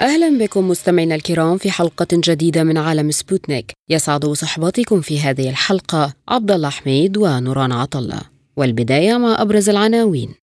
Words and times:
أهلا 0.00 0.38
بكم 0.38 0.68
مستمعينا 0.68 1.14
الكرام 1.14 1.58
في 1.58 1.70
حلقة 1.70 2.06
جديدة 2.12 2.62
من 2.62 2.78
عالم 2.78 3.10
سبوتنيك. 3.10 3.72
يسعد 3.90 4.26
صحبتكم 4.26 5.00
في 5.00 5.20
هذه 5.20 5.50
الحلقة 5.50 6.14
عبد 6.28 6.50
الله 6.50 6.68
حميد 6.68 7.16
ونوران 7.16 7.72
عطلة. 7.72 8.20
والبداية 8.56 9.16
مع 9.16 9.42
أبرز 9.42 9.68
العناوين. 9.68 10.34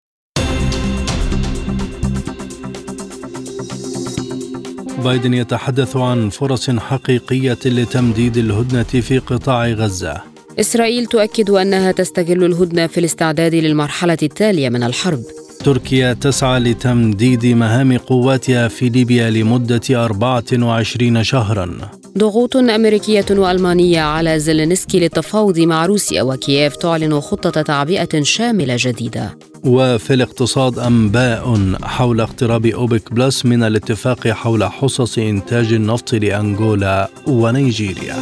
بايدن 5.04 5.34
يتحدث 5.34 5.96
عن 5.96 6.28
فرص 6.28 6.70
حقيقية 6.70 7.58
لتمديد 7.64 8.36
الهدنة 8.36 8.82
في 8.82 9.18
قطاع 9.18 9.68
غزة. 9.68 10.22
إسرائيل 10.60 11.06
تؤكد 11.06 11.50
أنها 11.50 11.92
تستغل 11.92 12.44
الهدنة 12.44 12.86
في 12.86 13.00
الاستعداد 13.00 13.54
للمرحلة 13.54 14.18
التالية 14.22 14.68
من 14.68 14.82
الحرب. 14.82 15.22
تركيا 15.64 16.12
تسعى 16.12 16.60
لتمديد 16.60 17.46
مهام 17.46 17.98
قواتها 17.98 18.68
في 18.68 18.88
ليبيا 18.88 19.30
لمدة 19.30 19.80
24 19.90 21.24
شهرا. 21.24 21.78
ضغوط 22.18 22.56
أمريكية 22.56 23.24
وألمانية 23.30 24.00
على 24.00 24.38
زيلينسكي 24.38 25.00
للتفاوض 25.00 25.58
مع 25.58 25.86
روسيا 25.86 26.22
وكييف 26.22 26.76
تعلن 26.76 27.20
خطة 27.20 27.62
تعبئة 27.62 28.22
شاملة 28.22 28.76
جديدة. 28.78 29.38
وفي 29.64 30.14
الاقتصاد 30.14 30.78
أنباء 30.78 31.74
حول 31.82 32.20
اقتراب 32.20 32.66
أوبك 32.66 33.12
بلس 33.12 33.46
من 33.46 33.62
الاتفاق 33.62 34.28
حول 34.28 34.64
حصص 34.64 35.18
إنتاج 35.18 35.72
النفط 35.72 36.14
لأنغولا 36.14 37.10
ونيجيريا. 37.26 38.16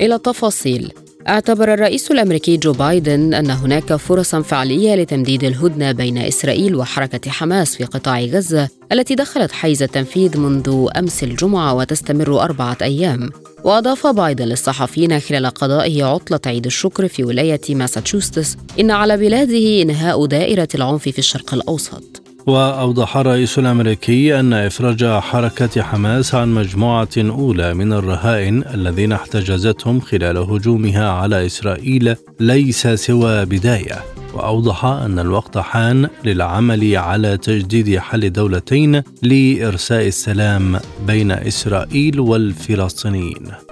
إلى 0.00 0.14
التفاصيل. 0.14 0.92
أعتبر 1.28 1.74
الرئيس 1.74 2.10
الأمريكي 2.10 2.56
جو 2.56 2.72
بايدن 2.72 3.34
أن 3.34 3.50
هناك 3.50 3.96
فرصا 3.96 4.42
فعلية 4.42 4.94
لتمديد 4.94 5.44
الهدنة 5.44 5.92
بين 5.92 6.18
إسرائيل 6.18 6.76
وحركة 6.76 7.30
حماس 7.30 7.76
في 7.76 7.84
قطاع 7.84 8.20
غزة 8.20 8.68
التي 8.92 9.14
دخلت 9.14 9.52
حيز 9.52 9.82
التنفيذ 9.82 10.38
منذ 10.38 10.88
أمس 10.96 11.24
الجمعة 11.24 11.74
وتستمر 11.74 12.42
أربعة 12.42 12.76
أيام. 12.82 13.30
وأضاف 13.64 14.06
بايدن 14.06 14.44
للصحفيين 14.44 15.20
خلال 15.20 15.46
قضائه 15.46 16.04
عطلة 16.04 16.40
عيد 16.46 16.66
الشكر 16.66 17.08
في 17.08 17.24
ولاية 17.24 17.60
ماساتشوستس 17.70 18.56
إن 18.80 18.90
على 18.90 19.16
بلاده 19.16 19.82
إنهاء 19.82 20.26
دائرة 20.26 20.68
العنف 20.74 21.02
في 21.02 21.18
الشرق 21.18 21.54
الأوسط. 21.54 22.25
وأوضح 22.46 23.16
الرئيس 23.16 23.58
الأمريكي 23.58 24.40
أن 24.40 24.52
إفراج 24.52 25.04
حركة 25.04 25.82
حماس 25.82 26.34
عن 26.34 26.54
مجموعة 26.54 27.08
أولى 27.16 27.74
من 27.74 27.92
الرهائن 27.92 28.64
الذين 28.74 29.12
احتجزتهم 29.12 30.00
خلال 30.00 30.36
هجومها 30.36 31.10
على 31.10 31.46
إسرائيل 31.46 32.16
ليس 32.40 32.86
سوى 32.86 33.44
بداية. 33.44 34.02
وأوضح 34.34 34.84
أن 34.84 35.18
الوقت 35.18 35.58
حان 35.58 36.08
للعمل 36.24 36.96
على 36.96 37.36
تجديد 37.36 37.98
حل 37.98 38.32
دولتين 38.32 39.02
لإرساء 39.22 40.06
السلام 40.06 40.80
بين 41.06 41.30
إسرائيل 41.30 42.20
والفلسطينيين. 42.20 43.65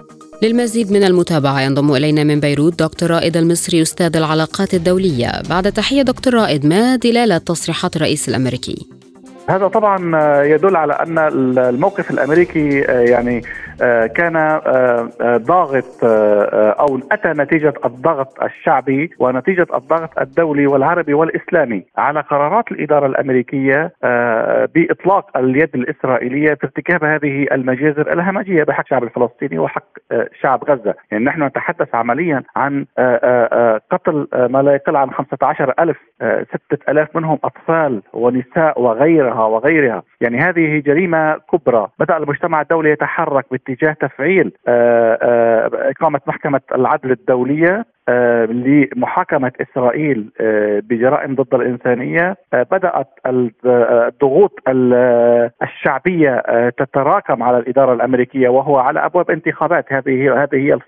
للمزيد 0.44 0.92
من 0.92 1.04
المتابعة 1.04 1.60
ينضم 1.60 1.94
إلينا 1.94 2.24
من 2.24 2.40
بيروت 2.40 2.82
دكتور 2.82 3.10
رائد 3.10 3.36
المصري 3.36 3.82
أستاذ 3.82 4.16
العلاقات 4.16 4.74
الدولية 4.74 5.42
بعد 5.48 5.72
تحية 5.72 6.02
دكتور 6.02 6.34
رائد 6.34 6.66
ما 6.66 6.96
دلالة 6.96 7.38
تصريحات 7.38 7.96
الرئيس 7.96 8.28
الأمريكي؟ 8.28 8.86
هذا 9.48 9.68
طبعا 9.68 9.98
يدل 10.44 10.76
على 10.76 10.92
أن 10.92 11.18
الموقف 11.18 12.10
الأمريكي 12.10 12.80
يعني 12.80 13.42
آه، 13.82 14.06
كان 14.06 14.36
آه، 14.36 15.08
آه، 15.20 15.36
ضاغط 15.36 16.04
أو 16.80 17.00
أتى 17.12 17.28
نتيجة 17.28 17.74
الضغط 17.84 18.42
الشعبي 18.42 19.10
ونتيجة 19.18 19.66
الضغط 19.74 20.18
الدولي 20.18 20.66
والعربي 20.66 21.14
والإسلامي 21.14 21.84
على 21.96 22.20
قرارات 22.20 22.72
الإدارة 22.72 23.06
الأمريكية 23.06 23.92
بإطلاق 24.74 25.36
اليد 25.36 25.70
الإسرائيلية 25.74 26.54
في 26.54 26.64
ارتكاب 26.64 27.04
هذه 27.04 27.46
المجازر 27.52 28.12
الهمجية 28.12 28.64
بحق 28.64 28.84
الشعب 28.84 29.04
الفلسطيني 29.04 29.58
وحق 29.58 29.84
شعب 30.42 30.64
غزة، 30.64 30.94
يعني 31.10 31.24
نحن 31.24 31.42
نتحدث 31.42 31.94
عمليا 31.94 32.42
عن 32.56 32.86
قتل 33.90 34.28
ما 34.34 34.62
لا 34.62 34.74
يقل 34.74 34.96
عن 34.96 35.10
15000 35.10 35.96
6000 36.70 37.16
منهم 37.16 37.38
أطفال 37.44 38.02
ونساء 38.12 38.80
وغيرها 39.34 39.46
وغيرها، 39.46 40.02
يعني 40.24 40.38
هذه 40.38 40.78
جريمة 40.78 41.36
كبرى، 41.52 41.88
بدأ 41.98 42.16
المجتمع 42.16 42.60
الدولي 42.60 42.90
يتحرك 42.90 43.46
باتجاه 43.50 43.92
تفعيل 43.92 44.52
آه، 44.68 45.18
آه، 45.22 45.90
إقامة 45.90 46.20
محكمة 46.26 46.60
العدل 46.74 47.10
الدولية 47.10 47.86
آه، 48.08 48.44
لمحاكمة 48.44 49.52
إسرائيل 49.60 50.30
بجرائم 50.90 51.34
ضد 51.34 51.54
الإنسانية. 51.54 52.36
بدأت 52.52 53.08
الضغوط 53.26 54.58
الشعبية 55.62 56.42
تتراكم 56.68 57.42
على 57.42 57.58
الإدارة 57.58 57.92
الأمريكية 57.92 58.48
وهو 58.48 58.76
على 58.76 59.04
أبواب 59.04 59.30
انتخابات. 59.30 59.92
هذه 59.92 60.42
هذه 60.42 60.56
هي 60.56 60.78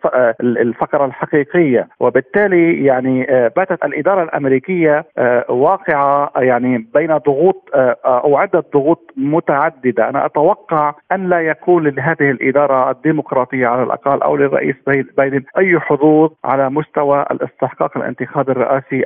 الفقرة 0.41 1.05
الحقيقية. 1.05 1.89
وبالتالي 2.01 2.85
يعني 2.85 3.27
باتت 3.57 3.85
الإدارة 3.85 4.23
الأمريكية 4.23 5.05
واقعة 5.49 6.33
يعني 6.37 6.87
بين 6.95 7.17
ضغوط 7.17 7.71
أو 8.05 8.37
عدة 8.37 8.65
ضغوط 8.75 9.13
متعددة. 9.31 10.09
أنا 10.09 10.27
أتوقع 10.27 10.95
أن 11.13 11.29
لا 11.29 11.41
يكون 11.41 11.89
لهذه 11.89 12.31
الإدارة 12.31 12.91
الديمقراطية 12.91 13.67
على 13.67 13.83
الأقل 13.83 14.23
أو 14.23 14.37
للرئيس 14.37 14.77
بايدن 15.17 15.43
أي 15.59 15.81
حظوظ 15.81 16.31
على 16.45 16.71
مستوى 16.71 17.27
الاستحقاق 17.31 17.97
الانتخابي 17.97 18.53
الرئاسي 18.53 19.03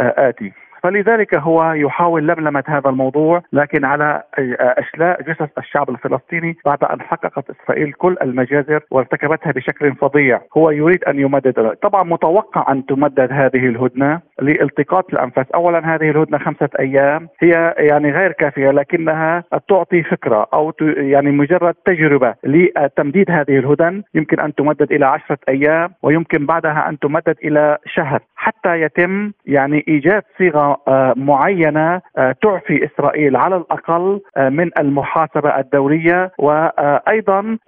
الآتي. 0.00 0.52
فلذلك 0.84 1.34
هو 1.34 1.72
يحاول 1.72 2.26
لملمة 2.26 2.64
هذا 2.66 2.90
الموضوع 2.90 3.42
لكن 3.52 3.84
على 3.84 4.22
أشلاء 4.60 5.22
جثث 5.22 5.58
الشعب 5.58 5.90
الفلسطيني 5.90 6.56
بعد 6.64 6.84
أن 6.84 7.00
حققت 7.00 7.44
إسرائيل 7.50 7.92
كل 7.92 8.16
المجازر 8.22 8.80
وارتكبتها 8.90 9.52
بشكل 9.52 9.94
فظيع. 9.94 10.40
هو 10.56 10.70
يريد 10.70 11.04
أن 11.04 11.18
يمدد. 11.18 11.76
طبعا 11.82 12.02
متوقع 12.02 12.72
أن 12.72 12.86
تمدد 12.86 13.32
هذه 13.32 13.66
الهدنة 13.66 14.20
لالتقاط 14.40 15.12
الأنفاس. 15.12 15.46
أولا 15.54 15.94
هذه 15.94 16.10
الهدنة 16.10 16.38
خمسة 16.38 16.68
أيام. 16.78 17.28
هي 17.40 17.74
يعني 17.78 18.10
غير 18.10 18.32
كافية 18.32 18.70
لكنها 18.70 19.44
تعطي 19.68 20.02
فكرة 20.02 20.46
أو 20.52 20.72
يعني 20.80 21.30
مجرد 21.30 21.74
تجربة 21.74 22.34
لتمديد 22.44 23.30
هذه 23.30 23.58
الهدن. 23.58 24.02
يمكن 24.14 24.40
أن 24.40 24.54
تمدد 24.54 24.92
إلى 24.92 25.06
عشرة 25.06 25.38
أيام 25.48 25.94
ويمكن 26.02 26.46
بعدها 26.46 26.88
أن 26.88 26.98
تمدد 26.98 27.36
إلى 27.44 27.78
شهر. 27.86 28.20
حتى 28.36 28.80
يتم 28.80 29.32
يعني 29.46 29.84
إيجاد 29.88 30.22
صيغة 30.38 30.73
آه، 30.88 31.14
معينة 31.16 32.00
آه، 32.18 32.34
تعفي 32.42 32.88
إسرائيل 32.88 33.36
على 33.36 33.56
الأقل 33.56 34.20
آه، 34.36 34.48
من 34.48 34.70
المحاسبة 34.78 35.58
الدولية 35.58 36.32
وأيضا 36.38 37.58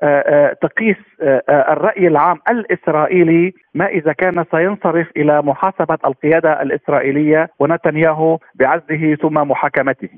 تقيس 0.63 0.97
الرأي 1.49 2.07
العام 2.07 2.39
الإسرائيلي 2.51 3.53
ما 3.75 3.87
إذا 3.87 4.13
كان 4.13 4.45
سينصرف 4.51 5.07
إلى 5.17 5.43
محاسبة 5.43 5.99
القيادة 6.05 6.63
الإسرائيلية 6.63 7.51
ونتنياهو 7.61 8.39
بعزله 8.55 9.15
ثم 9.23 9.35
محاكمته. 9.35 10.09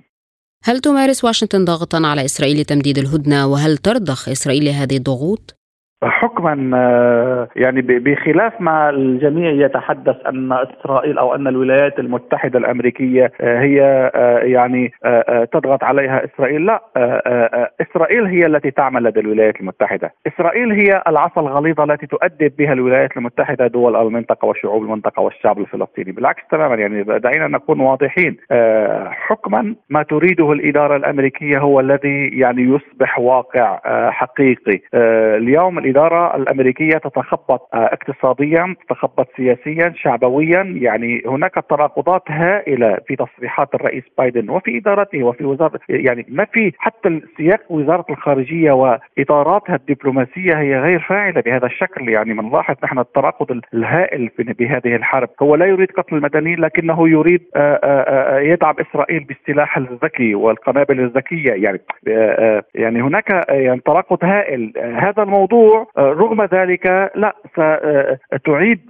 هل 0.65 0.81
تمارس 0.81 1.25
واشنطن 1.25 1.65
ضغطا 1.65 2.03
على 2.07 2.25
إسرائيل 2.25 2.61
لتمديد 2.61 2.99
الهدنة 2.99 3.47
وهل 3.47 3.77
ترضخ 3.77 4.29
إسرائيل 4.29 4.69
هذه 4.69 4.97
الضغوط؟ 4.97 5.58
حكما 6.03 6.71
آه، 6.75 7.49
يعني 7.57 7.81
بخلاف 7.83 8.61
ما 8.61 8.91
الجميع 8.91 9.51
يتحدث 9.51 10.17
أن 10.27 10.53
إسرائيل 10.53 11.19
أو 11.19 11.35
أن 11.35 11.47
الولايات 11.47 11.99
المتحدة 11.99 12.59
الأمريكية 12.59 13.33
آه، 13.41 13.61
هي 13.61 14.11
آه، 14.15 14.39
يعني 14.39 14.93
تضغط 15.53 15.85
عليها 15.85 16.25
إسرائيل. 16.25 16.67
لا 16.67 16.83
إسرائيل 17.81 18.25
هي 18.25 18.47
التي 18.47 18.71
تعمل 18.71 19.03
لدى 19.05 19.21
الولايات 19.21 19.61
المتحدة. 19.61 20.13
إسرائيل 20.27 20.73
هي 20.73 21.03
العصا 21.09 21.41
الغليظة 21.41 21.85
التي 21.85 22.07
تؤدب 22.07 22.53
بها 22.59 22.73
الولايات 22.73 23.17
المتحدة 23.17 23.67
دول 23.67 23.97
المنطقة 23.97 24.47
وشعوب 24.47 24.83
المنطقة 24.83 25.21
والشعب 25.21 25.59
الفلسطيني. 25.59 26.13
بالعكس 26.13 26.43
تماما 26.51 26.75
يعني 26.75 27.03
دعينا 27.03 27.49
نكون 27.49 27.81
واضحين. 27.81 28.37
حكما 29.11 29.75
ما 29.91 30.03
تريده 30.03 30.53
الإدارة 30.53 30.97
الأمريكية 30.97 31.59
هو 31.59 31.81
الذي 31.81 32.29
يعني 32.29 32.63
يصبح 32.63 33.19
واقع 33.19 33.81
حقيقي. 34.11 34.81
اليوم 34.95 35.79
الإدارة 35.89 36.37
الأمريكية 36.37 36.99
تتخبط 36.99 37.69
اقتصاديا 37.75 38.75
تتخبط 38.89 39.29
سياسيا 39.37 39.93
شعبويا 39.97 40.63
يعني 40.81 41.23
هناك 41.27 41.55
تناقضات 41.71 42.23
هائلة 42.29 42.99
في 43.07 43.17
تصريحات 43.17 43.75
الرئيس 43.75 44.05
بايدن 44.19 44.51
وفي 44.51 44.79
إدارته 44.79 45.23
وفي 45.23 45.45
وزارة 45.45 45.81
يعني 45.89 46.27
ما 46.29 46.45
في 46.45 46.73
حتى 46.79 47.21
سياق 47.37 47.61
وزارة 47.73 48.05
الخارجية 48.11 48.73
وإطاراتها 48.73 49.75
الدبلوماسية 49.75 50.55
هي 50.61 50.79
غير 50.79 51.01
فاعلة 51.01 51.41
بهذا 51.41 51.67
الشكل. 51.67 52.09
يعني 52.09 52.35
بنلاحظ 52.35 52.75
نحن 52.85 52.99
التناقض 52.99 53.61
الهائل 53.75 54.31
بهذه 54.39 54.97
الحرب. 54.97 55.29
هو 55.43 55.55
لا 55.55 55.67
يريد 55.67 55.91
قتل 55.91 56.17
المدنيين 56.17 56.61
لكنه 56.61 57.09
يريد 57.09 57.43
يدعم 58.51 58.75
إسرائيل 58.81 59.25
بالسلاح 59.25 59.77
الذكي 59.77 60.35
والقنابل 60.35 61.01
الذكية. 61.01 61.53
يعني 61.53 61.81
يعني 62.75 63.03
هناك 63.03 63.45
يعني 63.49 63.81
تناقض 63.81 64.25
هائل. 64.25 64.73
هذا 64.79 65.23
الموضوع 65.23 65.78
رغم 65.99 66.43
ذلك 66.45 67.11
لا 67.15 67.35
ستعيد 68.35 68.81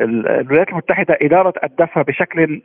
الولايات 0.00 0.68
المتحدة 0.68 1.18
إدارة 1.22 1.52
الدفع 1.64 2.02
بشكل 2.02 2.62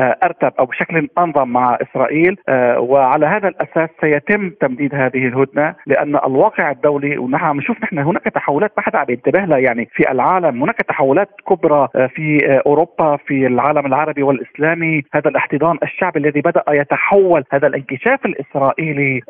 أرتب 0.00 0.52
أو 0.58 0.66
بشكل 0.66 1.08
أنظم 1.18 1.48
مع 1.48 1.78
إسرائيل 1.82 2.36
وعلى 2.78 3.26
هذا 3.26 3.48
الأساس 3.48 3.88
سيتم 4.00 4.50
تمديد 4.50 4.94
هذه 4.94 5.26
الهدنة 5.26 5.74
لأن 5.86 6.16
الواقع 6.16 6.70
الدولي 6.70 7.18
ونحن 7.18 7.44
عم 7.44 7.56
نشوف 7.56 7.82
نحن 7.82 7.98
هناك 7.98 8.24
تحولات 8.24 8.72
ما 8.76 8.82
حدا 8.82 8.98
عم 8.98 9.06
ينتبه 9.08 9.40
لها 9.40 9.58
يعني 9.58 9.88
في 9.92 10.10
العالم 10.10 10.62
هناك 10.62 10.76
تحولات 10.76 11.28
كبرى 11.48 11.88
في 12.08 12.60
أوروبا 12.66 13.16
في 13.16 13.46
العالم 13.46 13.86
العربي 13.86 14.22
والإسلامي 14.22 15.02
هذا 15.14 15.28
الاحتضان 15.30 15.78
الشعبي 15.82 16.18
الذي 16.18 16.40
بدأ 16.40 16.62
يتحول 16.68 17.44
هذا 17.52 17.66
الانكشاف 17.66 18.26
الإسرائيلي 18.26 19.20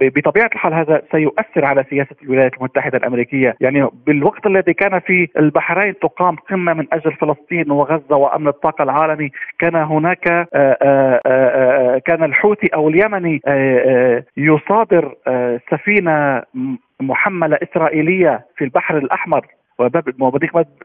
بطبيعة 0.00 0.50
الحال 0.54 0.74
هذا 0.74 1.02
سيؤثر 1.12 1.53
على 1.56 1.84
سياسة 1.90 2.16
الولايات 2.22 2.54
المتحدة 2.54 2.98
الأمريكية. 2.98 3.56
يعني 3.60 3.88
بالوقت 4.06 4.46
الذي 4.46 4.74
كان 4.74 5.00
في 5.00 5.28
البحرين 5.38 5.98
تقام 5.98 6.36
قمة 6.36 6.74
من 6.74 6.86
أجل 6.92 7.12
فلسطين 7.12 7.70
وغزة 7.70 8.16
وأمن 8.16 8.48
الطاقة 8.48 8.82
العالمي 8.82 9.30
كان 9.58 9.74
هناك 9.76 10.48
كان 12.04 12.24
الحوثي 12.24 12.66
أو 12.74 12.88
اليمني 12.88 13.40
يصادر 14.36 15.14
سفينة 15.70 16.42
محملة 17.00 17.58
إسرائيلية 17.62 18.46
في 18.56 18.64
البحر 18.64 18.98
الأحمر. 18.98 19.46
وباب 19.78 20.04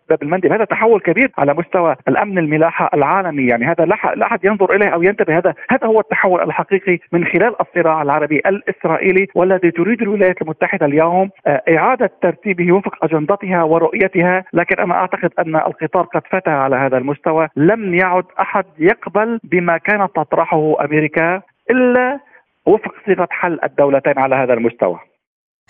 باب 0.09 0.24
المندب 0.24 0.51
هذا 0.51 0.65
تحول 0.65 1.00
كبير 1.00 1.31
على 1.38 1.53
مستوى 1.53 1.95
الأمن 2.07 2.38
الملاحة 2.38 2.89
العالمي. 2.94 3.47
يعني 3.47 3.65
هذا 3.65 3.86
لا 3.86 4.25
أحد 4.25 4.45
ينظر 4.45 4.75
إليه 4.75 4.89
أو 4.89 5.03
ينتبه. 5.03 5.38
هذا 5.38 5.53
هذا 5.69 5.88
هو 5.88 6.00
التحول 6.00 6.41
الحقيقي 6.41 7.00
من 7.12 7.25
خلال 7.25 7.56
الصراع 7.62 8.01
العربي 8.01 8.41
الإسرائيلي 8.45 9.27
والذي 9.36 9.71
تريد 9.71 10.01
الولايات 10.01 10.41
المتحدة 10.41 10.86
اليوم 10.86 11.30
إعادة 11.47 12.12
ترتيبه 12.21 12.71
وفق 12.71 13.06
أجندتها 13.06 13.63
ورؤيتها. 13.63 14.44
لكن 14.53 14.75
أنا 14.80 14.94
أعتقد 14.94 15.31
أن 15.39 15.56
القطار 15.56 16.03
قد 16.03 16.21
فتح 16.31 16.51
على 16.51 16.75
هذا 16.75 16.97
المستوى. 16.97 17.47
لم 17.56 17.94
يعد 17.94 18.25
أحد 18.39 18.65
يقبل 18.80 19.39
بما 19.44 19.77
كانت 19.77 20.15
تطرحه 20.15 20.86
أمريكا 20.86 21.41
إلا 21.69 22.19
وفق 22.65 22.94
صيغة 23.06 23.27
حل 23.31 23.59
الدولتين 23.63 24.19
على 24.19 24.36
هذا 24.36 24.53
المستوى. 24.53 25.00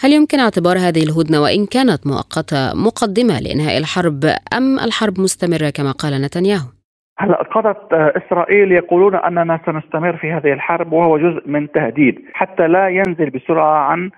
هل 0.02 0.14
يمكن 0.14 0.40
اعتبار 0.40 0.78
هذه 0.78 1.04
الهدنة 1.04 1.42
وإن 1.42 1.66
كانت 1.66 2.08
مؤقتة 2.08 2.62
مقدمة 2.88 3.40
لإنهاء 3.40 3.78
الحرب 3.78 4.24
أم 4.58 4.80
الحرب 4.80 5.20
مستمرة 5.20 5.70
كما 5.70 5.92
قال 5.92 6.22
نتنياهو؟ 6.22 6.70
هلا 7.18 7.44
قادة 7.44 7.76
إسرائيل 7.92 8.72
يقولون 8.72 9.16
أننا 9.16 9.60
سنستمر 9.66 10.18
في 10.18 10.32
هذه 10.32 10.54
الحرب 10.54 10.94
وهو 10.94 11.18
جزء 11.18 11.42
من 11.46 11.72
تهديد 11.72 12.20
حتى 12.34 12.68
لا 12.68 12.88
ينزل 12.88 13.30
بسرعة 13.30 13.78
عن 13.78 14.10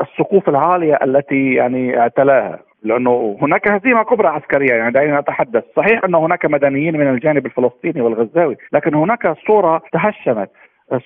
السقوف 0.00 0.48
العالية 0.48 0.98
التي 1.02 1.54
يعني 1.54 1.98
اعتلاها 1.98 2.58
لأنه 2.82 3.38
هناك 3.42 3.68
هزيمة 3.68 4.02
كبرى 4.02 4.28
عسكرية 4.28 4.74
يعني 4.74 4.92
دعينا 4.92 5.20
نتحدث، 5.20 5.64
صحيح 5.76 6.04
أن 6.04 6.14
هناك 6.14 6.46
مدنيين 6.46 6.96
من 6.96 7.08
الجانب 7.10 7.46
الفلسطيني 7.46 8.00
والغزاوي، 8.00 8.56
لكن 8.72 8.94
هناك 8.94 9.36
صورة 9.46 9.82
تهشمت 9.92 10.50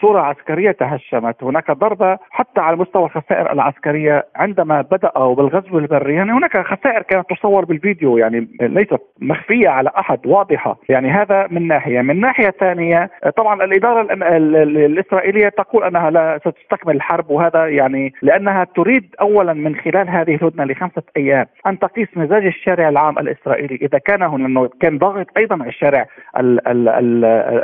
صورة 0.01 0.21
عسكرية 0.21 0.71
تهشمت. 0.71 1.45
هناك 1.45 1.71
ضربة 1.71 2.19
حتى 2.31 2.61
على 2.61 2.77
مستوى 2.77 3.05
الخسائر 3.05 3.53
العسكرية 3.53 4.27
عندما 4.37 4.81
بدأوا 4.81 5.35
بالغزو 5.35 5.79
البري. 5.79 6.15
يعني 6.15 6.33
هناك 6.33 6.67
خسائر 6.67 7.03
كانت 7.03 7.31
تصور 7.31 7.65
بالفيديو 7.65 8.19
يعني 8.19 8.49
ليست 8.61 9.01
مخفية 9.21 9.69
على 9.69 9.91
أحد 9.99 10.27
واضحة. 10.27 10.79
يعني 10.89 11.11
هذا 11.11 11.47
من 11.51 11.69
ناحية. 11.69 12.01
من 12.01 12.21
ناحية 12.21 12.51
ثانية 12.51 13.11
طبعا 13.37 13.65
الإدارة 13.65 14.01
الإسرائيلية 14.13 15.49
تقول 15.49 15.85
أنها 15.85 16.11
لا 16.11 16.39
ستستكمل 16.39 16.97
الحرب 16.97 17.31
وهذا 17.31 17.67
يعني 17.67 18.13
لأنها 18.23 18.65
تريد 18.65 19.15
أولا 19.21 19.53
من 19.53 19.77
خلال 19.77 20.09
هذه 20.09 20.35
الهدنة 20.35 20.65
لخمسة 20.65 21.03
أيام 21.17 21.47
أن 21.67 21.79
تقيس 21.79 22.09
مزاج 22.17 22.47
الشارع 22.47 22.89
العام 22.89 23.19
الإسرائيلي. 23.19 23.79
إذا 23.83 23.99
كان 23.99 24.23
هنا 24.23 24.69
كان 24.81 24.99
ضاغط 24.99 25.27
أيضا 25.37 25.57
الشارع 25.67 26.07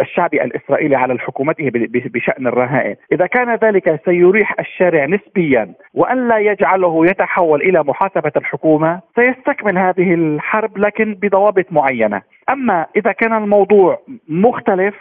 الشعبي 0.01 0.45
الإسرائيلي 0.45 0.97
على 0.97 1.19
حكومته 1.19 1.71
بشأن 2.09 2.47
الرهائن. 2.47 2.97
إذا 3.13 3.27
كان 3.27 3.55
ذلك 3.55 4.01
سيريح 4.05 4.55
الشارع 4.59 5.07
نسبيا 5.07 5.75
وأن 5.95 6.29
لا 6.29 6.39
يجعله 6.39 7.07
يتحول 7.07 7.63
إلى 7.63 7.83
محاسبة 7.83 8.33
الحكومة 8.37 9.01
سيستكمل 9.17 9.79
هذه 9.79 10.15
الحرب 10.15 10.79
لكن 10.79 11.15
بضوابط 11.15 11.67
معينة. 11.71 12.23
أما 12.51 12.87
إذا 12.97 13.13
كان 13.13 13.33
الموضوع 13.33 13.99
مختلف 14.29 14.95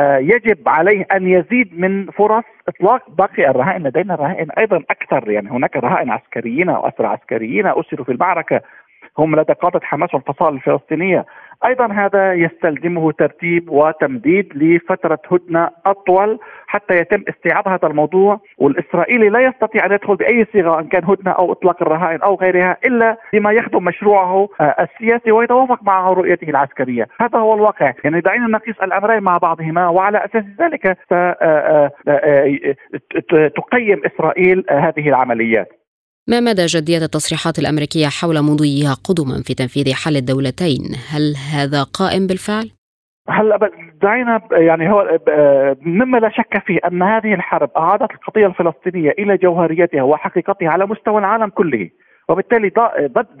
يجب 0.00 0.68
عليه 0.68 1.06
أن 1.12 1.26
يزيد 1.26 1.80
من 1.80 2.06
فرص 2.06 2.44
إطلاق 2.68 3.10
باقي 3.10 3.50
الرهائن 3.50 3.82
لدينا 3.82 4.14
الرهائن 4.14 4.50
أيضا 4.50 4.76
أكثر. 4.90 5.30
يعني 5.30 5.50
هناك 5.50 5.76
رهائن 5.76 6.10
عسكريين 6.10 6.70
واسرى 6.70 7.06
عسكريين 7.06 7.66
أسروا 7.66 8.04
في 8.04 8.12
المعركة 8.12 8.60
هم 9.18 9.36
لدى 9.36 9.52
قادة 9.52 9.80
حماس 9.82 10.14
والفصائل 10.14 10.54
الفلسطينية. 10.54 11.26
أيضا 11.66 11.92
هذا 11.92 12.32
يستلزمه 12.32 13.12
ترتيب 13.12 13.70
وتمديد 13.70 14.52
لفترة 14.54 15.18
هدنة 15.30 15.70
أطول 15.86 16.38
حتى 16.66 16.94
يتم 16.96 17.24
استيعاب 17.28 17.68
هذا 17.68 17.88
الموضوع 17.88 18.40
والإسرائيلي 18.58 19.28
لا 19.28 19.40
يستطيع 19.40 19.86
أن 19.86 19.92
يدخل 19.92 20.16
بأي 20.16 20.46
صيغة 20.52 20.80
إن 20.80 20.88
كان 20.88 21.04
هدنة 21.04 21.30
أو 21.30 21.52
إطلاق 21.52 21.82
الرهائن 21.82 22.22
أو 22.22 22.34
غيرها 22.34 22.76
إلا 22.86 23.16
بما 23.32 23.52
يخدم 23.52 23.84
مشروعه 23.84 24.48
السياسي 24.60 25.32
ويتوافق 25.32 25.82
مع 25.82 26.10
رؤيته 26.10 26.50
العسكرية، 26.50 27.08
هذا 27.20 27.38
هو 27.38 27.54
الواقع، 27.54 27.92
يعني 28.04 28.20
دعينا 28.20 28.46
نقيس 28.46 28.76
الأمرين 28.82 29.22
مع 29.22 29.38
بعضهما 29.38 29.88
وعلى 29.88 30.24
أساس 30.24 30.44
ذلك 30.60 30.98
تقيم 33.56 34.02
إسرائيل 34.06 34.64
هذه 34.70 35.08
العمليات. 35.08 35.81
ما 36.28 36.40
مدى 36.40 36.66
جدية 36.66 36.98
التصريحات 36.98 37.58
الأمريكية 37.58 38.06
حول 38.06 38.42
مضيها 38.42 38.94
قدما 38.94 39.42
في 39.46 39.54
تنفيذ 39.54 39.94
حل 39.94 40.16
الدولتين؟ 40.16 40.82
هل 41.10 41.34
هذا 41.54 41.82
قائم 41.82 42.26
بالفعل؟ 42.26 42.70
هلا 43.28 43.70
دعينا 44.02 44.40
يعني 44.52 44.92
هو 44.92 45.18
مما 45.80 46.18
لا 46.18 46.30
شك 46.30 46.62
فيه 46.66 46.78
أن 46.84 47.02
هذه 47.02 47.34
الحرب 47.34 47.70
أعادت 47.76 48.10
القضية 48.10 48.46
الفلسطينية 48.46 49.10
إلى 49.18 49.36
جوهريتها 49.36 50.02
وحقيقتها 50.02 50.68
على 50.68 50.86
مستوى 50.86 51.18
العالم 51.18 51.48
كله 51.48 51.90
وبالتالي 52.28 52.70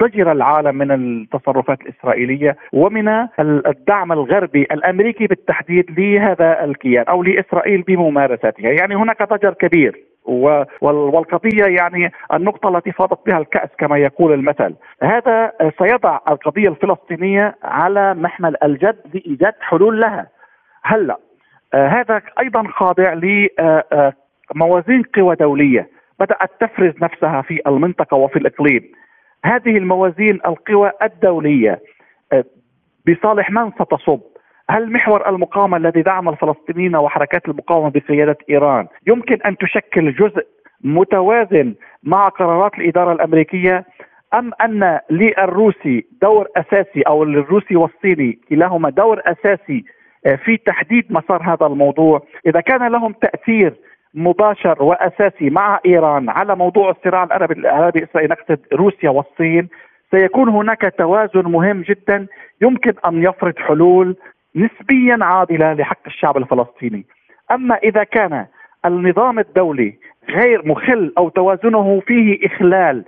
ضجر 0.00 0.32
العالم 0.32 0.74
من 0.74 0.90
التصرفات 0.90 1.80
الإسرائيلية 1.80 2.56
ومن 2.72 3.08
الدعم 3.40 4.12
الغربي 4.12 4.62
الأمريكي 4.62 5.26
بالتحديد 5.26 6.00
لهذا 6.00 6.64
الكيان 6.64 7.04
أو 7.04 7.22
لإسرائيل 7.22 7.82
بممارستها، 7.82 8.70
يعني 8.70 8.96
هناك 8.96 9.22
ضجر 9.22 9.54
كبير 9.54 10.11
والقضية 10.80 11.64
يعني 11.64 12.12
النقطة 12.34 12.76
التي 12.76 12.92
فاضت 12.92 13.26
بها 13.26 13.38
الكأس 13.38 13.68
كما 13.78 13.98
يقول 13.98 14.32
المثل. 14.32 14.74
هذا 15.02 15.52
سيضع 15.78 16.18
القضية 16.28 16.68
الفلسطينية 16.68 17.54
على 17.62 18.14
محمل 18.14 18.56
الجد 18.62 19.00
لإيجاد 19.14 19.54
حلول 19.60 20.00
لها. 20.00 20.28
هلأ 20.82 21.18
هذا 21.74 22.22
أيضا 22.40 22.62
خاضع 22.68 23.12
لموازين 24.54 25.02
قوى 25.02 25.36
دولية. 25.36 25.88
بدأت 26.20 26.50
تفرز 26.60 26.94
نفسها 27.02 27.42
في 27.42 27.60
المنطقة 27.66 28.16
وفي 28.16 28.36
الإقليم. 28.38 28.92
هذه 29.44 29.76
الموازين 29.76 30.40
القوى 30.46 30.92
الدولية 31.02 31.80
بصالح 33.08 33.50
من 33.50 33.70
ستصب؟ 33.70 34.20
هل 34.72 34.92
محور 34.92 35.28
المقاومة 35.28 35.76
الذي 35.76 36.02
دعم 36.02 36.28
الفلسطينيين 36.28 36.96
وحركات 36.96 37.48
المقاومة 37.48 37.90
بقياده 37.90 38.36
إيران 38.50 38.86
يمكن 39.06 39.38
أن 39.46 39.56
تشكل 39.56 40.14
جزء 40.14 40.46
متوازن 40.84 41.74
مع 42.02 42.28
قرارات 42.28 42.74
الإدارة 42.78 43.12
الأمريكية؟ 43.12 43.84
أم 44.34 44.50
أن 44.64 44.98
للروسي 45.10 46.06
دور 46.22 46.48
أساسي 46.56 47.02
أو 47.02 47.24
للروسي 47.24 47.76
والصيني 47.76 48.38
كلاهما 48.48 48.90
دور 48.90 49.20
أساسي 49.26 49.84
في 50.44 50.56
تحديد 50.56 51.12
مسار 51.12 51.42
هذا 51.42 51.66
الموضوع؟ 51.66 52.22
إذا 52.46 52.60
كان 52.60 52.92
لهم 52.92 53.12
تأثير 53.12 53.74
مباشر 54.14 54.82
وأساسي 54.82 55.50
مع 55.50 55.80
إيران 55.86 56.28
على 56.28 56.56
موضوع 56.56 56.90
الصراع 56.90 57.24
العربي 57.24 57.54
العربي 57.54 57.98
الاسرائيلي 57.98 58.34
نقصد 58.34 58.58
روسيا 58.72 59.10
والصين 59.10 59.68
سيكون 60.10 60.48
هناك 60.48 60.94
توازن 60.98 61.42
مهم 61.42 61.82
جدا 61.82 62.26
يمكن 62.60 62.92
أن 63.06 63.22
يفرض 63.22 63.58
حلول 63.58 64.16
نسبيا 64.56 65.18
عادله 65.20 65.72
لحق 65.72 66.06
الشعب 66.06 66.36
الفلسطيني. 66.36 67.06
أما 67.50 67.74
إذا 67.74 68.04
كان 68.04 68.46
النظام 68.86 69.38
الدولي 69.38 69.98
غير 70.30 70.66
مخل 70.68 71.12
أو 71.18 71.28
توازنه 71.28 72.00
فيه 72.06 72.46
إخلال 72.46 73.04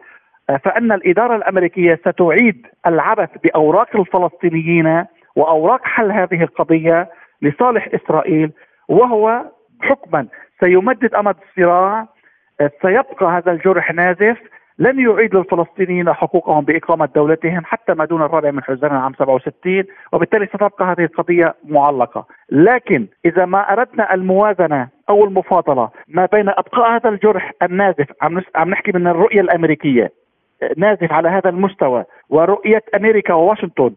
آه، 0.51 0.57
فأن 0.57 0.93
الإدارة 0.93 1.37
الأمريكية 1.37 1.95
ستعيد 1.95 2.67
العبث 2.87 3.29
بأوراق 3.45 3.97
الفلسطينيين 3.97 5.05
وأوراق 5.37 5.85
حل 5.85 6.13
هذه 6.13 6.43
القضية 6.43 7.11
لصالح 7.43 7.89
إسرائيل 7.95 8.53
وهو 8.89 9.45
حكما 9.83 10.27
سيمدد 10.65 11.15
أمد 11.15 11.37
الصراع 11.49 12.09
آه، 12.61 12.71
سيبقى 12.83 13.27
هذا 13.27 13.53
الجرح 13.53 13.93
نازف 13.93 14.39
لن 14.79 15.01
يعيد 15.01 15.35
للفلسطينيين 15.37 16.13
حقوقهم 16.13 16.65
بإقامة 16.65 17.09
دولتهم 17.15 17.65
حتى 17.65 17.95
ما 17.95 18.05
دون 18.05 18.23
الرابع 18.23 18.51
من 18.51 18.63
حزيران 18.65 18.97
عام 18.97 19.13
67 19.15 19.85
وبالتالي 20.13 20.47
ستبقى 20.47 20.85
هذه 20.85 21.05
القضية 21.05 21.55
معلقة. 21.65 22.27
لكن 22.51 23.07
إذا 23.25 23.45
ما 23.45 23.73
أردنا 23.73 24.15
الموازنة 24.15 24.89
أو 25.09 25.25
المفاضلة 25.25 25.89
ما 26.09 26.27
بين 26.33 26.49
أبقاء 26.49 26.97
هذا 26.97 27.09
الجرح 27.09 27.53
النازف 27.63 28.07
عم, 28.23 28.43
عم 28.55 28.71
نحكي 28.71 28.93
من 28.93 29.07
الرؤية 29.07 29.41
الأمريكية 29.41 30.13
نازف 30.77 31.13
على 31.13 31.29
هذا 31.29 31.51
المستوى 31.51 32.05
ورؤية 32.31 32.83
أمريكا 32.97 33.35
وواشنطن 33.35 33.95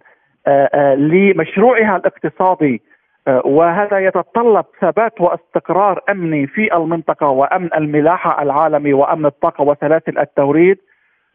لمشروعها 0.97 1.95
الاقتصادي 1.97 2.81
وهذا 3.27 3.99
يتطلب 3.99 4.65
ثبات 4.81 5.21
واستقرار 5.21 6.01
أمني 6.09 6.47
في 6.47 6.75
المنطقة 6.75 7.29
وأمن 7.29 7.69
الملاحة 7.75 8.43
العالمي 8.43 8.93
وأمن 8.93 9.25
الطاقة 9.25 9.61
وسلاسل 9.61 10.17
التوريد. 10.19 10.77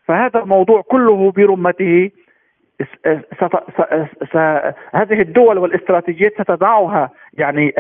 فهذا 0.06 0.40
الموضوع 0.40 0.80
كله 0.80 1.30
برمته. 1.30 2.10
هذه 4.94 5.20
الدول 5.20 5.58
والاستراتيجيات 5.58 6.32
ستضعها 6.32 7.10
يعني 7.34 7.74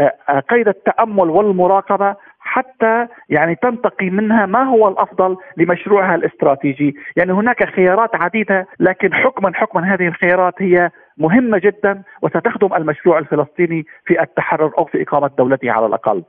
قيد 0.48 0.68
التأمل 0.68 1.30
والمراقبة 1.30 2.16
حتى 2.40 3.06
يعني 3.28 3.54
تنتقي 3.54 4.10
منها 4.10 4.46
ما 4.46 4.62
هو 4.62 4.88
الأفضل 4.88 5.36
لمشروعها 5.56 6.14
الاستراتيجي، 6.14 6.96
يعني 7.16 7.32
هناك 7.32 7.64
خيارات 7.64 8.22
عديدة 8.22 8.66
لكن 8.80 9.14
حكما 9.14 9.54
حكما 9.54 9.94
هذه 9.94 10.08
الخيارات 10.08 10.54
هي 10.58 10.90
مهمة 11.18 11.58
جدا 11.58 12.02
وستخدم 12.22 12.74
المشروع 12.74 13.18
الفلسطيني 13.18 13.84
في 14.06 14.22
التحرر 14.22 14.72
أو 14.78 14.84
في 14.84 15.02
إقامة 15.02 15.30
دولته 15.38 15.70
على 15.70 15.86
الأقل. 15.86 16.22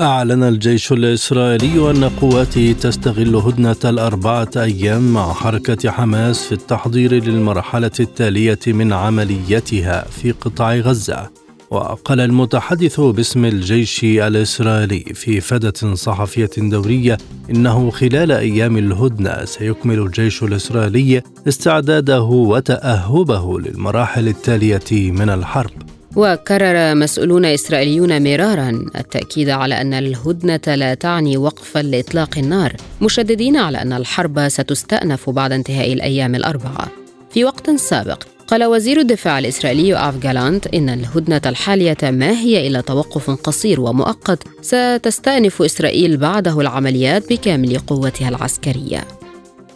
أعلن 0.00 0.42
الجيش 0.42 0.92
الإسرائيلي 0.92 1.90
أن 1.90 2.04
قواته 2.20 2.72
تستغل 2.72 3.36
هدنة 3.36 3.90
الأربعة 3.92 4.48
أيام 4.56 5.14
مع 5.14 5.32
حركة 5.32 5.90
حماس 5.90 6.48
في 6.48 6.52
التحضير 6.52 7.12
للمرحلة 7.12 7.90
التالية 8.00 8.58
من 8.66 8.92
عمليتها 8.92 10.00
في 10.00 10.32
قطاع 10.32 10.74
غزة 10.74 11.30
وقال 11.70 12.20
المتحدث 12.20 13.00
باسم 13.00 13.44
الجيش 13.44 14.04
الإسرائيلي 14.04 15.00
في 15.14 15.40
فدة 15.40 15.94
صحفية 15.94 16.50
دورية 16.56 17.18
إنه 17.50 17.90
خلال 17.90 18.32
أيام 18.32 18.76
الهدنة 18.76 19.44
سيكمل 19.44 19.98
الجيش 19.98 20.42
الإسرائيلي 20.42 21.22
استعداده 21.48 22.22
وتأهبه 22.22 23.60
للمراحل 23.60 24.28
التالية 24.28 25.10
من 25.10 25.30
الحرب. 25.30 25.70
وكرر 26.16 26.94
مسؤولون 26.94 27.44
إسرائيليون 27.44 28.22
مرارا 28.22 28.70
التأكيد 28.96 29.48
على 29.48 29.80
أن 29.80 29.94
الهدنة 29.94 30.74
لا 30.74 30.94
تعني 30.94 31.36
وقفا 31.36 31.78
لإطلاق 31.78 32.38
النار 32.38 32.76
مشددين 33.02 33.56
على 33.56 33.82
أن 33.82 33.92
الحرب 33.92 34.48
ستستأنف 34.48 35.30
بعد 35.30 35.52
انتهاء 35.52 35.92
الأيام 35.92 36.34
الأربعة. 36.34 36.88
في 37.30 37.44
وقت 37.44 37.70
سابق 37.70 38.37
قال 38.50 38.64
وزير 38.64 38.98
الدفاع 38.98 39.38
الإسرائيلي 39.38 39.96
آف 39.96 40.16
جالانت 40.22 40.66
إن 40.74 40.88
الهدنة 40.88 41.40
الحالية 41.46 41.96
ما 42.02 42.30
هي 42.30 42.66
إلا 42.66 42.80
توقف 42.80 43.30
قصير 43.30 43.80
ومؤقت. 43.80 44.42
ستستأنف 44.60 45.62
إسرائيل 45.62 46.16
بعده 46.16 46.60
العمليات 46.60 47.32
بكامل 47.32 47.78
قوتها 47.78 48.28
العسكرية. 48.28 49.00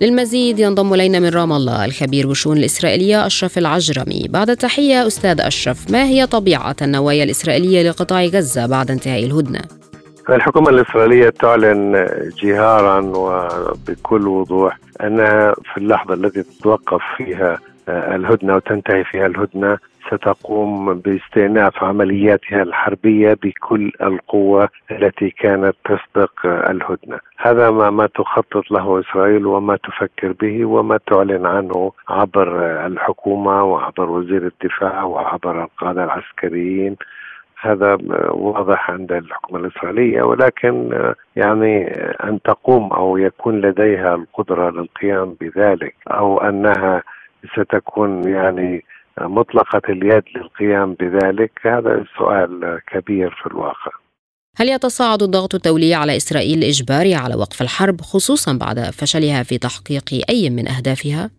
للمزيد 0.00 0.59
ينضم 0.59 0.95
إلينا 0.95 1.21
من 1.21 1.29
رام 1.29 1.52
الله 1.52 1.85
الخبير 1.85 2.26
بالشؤون 2.26 2.57
الإسرائيلية 2.57 3.26
أشرف 3.26 3.59
العجرمي. 3.59 4.26
بعد 4.29 4.57
تحية 4.57 5.07
أستاذ 5.07 5.41
أشرف 5.41 5.91
ما 5.91 6.05
هي 6.05 6.26
طبيعة 6.26 6.76
النوايا 6.83 7.25
الإسرائيلية 7.25 7.91
لقطاع 7.91 8.25
غزة 8.25 8.67
بعد 8.67 8.91
انتهاء 8.91 9.25
الهدنة؟ 9.25 9.61
الحكومة 10.31 10.71
الإسرائيلية 10.71 11.29
تعلن 11.29 12.09
جهارا 12.43 13.00
وبكل 13.00 14.29
وضوح 14.29 14.79
أنها 15.00 15.55
في 15.55 15.81
اللحظة 15.81 16.14
التي 16.14 16.43
تتوقف 16.43 17.00
فيها 17.17 17.59
الهدنة 17.88 18.54
وتنتهي 18.56 19.04
فيها 19.04 19.26
الهدنة 19.26 19.78
ستقوم 20.06 20.94
باستئناف 20.94 21.84
عملياتها 21.84 22.62
الحربية 22.62 23.36
بكل 23.42 23.92
القوة 24.02 24.68
التي 24.90 25.30
كانت 25.30 25.76
تسبق 25.84 26.46
الهدنة. 26.46 27.18
هذا 27.38 27.70
ما, 27.70 27.90
ما 27.90 28.06
تخطط 28.06 28.70
له 28.70 29.00
إسرائيل 29.00 29.46
وما 29.46 29.76
تفكر 29.76 30.32
به 30.32 30.64
وما 30.64 30.98
تعلن 31.06 31.46
عنه 31.46 31.92
عبر 32.08 32.66
الحكومة 32.86 33.64
وعبر 33.64 34.10
وزير 34.10 34.46
الدفاع 34.46 35.02
وعبر 35.02 35.64
القادة 35.64 36.04
العسكريين. 36.04 36.96
هذا 37.60 37.98
واضح 38.30 38.90
عند 38.90 39.12
الحكومة 39.12 39.60
الإسرائيلية. 39.60 40.22
ولكن 40.22 41.04
يعني 41.36 41.86
أن 42.24 42.42
تقوم 42.42 42.92
أو 42.92 43.16
يكون 43.16 43.60
لديها 43.60 44.14
القدرة 44.14 44.70
للقيام 44.70 45.36
بذلك 45.40 45.94
أو 46.08 46.40
أنها 46.40 47.02
ستكون 47.52 48.28
يعني 48.28 48.84
مطلقة 49.20 49.82
اليد 49.88 50.22
للقيام 50.37 50.94
بذلك 50.94 51.52
هذا 51.62 52.04
سؤال 52.18 52.80
كبير 52.92 53.30
في 53.42 53.46
الواقع 53.46 53.92
هل 54.56 54.68
يتصاعد 54.68 55.22
الضغط 55.22 55.54
الدولي 55.54 55.94
على 55.94 56.16
إسرائيل 56.16 56.58
الإجباري 56.58 57.14
على 57.14 57.34
وقف 57.34 57.62
الحرب 57.62 58.00
خصوصا 58.00 58.58
بعد 58.58 58.80
فشلها 58.80 59.42
في 59.42 59.58
تحقيق 59.58 60.25
أي 60.30 60.50
من 60.50 60.68
أهدافها؟ 60.68 61.30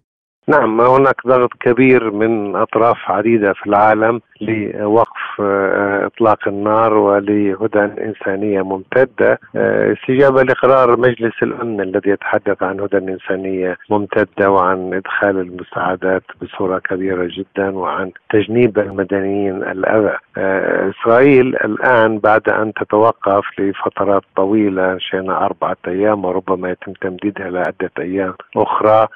نعم 0.47 0.81
هناك 0.81 1.27
ضغط 1.27 1.53
كبير 1.59 2.11
من 2.11 2.55
أطراف 2.55 3.11
عديدة 3.11 3.53
في 3.53 3.67
العالم 3.67 4.21
لوقف 4.41 5.41
آه، 5.41 6.05
إطلاق 6.05 6.47
النار 6.47 6.93
ولهدن 6.93 7.91
إنسانية 7.99 8.61
ممتدة. 8.61 9.39
آه، 9.55 9.93
استجابة 9.93 10.43
لقرار 10.43 10.99
مجلس 10.99 11.33
الأمن 11.43 11.81
الذي 11.81 12.09
يتحدث 12.09 12.63
عن 12.63 12.79
هدن 12.79 13.09
إنسانية 13.09 13.77
ممتدة 13.89 14.51
وعن 14.51 14.93
إدخال 14.93 15.39
المساعدات 15.39 16.23
بصورة 16.41 16.79
كبيرة 16.79 17.29
جدا 17.37 17.77
وعن 17.77 18.11
تجنيب 18.29 18.79
المدنيين 18.79 19.63
الأذى. 19.63 20.17
آه، 20.37 20.89
إسرائيل 20.89 21.47
الآن 21.47 22.19
بعد 22.19 22.49
أن 22.49 22.73
تتوقف 22.73 23.45
لفترات 23.59 24.23
طويلة 24.35 24.97
شئنا 24.97 25.45
أربعة 25.45 25.77
أيام 25.87 26.25
وربما 26.25 26.71
يتم 26.71 26.93
تمديدها 26.93 27.49
لعدة 27.49 27.91
أيام 27.99 28.33
أخرى 28.57 29.07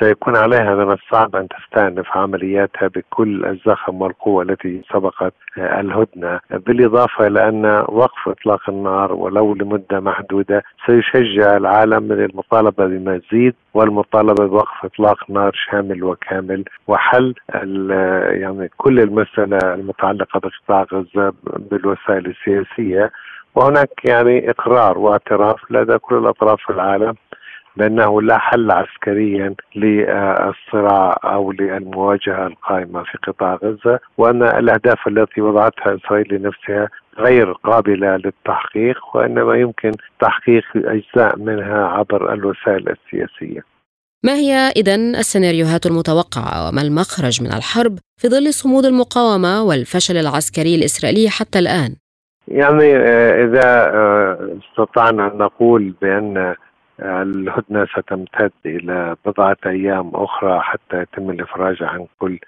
سيكون 0.00 0.36
عليها 0.36 0.74
من 0.74 0.92
الصعب 0.92 1.36
أن 1.36 1.48
تستأنف 1.48 2.16
عملياتها 2.16 2.88
بكل 2.88 3.44
الزخم 3.44 4.02
والقوة 4.02 4.42
التي 4.42 4.82
سبقت 4.92 5.32
الهدنة، 5.58 6.40
بالإضافة 6.50 7.26
إلى 7.26 7.48
أن 7.48 7.66
وقف 7.88 8.28
إطلاق 8.28 8.70
النار 8.70 9.12
ولو 9.12 9.54
لمدة 9.54 10.00
محدودة 10.00 10.62
سيشجع 10.86 11.56
العالم 11.56 12.02
من 12.02 12.24
المطالبة 12.24 12.86
بمزيد 12.86 13.54
والمطالبة 13.74 14.46
بوقف 14.46 14.84
إطلاق 14.84 15.30
نار 15.30 15.52
شامل 15.70 16.04
وكامل. 16.04 16.64
وحل 16.88 17.34
يعني 18.30 18.70
كل 18.76 19.00
المسألة 19.00 19.74
المتعلقة 19.74 20.40
بقطاع 20.40 20.86
غزة 20.92 21.32
بالوسائل 21.70 22.26
السياسية. 22.26 23.10
وهناك 23.54 23.90
يعني 24.04 24.50
إقرار 24.50 24.98
واعتراف 24.98 25.70
لدى 25.70 25.98
كل 25.98 26.14
الأطراف 26.18 26.60
في 26.66 26.70
العالم 26.72 27.14
بأنه 27.76 28.22
لا 28.22 28.38
حل 28.38 28.70
عسكريا 28.70 29.54
للصراع 29.76 31.18
أو 31.24 31.52
للمواجهة 31.52 32.46
القائمة 32.46 33.02
في 33.02 33.18
قطاع 33.26 33.58
غزة 33.64 34.00
وأن 34.18 34.42
الأهداف 34.42 35.08
التي 35.08 35.40
وضعتها 35.40 35.96
إسرائيل 35.96 36.34
لنفسها 36.34 36.88
غير 37.18 37.52
قابلة 37.52 38.16
للتحقيق 38.16 38.98
وإنما 39.14 39.54
يمكن 39.54 39.92
تحقيق 40.20 40.64
أجزاء 40.76 41.38
منها 41.38 41.86
عبر 41.86 42.32
الوسائل 42.32 42.88
السياسية. 42.88 43.76
ما 44.24 44.34
هي 44.34 44.52
اذا 44.76 44.94
السيناريوهات 44.94 45.86
المتوقعة 45.86 46.68
وما 46.68 46.82
المخرج 46.82 47.42
من 47.42 47.52
الحرب 47.52 47.98
في 48.20 48.28
ظل 48.28 48.52
صمود 48.52 48.84
المقاومة 48.84 49.62
والفشل 49.62 50.16
العسكري 50.16 50.74
الإسرائيلي 50.74 51.30
حتى 51.30 51.58
الآن؟ 51.58 51.96
يعني 52.48 52.96
آه، 52.96 53.44
إذا 53.44 53.90
آه، 53.94 54.58
استطعنا 54.62 55.32
أن 55.32 55.38
نقول 55.38 55.94
بأن 56.02 56.54
الهدنة 57.00 57.86
ستمتد 57.86 58.52
إلى 58.66 59.16
بضعة 59.26 59.56
أيام 59.66 60.10
أخرى 60.14 60.60
حتى 60.60 61.00
يتم 61.00 61.30
الإفراج 61.30 61.82
عن 61.82 62.06
كل 62.18 62.38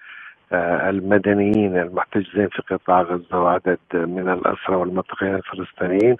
آه، 0.52 0.90
المدنيين 0.90 1.78
المحتجزين 1.78 2.48
في 2.48 2.62
قطاع 2.70 3.02
غزة 3.02 3.40
وعدد 3.42 3.78
من 3.92 4.28
الأسرى 4.28 4.76
والمتقين 4.76 5.34
الفلسطينيين. 5.34 6.16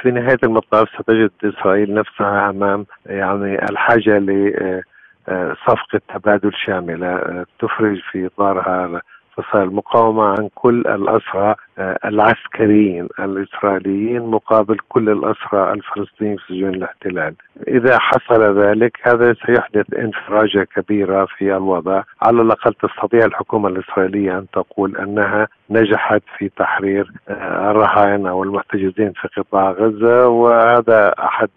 في 0.00 0.10
نهاية 0.10 0.38
المطاف 0.42 0.88
ستجد 0.88 1.30
إسرائيل 1.44 1.94
نفسها 1.94 2.50
أمام 2.50 2.86
يعني 3.06 3.64
الحاجة 3.70 4.18
لصفقة 4.18 6.00
تبادل 6.14 6.52
شاملة 6.66 7.06
آه، 7.06 7.46
تفرج 7.58 8.00
في 8.10 8.26
إطارها 8.26 9.02
فصائل 9.36 9.68
المقاومة 9.68 10.22
عن 10.24 10.48
كل 10.54 10.80
الأسرى 10.80 11.54
آه، 11.78 11.98
العسكريين 12.04 13.08
الإسرائيليين 13.18 14.22
مقابل 14.22 14.76
كل 14.88 15.08
الأسرى 15.08 15.72
الفلسطينيين 15.72 16.36
في 16.36 16.54
سجون 16.54 16.74
الاحتلال. 16.74 17.34
إذا 17.68 17.98
حصل 17.98 18.60
ذلك 18.60 18.98
هذا 19.02 19.34
سيحدث 19.46 19.94
انفراجة 19.94 20.68
كبيرة 20.76 21.24
في 21.38 21.56
الوضع. 21.56 22.02
على 22.22 22.42
الأقل 22.42 22.74
تستطيع 22.74 23.24
الحكومة 23.24 23.68
الإسرائيلية 23.68 24.38
أن 24.38 24.46
تقول 24.52 24.96
أنها 24.96 25.48
نجحت 25.70 26.22
في 26.38 26.48
تحرير 26.48 27.10
آه، 27.28 27.70
الرهائن 27.70 28.26
أو 28.26 28.42
المحتجزين 28.42 29.12
في 29.12 29.28
قطاع 29.36 29.70
غزة 29.70 30.28
وهذا 30.28 31.14
أحد 31.18 31.48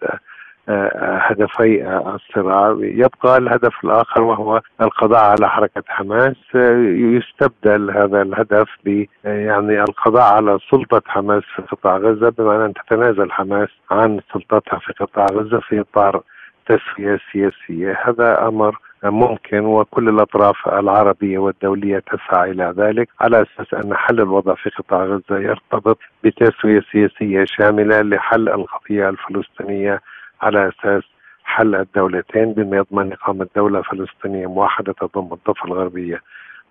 هدفي 0.68 2.00
الصراع. 2.14 2.76
يبقى 2.80 3.38
الهدف 3.38 3.84
الآخر 3.84 4.22
وهو 4.22 4.60
القضاء 4.80 5.24
على 5.24 5.48
حركة 5.48 5.82
حماس. 5.88 6.36
يستبدل 6.84 7.90
هذا 7.90 8.22
الهدف 8.22 8.68
ب 8.84 9.04
يعني 9.24 9.80
القضاء 9.82 10.34
على 10.34 10.58
سلطة 10.70 11.02
حماس 11.06 11.42
في 11.56 11.62
قطاع 11.62 11.96
غزة 11.96 12.28
بمعنى 12.38 12.64
أن 12.64 12.72
تتنازل 12.74 13.32
حماس 13.32 13.68
عن 13.90 14.20
سلطتها 14.32 14.78
في 14.78 14.92
قطاع 14.92 15.26
غزة 15.32 15.60
في 15.60 15.80
إطار 15.80 16.22
تسوية 16.66 17.18
سياسية. 17.32 17.98
هذا 18.04 18.48
أمر 18.48 18.78
ممكن 19.04 19.58
وكل 19.60 20.08
الأطراف 20.08 20.68
العربية 20.68 21.38
والدولية 21.38 21.98
تسعى 21.98 22.50
إلى 22.50 22.74
ذلك 22.76 23.08
على 23.20 23.42
أساس 23.42 23.74
أن 23.84 23.94
حل 23.96 24.20
الوضع 24.20 24.54
في 24.54 24.70
قطاع 24.70 25.04
غزة 25.04 25.38
يرتبط 25.38 25.98
بتسوية 26.24 26.80
سياسية 26.92 27.44
شاملة 27.44 28.00
لحل 28.02 28.48
القضية 28.48 29.08
الفلسطينية 29.08 30.00
على 30.40 30.68
أساس 30.68 31.02
حل 31.44 31.74
الدولتين 31.74 32.52
بما 32.52 32.76
يضمن 32.76 33.12
إقامة 33.12 33.46
دولة 33.56 33.82
فلسطينية 33.82 34.46
موحدة 34.46 34.92
تضم 34.92 35.32
الضفة 35.32 35.64
الغربية 35.64 36.22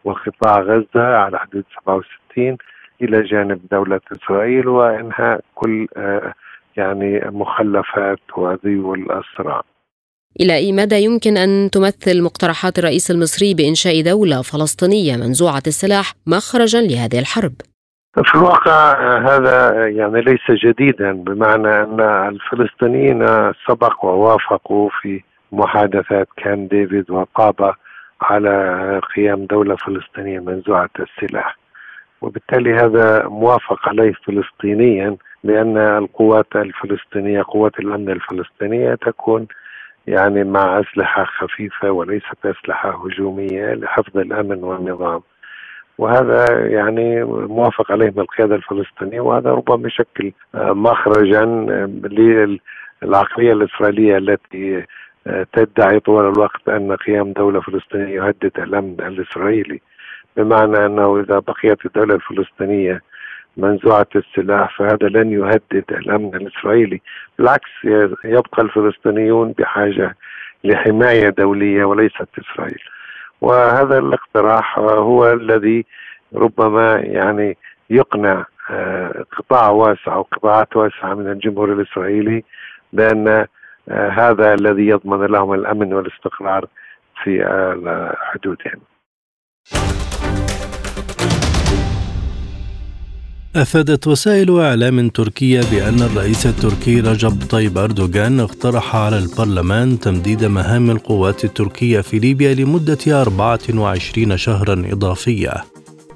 وقطاع 0.04 0.60
غزة 0.62 1.06
على 1.18 1.40
حدود 1.40 1.64
67 1.82 2.58
إلى 3.02 3.22
جانب 3.24 3.62
دولة 3.72 4.02
إسرائيل 4.12 4.68
وإنهاء 4.68 5.42
كل 5.56 5.88
آه، 5.98 6.34
يعني 6.78 7.20
مخلفات 7.26 8.20
وذيول 8.38 9.12
الصراع. 9.12 9.62
إلى 10.40 10.56
أي 10.56 10.72
مدى 10.72 10.96
يمكن 10.96 11.38
أن 11.38 11.70
تمثل 11.72 12.24
مقترحات 12.24 12.80
الرئيس 12.80 13.12
المصري 13.12 13.54
بإنشاء 13.54 14.02
دولة 14.02 14.42
فلسطينية 14.42 15.16
منزوعة 15.16 15.64
السلاح 15.68 16.14
مخرجا 16.28 16.82
لهذه 16.82 17.20
الحرب؟ 17.20 17.54
في 18.24 18.36
الواقع 18.36 18.94
هذا 19.18 19.88
يعني 19.88 20.22
ليس 20.22 20.52
جديدا 20.52 21.12
بمعنى 21.12 21.68
أن 21.68 22.00
الفلسطينيين 22.02 23.28
سبق 23.68 24.06
ووافقوا 24.06 24.90
في 25.02 25.24
محادثات 25.52 26.28
كان 26.38 26.68
ديفيد 26.68 27.12
وقابة 27.12 27.74
على 28.22 29.02
قيام 29.16 29.46
دولة 29.46 29.76
فلسطينية 29.76 30.40
منزوعة 30.40 30.90
السلاح. 31.00 31.58
وبالتالي 32.22 32.74
هذا 32.74 33.28
موافق 33.28 33.90
عليه 33.90 34.14
فلسطينيا 34.26 35.18
لأن 35.44 35.78
القوات 35.78 36.56
الفلسطينية 36.56 37.44
قوات 37.48 37.80
الأمن 37.80 38.10
الفلسطينية 38.10 38.96
تكون 38.96 39.48
يعني 40.08 40.44
مع 40.44 40.80
أسلحة 40.80 41.24
خفيفة 41.24 41.92
وليست 41.92 42.46
أسلحة 42.46 42.90
هجومية 42.90 43.74
لحفظ 43.74 44.18
الأمن 44.18 44.64
والنظام. 44.64 45.22
وهذا 45.98 46.68
يعني 46.68 47.24
موافق 47.24 47.92
عليه 47.92 48.06
من 48.06 48.20
القيادة 48.20 48.56
الفلسطينية 48.56 49.22
وهذا 49.22 49.50
ربما 49.50 49.88
يشكل 49.88 50.32
آه، 50.56 50.74
مخرجا 50.74 51.44
آه، 51.44 52.60
للعقلية 53.04 53.54
الإسرائيلية 53.54 54.18
التي 54.18 54.86
آه، 55.28 55.46
تدعي 55.54 56.00
طوال 56.00 56.26
الوقت 56.26 56.70
أن 56.70 56.96
قيام 56.96 57.32
دولة 57.32 57.62
فلسطينية 57.62 58.16
يهدد 58.16 58.52
الأمن 58.58 58.96
الإسرائيلي. 59.00 59.82
بمعنى 60.38 60.86
أنه 60.86 61.20
إذا 61.20 61.40
بقيت 61.40 61.86
الدولة 61.86 62.16
الفلسطينية 62.16 63.02
منزوعة 63.58 64.08
السلاح 64.16 64.78
فهذا 64.78 65.08
لن 65.08 65.32
يهدد 65.32 65.84
الأمن 65.92 66.36
الإسرائيلي. 66.36 67.02
بالعكس 67.40 67.72
يبقى 68.24 68.62
الفلسطينيون 68.62 69.52
بحاجة 69.52 70.16
لحماية 70.64 71.30
دولية 71.30 71.86
وليست 71.86 72.28
إسرائيل. 72.40 72.80
وهذا 73.42 73.98
الاقتراح 73.98 74.80
هو 74.80 75.34
الذي 75.34 75.86
ربما 76.36 76.96
يعني 76.96 77.58
يقنع 77.90 78.46
آه، 78.70 79.26
قطاع 79.38 79.70
واسع 79.70 80.14
أو 80.16 80.22
قطاعات 80.22 80.76
واسعة 80.76 81.14
من 81.14 81.32
الجمهور 81.32 81.74
الإسرائيلي 81.74 82.44
بأن 82.94 83.28
آه، 83.90 84.10
هذا 84.10 84.54
الذي 84.54 84.88
يضمن 84.88 85.26
لهم 85.26 85.54
الأمن 85.54 85.94
والاستقرار 85.94 86.68
في 87.24 87.46
حدودهم. 88.22 88.82
أفادت 93.56 94.08
وسائل 94.08 94.60
إعلام 94.60 95.10
تركية 95.10 95.62
بأن 95.72 96.02
الرئيس 96.02 96.46
التركي 96.46 97.00
رجب 97.00 97.44
طيب 97.50 97.78
أردوغان 97.78 98.40
اقترح 98.40 98.96
على 98.96 99.18
البرلمان 99.18 100.00
تمديد 100.00 100.46
مهام 100.46 100.92
القوات 100.92 101.46
التركية 101.46 102.02
في 102.02 102.20
ليبيا 102.20 102.54
لمدة 102.54 103.22
24 103.22 104.38
شهرا 104.38 104.84
إضافية. 104.92 105.54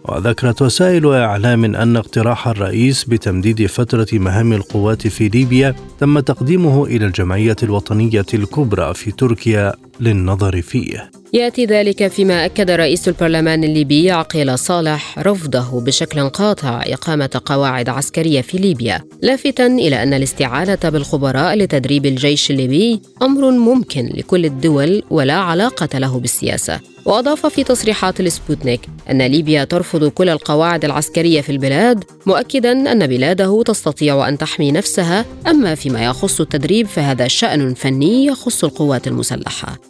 وذكرت 0.05 0.61
وسائل 0.61 1.13
إعلام 1.13 1.75
أن 1.75 1.97
اقتراح 1.97 2.47
الرئيس 2.47 3.03
بتمديد 3.03 3.65
فترة 3.65 4.07
مهام 4.13 4.53
القوات 4.53 5.07
في 5.07 5.29
ليبيا 5.29 5.75
تم 5.99 6.19
تقديمه 6.19 6.85
إلى 6.85 7.05
الجمعية 7.05 7.55
الوطنية 7.63 8.25
الكبرى 8.33 8.93
في 8.93 9.11
تركيا. 9.11 9.73
للنظر 9.99 10.61
فيه. 10.61 11.11
يأتي 11.33 11.65
ذلك 11.65 12.07
فيما 12.07 12.45
أكد 12.45 12.71
رئيس 12.71 13.07
البرلمان 13.07 13.63
الليبي 13.63 14.11
عقيل 14.11 14.59
صالح 14.59 15.19
رفضه 15.19 15.81
بشكل 15.81 16.29
قاطع 16.29 16.83
إقامة 16.85 17.41
قواعد 17.45 17.89
عسكرية 17.89 18.41
في 18.41 18.57
ليبيا 18.57 19.01
لافتا 19.21 19.67
إلى 19.67 20.03
أن 20.03 20.13
الاستعانة 20.13 20.79
بالخبراء 20.83 21.57
لتدريب 21.57 22.05
الجيش 22.05 22.51
الليبي 22.51 23.01
أمر 23.21 23.51
ممكن 23.51 24.09
لكل 24.13 24.45
الدول 24.45 25.03
ولا 25.09 25.33
علاقة 25.33 25.99
له 25.99 26.19
بالسياسة. 26.19 26.79
وأضاف 27.05 27.45
في 27.45 27.63
تصريحات 27.63 28.21
لسبوتنيك 28.21 28.81
أن 29.09 29.21
ليبيا 29.21 29.63
ترفض 29.63 30.07
كل 30.07 30.29
القواعد 30.29 30.85
العسكرية 30.85 31.41
في 31.41 31.51
البلاد 31.51 32.03
مؤكدا 32.25 32.91
أن 32.91 33.07
بلاده 33.07 33.63
تستطيع 33.63 34.27
أن 34.29 34.37
تحمي 34.37 34.71
نفسها 34.71 35.25
أما 35.47 35.75
فيما 35.75 36.05
يخص 36.05 36.41
التدريب 36.41 36.87
فهذا 36.87 37.27
شأن 37.27 37.73
فني 37.73 38.25
يخص 38.25 38.63
القوات 38.63 39.07
المسلحة. 39.07 39.88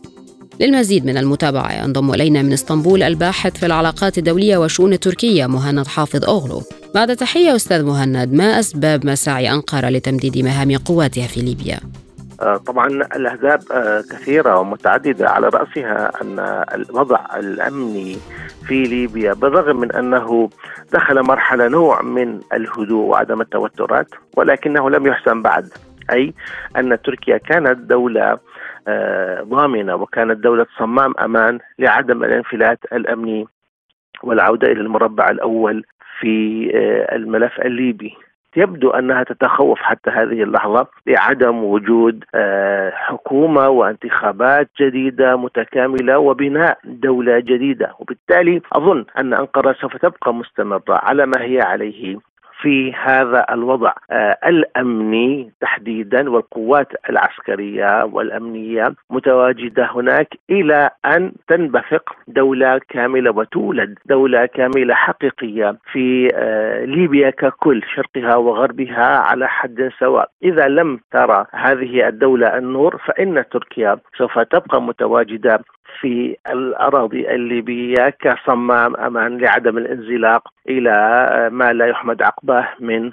للمزيد 0.59 1.05
من 1.05 1.17
المتابعة. 1.17 1.83
ينضم 1.83 2.13
إلينا 2.13 2.41
من 2.41 2.53
إسطنبول 2.53 3.03
الباحث 3.03 3.57
في 3.57 3.65
العلاقات 3.65 4.17
الدولية 4.17 4.57
وشؤون 4.57 4.93
التركية 4.93 5.47
مهند 5.47 5.87
حافظ 5.87 6.25
أوغلو 6.25 6.61
بعد 6.95 7.15
تحية 7.15 7.55
أستاذ 7.55 7.83
مهند 7.83 8.33
ما 8.33 8.59
أسباب 8.59 9.05
مساعي 9.05 9.51
أنقرة 9.51 9.89
لتمديد 9.89 10.37
مهام 10.37 10.77
قواتها 10.77 11.27
في 11.27 11.41
ليبيا؟ 11.41 11.79
آه، 12.41 12.55
طبعا 12.55 12.87
الاسباب 12.87 13.59
آه، 13.71 14.03
كثيرة 14.11 14.59
ومتعددة 14.59 15.29
على 15.29 15.47
رأسها 15.47 16.11
أن 16.21 16.39
الوضع 16.75 17.19
الأمني 17.35 18.17
في 18.67 18.83
ليبيا 18.83 19.33
بالرغم 19.33 19.79
من 19.79 19.91
أنه 19.91 20.49
دخل 20.93 21.23
مرحلة 21.23 21.67
نوع 21.67 22.01
من 22.01 22.39
الهدوء 22.53 23.05
وعدم 23.05 23.41
التوترات 23.41 24.07
ولكنه 24.37 24.89
لم 24.89 25.07
يحسن 25.07 25.41
بعد. 25.41 25.69
أي 26.13 26.33
أن 26.77 27.01
تركيا 27.01 27.37
كانت 27.37 27.77
دولة 27.77 28.39
آه، 28.87 29.41
ضامنة 29.41 29.95
وكانت 29.95 30.37
دولة 30.37 30.65
صمام 30.77 31.13
أمان 31.19 31.59
لعدم 31.79 32.23
الانفلات 32.23 32.79
الأمني 32.93 33.47
والعودة 34.23 34.71
إلى 34.71 34.81
المربع 34.81 35.29
الأول 35.29 35.83
في 36.19 36.65
آه، 36.75 37.15
الملف 37.15 37.59
الليبي. 37.61 38.15
يبدو 38.55 38.89
أنها 38.89 39.23
تتخوف 39.23 39.79
حتى 39.79 40.09
هذه 40.09 40.43
اللحظة 40.43 40.87
لعدم 41.07 41.63
وجود 41.63 42.23
آه، 42.35 42.91
حكومة 42.95 43.69
وانتخابات 43.69 44.69
جديدة 44.81 45.35
متكاملة 45.37 46.19
وبناء 46.19 46.77
دولة 46.83 47.39
جديدة. 47.39 47.95
وبالتالي 47.99 48.61
أظن 48.73 49.05
أن 49.17 49.33
أنقرة 49.33 49.75
سوف 49.81 49.97
تبقى 49.97 50.33
مستمرة 50.33 50.83
على 50.89 51.25
ما 51.25 51.41
هي 51.41 51.61
عليه. 51.61 52.17
في 52.61 52.93
هذا 52.93 53.45
الوضع. 53.51 53.93
آه، 54.11 54.37
الامني 54.45 55.51
تحديدا 55.61 56.29
والقوات 56.29 56.87
العسكرية 57.09 58.03
والأمنية 58.03 58.93
متواجدة 59.09 59.89
هناك 59.95 60.27
إلى 60.49 60.89
أن 61.05 61.31
تنبثق 61.47 62.15
دولة 62.27 62.79
كاملة 62.89 63.31
وتولد 63.31 63.97
دولة 64.05 64.45
كاملة 64.45 64.95
حقيقية 64.95 65.77
في 65.91 66.29
آه، 66.35 66.85
ليبيا 66.85 67.29
ككل 67.29 67.81
شرقها 67.95 68.35
وغربها 68.35 69.17
على 69.17 69.47
حد 69.47 69.91
سواء. 69.99 70.29
إذا 70.43 70.67
لم 70.67 70.99
ترى 71.11 71.45
هذه 71.53 72.07
الدولة 72.07 72.57
النور 72.57 72.97
فإن 72.97 73.43
تركيا 73.51 73.97
سوف 74.17 74.39
تبقى 74.39 74.81
متواجدة 74.81 75.59
في 75.99 76.37
الأراضي 76.49 77.35
الليبية 77.35 78.09
كصمام 78.09 78.95
أمان 78.95 79.37
لعدم 79.37 79.77
الانزلاق 79.77 80.47
إلى 80.69 81.49
ما 81.51 81.73
لا 81.73 81.87
يحمد 81.87 82.21
عقباه 82.21 82.67
من 82.79 83.11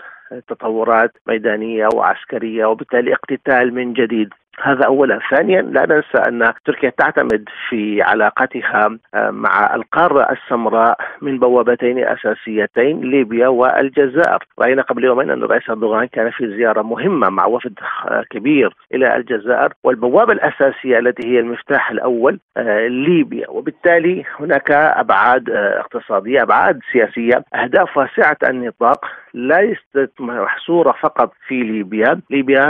تطورات 0.48 1.12
ميدانية 1.26 1.88
وعسكرية 1.94 2.66
وبالتالي 2.66 3.14
اقتتال 3.14 3.74
من 3.74 3.92
جديد. 3.92 4.28
هذا 4.62 4.84
اولا، 4.86 5.18
ثانيا 5.30 5.62
لا 5.62 5.86
ننسى 5.86 6.28
أن 6.28 6.52
تركيا 6.64 6.90
تعتمد 6.90 7.48
في 7.68 8.02
علاقتها 8.02 8.98
آه، 9.14 9.30
مع 9.30 9.74
القارة 9.74 10.32
السمراء 10.32 10.98
من 11.22 11.38
بوابتين 11.38 12.04
أساسيتين 12.04 13.00
ليبيا 13.00 13.48
والجزائر، 13.48 14.38
رأينا 14.58 14.82
قبل 14.82 15.04
يومين 15.04 15.30
أن 15.30 15.42
الرئيس 15.42 15.70
أردوغان 15.70 16.06
كان 16.06 16.30
في 16.30 16.56
زيارة 16.56 16.82
مهمة 16.82 17.28
مع 17.28 17.46
وفد 17.46 17.78
آه، 18.08 18.24
كبير 18.30 18.76
إلى 18.94 19.16
الجزائر، 19.16 19.72
والبوابة 19.84 20.32
الأساسية 20.32 20.98
التي 20.98 21.28
هي 21.28 21.40
المفتاح 21.40 21.90
الأول 21.90 22.38
آه، 22.56 22.86
ليبيا، 22.86 23.50
وبالتالي 23.50 24.24
هناك 24.40 24.70
أبعاد 24.70 25.50
اقتصادية، 25.50 26.42
أبعاد 26.42 26.80
سياسية، 26.92 27.44
أهداف 27.54 27.96
واسعة 27.96 28.36
النطاق 28.48 29.04
ليست 29.34 30.10
محصورة 30.20 30.94
فقط 31.02 31.32
في 31.48 31.62
ليبيا، 31.62 32.20
ليبيا 32.30 32.62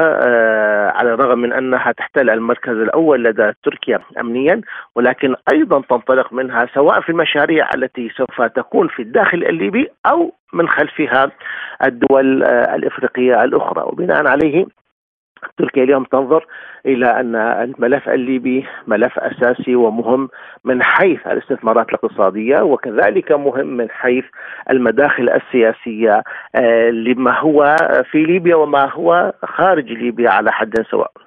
على 0.97 1.15
الرغم 1.15 1.39
من 1.39 1.53
أن 1.53 1.76
إنها 1.77 1.93
تحتل 1.93 2.31
المركز 2.31 2.73
الأول 2.73 3.25
لدى 3.25 3.53
تركيا 3.65 4.01
امنيا 4.21 4.61
ولكن 4.95 5.35
أيضا 5.53 5.81
تنطلق 5.81 6.33
منها 6.33 6.67
سواء 6.75 7.01
في 7.01 7.09
المشاريع 7.09 7.69
التي 7.75 8.09
سوف 8.09 8.43
تكون 8.43 8.89
في 8.89 9.03
الداخل 9.03 9.45
الليبي 9.45 9.89
أو 10.07 10.33
من 10.53 10.69
خلفها 10.69 11.31
الدول 11.85 12.43
الإفريقية 12.45 13.45
الأخرى 13.45 13.83
وبناء 13.83 14.27
عليه 14.29 14.67
تركيا 15.59 15.83
اليوم 15.83 16.05
تنظر 16.05 16.47
إلى 16.87 17.21
أن 17.21 17.37
الملف 17.37 18.09
الليبي 18.09 18.67
ملف 18.87 19.19
أساسي 19.19 19.77
ومهم 19.77 20.29
من 20.65 20.83
حيث 20.83 21.27
الاستثمارات 21.27 21.89
الاقتصادية 21.89 22.61
وكذلك 22.61 23.33
مهم 23.33 23.67
من 23.67 23.91
حيث 23.91 24.25
المداخل 24.71 25.29
السياسية 25.29 26.23
آه، 26.55 26.91
لما 26.91 27.39
هو 27.39 27.77
في 28.11 28.23
ليبيا 28.23 28.57
وما 28.57 28.93
هو 28.93 29.33
خارج 29.45 29.93
ليبيا 29.93 30.31
على 30.31 30.53
حد 30.53 30.75
سواء. 30.91 31.26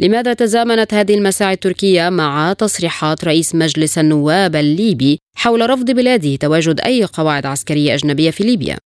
لماذا 0.00 0.32
تزامنت 0.34 0.94
هذه 0.94 1.18
المساعي 1.18 1.52
التركية 1.54 2.10
مع 2.10 2.52
تصريحات 2.52 3.24
رئيس 3.24 3.54
مجلس 3.54 3.98
النواب 3.98 4.54
الليبي 4.56 5.18
حول 5.36 5.70
رفض 5.70 5.90
بلاده 5.90 6.36
تواجد 6.40 6.80
أي 6.80 7.04
قواعد 7.18 7.46
عسكرية 7.46 7.94
أجنبية 7.94 8.30
في 8.30 8.44
ليبيا؟ 8.44 8.76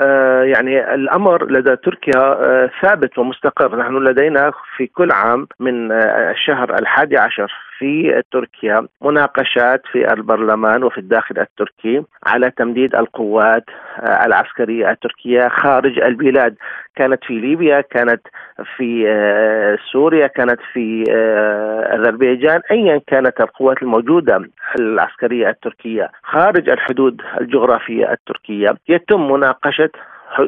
آه 0.00 0.42
يعني 0.42 0.94
الأمر 0.94 1.50
لدى 1.50 1.76
تركيا 1.76 2.20
آه 2.20 2.70
ثابت 2.82 3.18
ومستقر، 3.18 3.78
نحن 3.78 3.96
لدينا 3.96 4.52
في 4.76 4.86
كل 4.86 5.12
عام 5.12 5.46
من 5.60 5.92
آه 5.92 6.30
الشهر 6.30 6.78
الحادي 6.78 7.16
عشر 7.16 7.52
في 7.78 8.22
تركيا 8.32 8.86
مناقشات 9.02 9.82
في 9.92 10.12
البرلمان 10.12 10.84
وفي 10.84 10.98
الداخل 10.98 11.38
التركي 11.38 12.02
على 12.26 12.50
تمديد 12.50 12.94
القوات 12.94 13.64
آه، 14.00 14.26
العسكرية 14.26 14.90
التركية 14.90 15.48
خارج 15.48 15.98
البلاد. 15.98 16.56
كانت 16.96 17.24
في 17.24 17.34
ليبيا 17.34 17.80
كانت 17.80 18.20
في 18.76 19.04
آه، 19.08 19.78
سوريا 19.92 20.26
كانت 20.26 20.60
في 20.72 21.04
آه، 21.10 21.96
أذربيجان 21.96 22.60
ايا 22.70 23.00
كانت 23.06 23.40
القوات 23.40 23.82
الموجودة 23.82 24.48
العسكرية 24.78 25.48
التركية 25.48 26.10
خارج 26.22 26.68
الحدود 26.68 27.22
الجغرافية 27.40 28.12
التركية. 28.12 28.74
يتم 28.88 29.32
مناقشة 29.32 29.90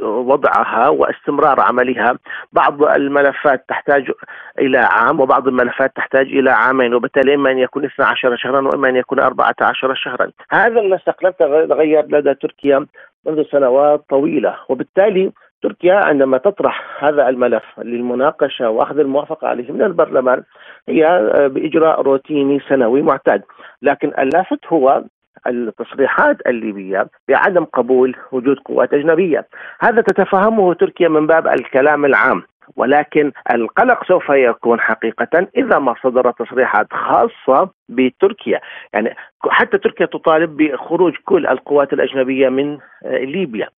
وضعها 0.03 0.89
واستمرار 0.89 1.61
عملها. 1.61 2.19
بعض 2.53 2.83
الملفات 2.83 3.65
تحتاج 3.69 4.11
إلى 4.59 4.79
عام 4.79 5.21
وبعض 5.21 5.49
الملفات 5.49 5.97
تحتاج 5.97 6.27
إلى 6.27 6.51
عامين 6.51 6.95
وبالتالي 6.95 7.35
إما 7.35 7.51
أن 7.51 7.59
يكون 7.59 7.85
12 7.85 8.37
شهرا 8.37 8.61
وإما 8.61 8.89
أن 8.89 8.97
يكون 8.97 9.21
14 9.21 9.95
شهرا. 9.95 10.31
هذا 10.51 10.81
النسق 10.81 11.25
لم 11.25 11.31
تغير 11.69 12.07
لدى 12.09 12.35
تركيا 12.35 12.87
منذ 13.27 13.43
سنوات 13.43 14.05
طويلة. 14.09 14.57
وبالتالي 14.69 15.33
تركيا 15.63 15.95
عندما 15.95 16.39
تطرح 16.39 17.05
هذا 17.05 17.29
الملف 17.29 17.65
للمناقشة 17.79 18.71
وأخذ 18.71 18.99
الموافقة 18.99 19.49
عليه 19.49 19.73
من 19.73 19.83
البرلمان 19.83 20.43
هي 20.89 21.31
بإجراء 21.53 22.03
روتيني 22.03 22.61
سنوي 22.69 23.03
معتاد، 23.03 23.43
لكن 23.83 24.13
اللافت 24.19 24.67
هو 24.67 25.05
التصريحات 25.49 26.37
الليبية 26.47 27.09
بعدم 27.29 27.65
قبول 27.65 28.17
وجود 28.33 28.59
قوات 28.59 28.95
أجنبية. 28.95 29.47
هذا 29.81 30.01
تتفهمه 30.01 30.75
تركيا 30.75 31.09
من 31.09 31.27
باب 31.27 31.49
الكلام 31.49 32.05
العام 32.05 32.43
ولكن 32.77 33.33
القلق 33.53 34.05
سوف 34.05 34.29
يكون 34.29 34.81
حقيقة 34.81 35.49
إذا 35.57 35.79
ما 35.79 35.95
صدرت 36.03 36.43
تصريحات 36.43 36.87
خاصة 36.93 37.71
بتركيا. 37.89 38.61
يعني 38.93 39.15
حتى 39.49 39.79
تركيا 39.79 40.07
تطالب 40.07 40.57
بخروج 40.57 41.15
كل 41.25 41.47
القوات 41.47 41.93
الأجنبية 41.93 42.49
من 42.49 42.79
ليبيا. 43.05 43.69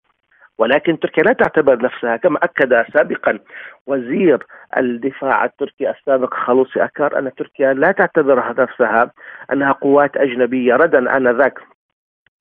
ولكن 0.59 0.99
تركيا 0.99 1.23
لا 1.23 1.33
تعتبر 1.33 1.83
نفسها 1.83 2.17
كما 2.17 2.39
أكد 2.43 2.85
سابقا 2.95 3.39
وزير 3.87 4.47
الدفاع 4.79 5.45
التركي 5.45 5.91
السابق 5.91 6.35
خلوصي 6.35 6.85
أكار 6.85 7.19
أن 7.19 7.35
تركيا 7.35 7.73
لا 7.73 7.93
تعتبر 7.93 8.55
نفسها 8.59 9.11
أنها 9.53 9.73
قوات 9.73 10.17
أجنبية 10.17 10.75
ردا 10.77 11.17
آنذاك 11.17 11.59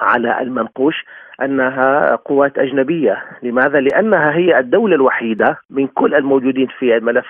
على 0.01 0.41
المنقوش 0.41 1.05
أنها 1.41 2.15
قوات 2.15 2.57
أجنبية، 2.57 3.23
لماذا؟ 3.43 3.79
لأنها 3.79 4.31
هي 4.35 4.59
الدولة 4.59 4.95
الوحيدة 4.95 5.57
من 5.69 5.87
كل 5.87 6.15
الموجودين 6.15 6.67
في 6.79 6.97
الملف 6.97 7.25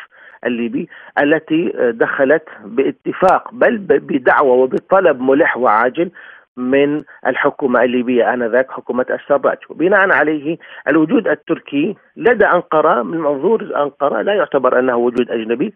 الليبي 0.45 0.89
التي 1.21 1.73
دخلت 1.77 2.43
باتفاق 2.65 3.53
بل 3.53 3.77
بدعوة 3.77 4.51
وبطلب 4.51 5.21
ملح 5.21 5.57
وعاجل 5.57 6.11
من 6.57 7.03
الحكومة 7.27 7.83
الليبية 7.83 8.33
آنذاك 8.33 8.71
حكومة 8.71 9.05
السراج 9.09 9.57
وبناء 9.69 10.11
عليه 10.11 10.57
الوجود 10.87 11.27
التركي 11.27 11.95
لدى 12.17 12.45
أنقرة 12.45 13.03
من 13.03 13.17
منظور 13.17 13.61
أنقرة 13.61 14.21
لا 14.21 14.33
يعتبر 14.33 14.79
أنه 14.79 14.95
وجود 14.95 15.31
أجنبي 15.31 15.73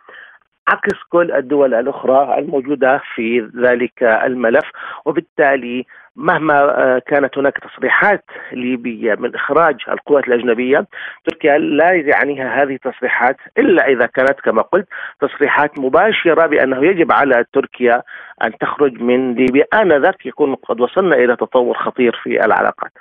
عكس 0.68 0.98
كل 1.10 1.32
الدول 1.32 1.74
الأخرى 1.74 2.40
الموجودة 2.40 3.02
في 3.16 3.50
ذلك 3.58 4.04
الملف. 4.04 4.64
وبالتالي 5.06 5.86
مهما 6.16 6.54
آه، 6.60 7.02
كانت 7.08 7.38
هناك 7.38 7.58
تصريحات 7.58 8.24
ليبية 8.52 9.16
من 9.16 9.36
إخراج 9.36 9.76
القوات 9.90 10.28
الأجنبية 10.28 10.88
تركيا 11.30 11.58
لا 11.58 11.92
يعنيها 11.92 12.64
هذه 12.64 12.76
التصريحات 12.76 13.38
إلا 13.58 13.88
إذا 13.88 14.06
كانت 14.06 14.40
كما 14.44 14.62
قلت 14.62 14.88
تصريحات 15.22 15.80
مباشرة 15.80 16.48
بأنه 16.48 16.86
يجب 16.86 17.12
على 17.12 17.46
تركيا 17.54 18.02
أن 18.44 18.58
تخرج 18.58 19.02
من 19.02 19.34
ليبيا 19.34 19.66
آنذاك 19.74 20.26
يكون 20.26 20.56
قد 20.56 20.82
وصلنا 20.82 21.16
إلى 21.16 21.36
تطور 21.36 21.78
خطير 21.78 22.20
في 22.24 22.46
العلاقات 22.46 22.92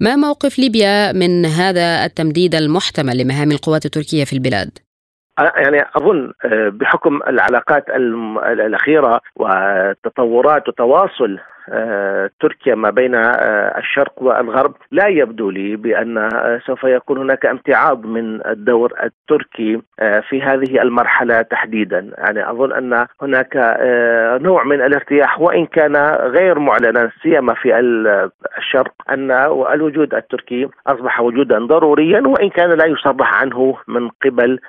ما 0.00 0.16
موقف 0.16 0.58
ليبيا 0.58 1.12
من 1.12 1.44
هذا 1.44 2.04
التمديد 2.04 2.54
المحتمل 2.54 3.18
لمهام 3.18 3.50
القوات 3.50 3.84
التركية 3.84 4.24
في 4.24 4.32
البلاد؟ 4.32 4.78
يعني 5.38 5.84
أظن 5.96 6.32
آه، 6.44 6.68
بحكم 6.68 7.20
العلاقات 7.28 7.84
الأخيرة 8.50 9.20
وتطورات 9.36 10.68
وتواصل 10.68 11.38
تركيا 12.40 12.74
ما 12.74 12.90
بين 12.90 13.14
آه، 13.14 13.78
الشرق 13.78 14.12
والغرب. 14.22 14.74
لا 14.90 15.06
يبدو 15.08 15.50
لي 15.50 15.76
بأن 15.76 16.18
آه، 16.18 16.60
سوف 16.66 16.84
يكون 16.84 17.18
هناك 17.18 17.46
امتعاض 17.46 18.06
من 18.06 18.46
الدور 18.46 18.92
التركي 19.02 19.82
في 20.28 20.42
هذه 20.42 20.82
المرحلة 20.82 21.42
تحديدا، 21.42 22.10
يعني 22.18 22.50
أظن 22.50 22.72
أن 22.72 23.06
هناك 23.22 23.56
نوع 24.42 24.64
من 24.64 24.82
الارتياح 24.82 25.40
وإن 25.40 25.66
كان 25.66 25.96
غير 26.20 26.58
معلنا 26.58 27.10
سيما 27.22 27.54
في 27.54 27.80
الشرق 28.58 28.92
أن 29.10 29.30
الوجود 29.72 30.14
التركي 30.14 30.68
أصبح 30.86 31.20
وجودا 31.20 31.58
ضروريا 31.58 32.22
وإن 32.26 32.50
كان 32.50 32.70
لا 32.70 32.86
يصرح 32.86 33.42
عنه 33.42 33.76
من 33.88 34.08
قبل 34.08 34.60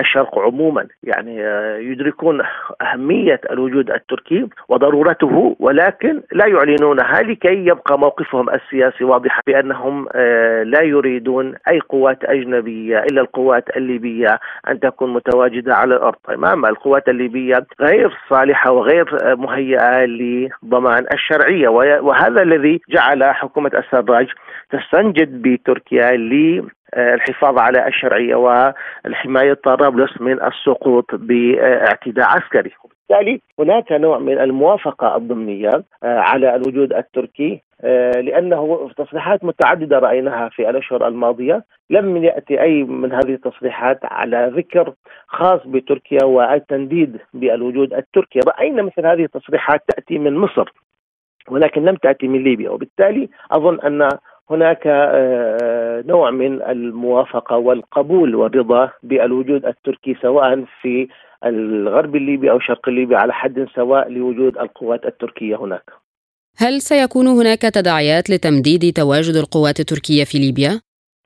الشرق 0.00 0.38
عموما، 0.38 0.86
يعني 1.02 1.36
يدركون 1.90 2.42
أهمية 2.82 3.40
الوجود 3.50 3.90
التركي 3.90 4.48
وضرورته 4.68 5.56
ولكن 5.60 6.19
لا 6.32 6.46
يعلنونها 6.46 7.22
لكي 7.22 7.66
يبقى 7.66 7.98
موقفهم 7.98 8.50
السياسي 8.50 9.04
واضحا 9.04 9.42
بأنهم 9.46 10.06
آه، 10.14 10.62
لا 10.62 10.82
يريدون 10.82 11.54
أي 11.68 11.80
قوات 11.80 12.24
أجنبية 12.24 12.98
إلا 12.98 13.20
القوات 13.20 13.76
الليبية 13.76 14.38
أن 14.68 14.80
تكون 14.80 15.12
متواجدة 15.12 15.74
على 15.74 15.94
الأرض، 15.94 16.16
امام 16.34 16.66
القوات 16.66 17.08
الليبية 17.08 17.66
غير 17.80 18.18
صالحة 18.28 18.72
وغير 18.72 19.36
مهيئة 19.36 20.04
لضمان 20.06 21.06
الشرعية 21.14 21.68
وهذا 21.68 22.42
الذي 22.42 22.80
جعل 22.90 23.24
حكومة 23.24 23.70
السراج 23.74 24.26
تستنجد 24.70 25.42
بتركيا 25.42 26.10
للحفاظ 26.96 27.58
على 27.58 27.88
الشرعية 27.88 28.34
والحماية 28.34 29.54
طرابلس 29.54 30.20
من 30.20 30.42
السقوط 30.42 31.14
باعتداء 31.14 32.26
عسكري. 32.26 32.70
وبالتالي 32.84 33.40
هناك 33.58 33.92
نوع 33.92 34.18
من 34.18 34.38
الموافقة 34.38 35.16
الضمنية 35.16 35.84
آه، 36.04 36.18
على 36.18 36.54
الوجود 36.54 36.92
التركي 36.92 37.62
آه، 37.84 38.20
لأنه 38.20 38.90
تصريحات 38.96 39.44
متعددة 39.44 39.98
رأيناها 39.98 40.48
في 40.48 40.70
الأشهر 40.70 41.08
الماضية. 41.08 41.64
لم 41.90 42.16
يأتي 42.16 42.62
أي 42.62 42.82
من 42.82 43.12
هذه 43.12 43.34
التصريحات 43.34 43.98
على 44.04 44.52
ذكر 44.56 44.94
خاص 45.26 45.60
بتركيا 45.66 46.24
والتنديد 46.24 47.18
بالوجود 47.34 47.92
التركي. 47.92 48.40
رأينا 48.46 48.82
مثل 48.82 49.06
هذه 49.06 49.24
التصريحات 49.24 49.82
تأتي 49.88 50.18
من 50.18 50.36
مصر 50.36 50.72
ولكن 51.48 51.84
لم 51.84 51.94
تأتي 51.94 52.28
من 52.28 52.44
ليبيا. 52.44 52.70
وبالتالي 52.70 53.28
أظن 53.50 53.80
أن 53.80 54.08
هناك 54.50 54.82
آه، 54.86 56.04
نوع 56.06 56.30
من 56.30 56.62
الموافقة 56.62 57.56
والقبول 57.56 58.34
والرضا 58.34 58.90
بالوجود 59.02 59.64
التركي 59.66 60.16
سواء 60.22 60.64
في 60.82 61.08
الغرب 61.46 62.16
الليبي 62.16 62.50
أو 62.50 62.60
شرق 62.60 62.88
الليبي 62.88 63.16
على 63.16 63.32
حد 63.32 63.66
سواء 63.74 64.08
لوجود 64.08 64.58
القوات 64.58 65.06
التركية 65.06 65.56
هناك 65.56 65.90
هل 66.56 66.80
سيكون 66.80 67.26
هناك 67.26 67.60
تداعيات 67.60 68.30
لتمديد 68.30 68.92
تواجد 68.92 69.34
القوات 69.36 69.80
التركية 69.80 70.24
في 70.24 70.38
ليبيا؟ 70.38 70.80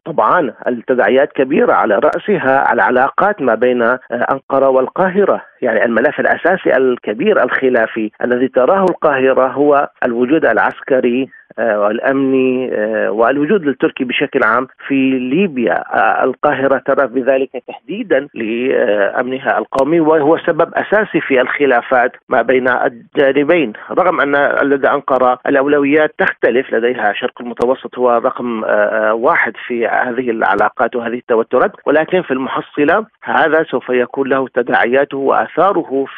طبعا 0.05 0.55
التداعيات 0.67 1.33
كبيرة 1.33 1.73
على 1.73 1.95
رأسها 1.95 2.73
العلاقات 2.73 3.43
ما 3.43 3.55
بين 3.55 3.83
أنقرة 4.13 4.69
والقاهرة 4.69 5.43
يعني 5.64 5.85
الملف 5.85 6.20
الأساسي 6.20 6.77
الكبير 6.77 7.44
الخلافي 7.44 8.11
الذي 8.24 8.48
تراه 8.48 8.85
القاهرة 8.85 9.46
هو 9.46 9.88
الوجود 10.05 10.44
العسكري 10.46 11.29
آه، 11.59 11.81
والأمني 11.81 12.70
آه، 12.72 13.11
والوجود 13.11 13.68
التركي 13.68 14.05
بشكل 14.05 14.40
عام 14.44 14.66
في 14.87 15.11
ليبيا. 15.18 15.96
آه، 15.96 16.24
القاهرة 16.24 16.83
ترى 16.87 17.07
بذلك 17.07 17.50
تهديدا 17.68 18.29
لأمنها 18.35 19.59
القومي 19.59 20.00
وهو 20.00 20.38
سبب 20.38 20.74
أساسي 20.74 21.20
في 21.20 21.40
الخلافات 21.40 22.12
ما 22.29 22.42
بين 22.42 22.68
الجانبين. 22.68 23.72
رغم 23.90 24.20
أن 24.20 24.37
لدى 24.62 24.88
أنقرة 24.88 25.38
الأولويات 25.46 26.14
تختلف 26.18 26.74
لديها 26.74 27.12
شرق 27.12 27.40
المتوسط 27.40 27.98
هو 27.98 28.11
رقم 28.11 28.64
واحد 29.12 29.53
في 29.66 29.87
هذه 29.87 30.31
العلاقات 30.31 30.96
وهذه 30.96 31.14
التوترات 31.18 31.72
ولكن 31.87 32.22
في 32.22 32.31
المحصلة 32.31 33.07
هذا 33.22 33.62
سوف 33.70 33.88
يكون 33.88 34.29
له 34.29 34.48
تداعياته 34.48 35.18
واثاره 35.18 35.54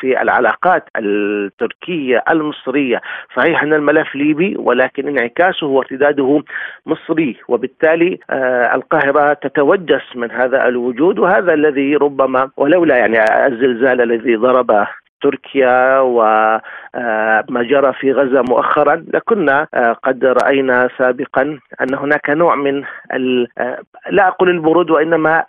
في 0.01 0.23
العلاقات 0.23 0.89
التركية 0.97 2.25
المصرية. 2.31 3.01
صحيح 3.37 3.63
أن 3.63 3.73
الملف 3.73 4.15
ليبي 4.15 4.57
ولكن 4.59 5.09
انعكاسه 5.09 5.67
وارتداده 5.67 6.43
مصري 6.87 7.37
وبالتالي 7.49 8.19
آه، 8.31 8.75
القاهرة 8.75 9.33
تتوجس 9.33 10.17
من 10.17 10.31
هذا 10.31 10.69
الوجود 10.69 11.19
وهذا 11.19 11.55
الذي 11.55 11.97
ربما 11.97 12.51
ولولا 12.57 12.97
يعني 12.97 13.19
الزلزال 13.47 14.01
الذي 14.01 14.37
ضرب 14.37 14.87
تركيا 15.21 16.01
وما 16.01 16.61
آه، 16.95 17.63
جرى 17.63 17.93
في 17.93 18.13
غزة 18.13 18.43
مؤخرا. 18.49 19.05
لكنا 19.15 19.67
آه، 19.75 19.93
قد 19.93 20.25
رأينا 20.25 20.89
سابقا 20.99 21.59
أن 21.81 21.95
هناك 21.95 22.31
نوع 22.31 22.55
من 22.55 22.85
لا 24.11 24.29
أقول 24.29 24.51
البرود 24.51 24.91
وإنما 24.91 25.45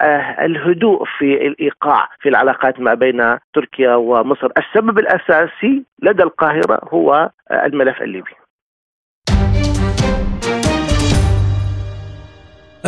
الهدوء 0.45 1.05
في 1.17 1.47
الإيقاع 1.47 2.09
في 2.19 2.29
العلاقات 2.29 2.79
ما 2.79 2.93
بين 2.93 3.37
تركيا 3.53 3.95
ومصر. 3.95 4.49
السبب 4.57 4.99
الأساسي 4.99 5.83
لدى 6.01 6.23
القاهرة 6.23 6.79
هو 6.91 7.29
الملف 7.51 8.01
الليبي. 8.01 8.46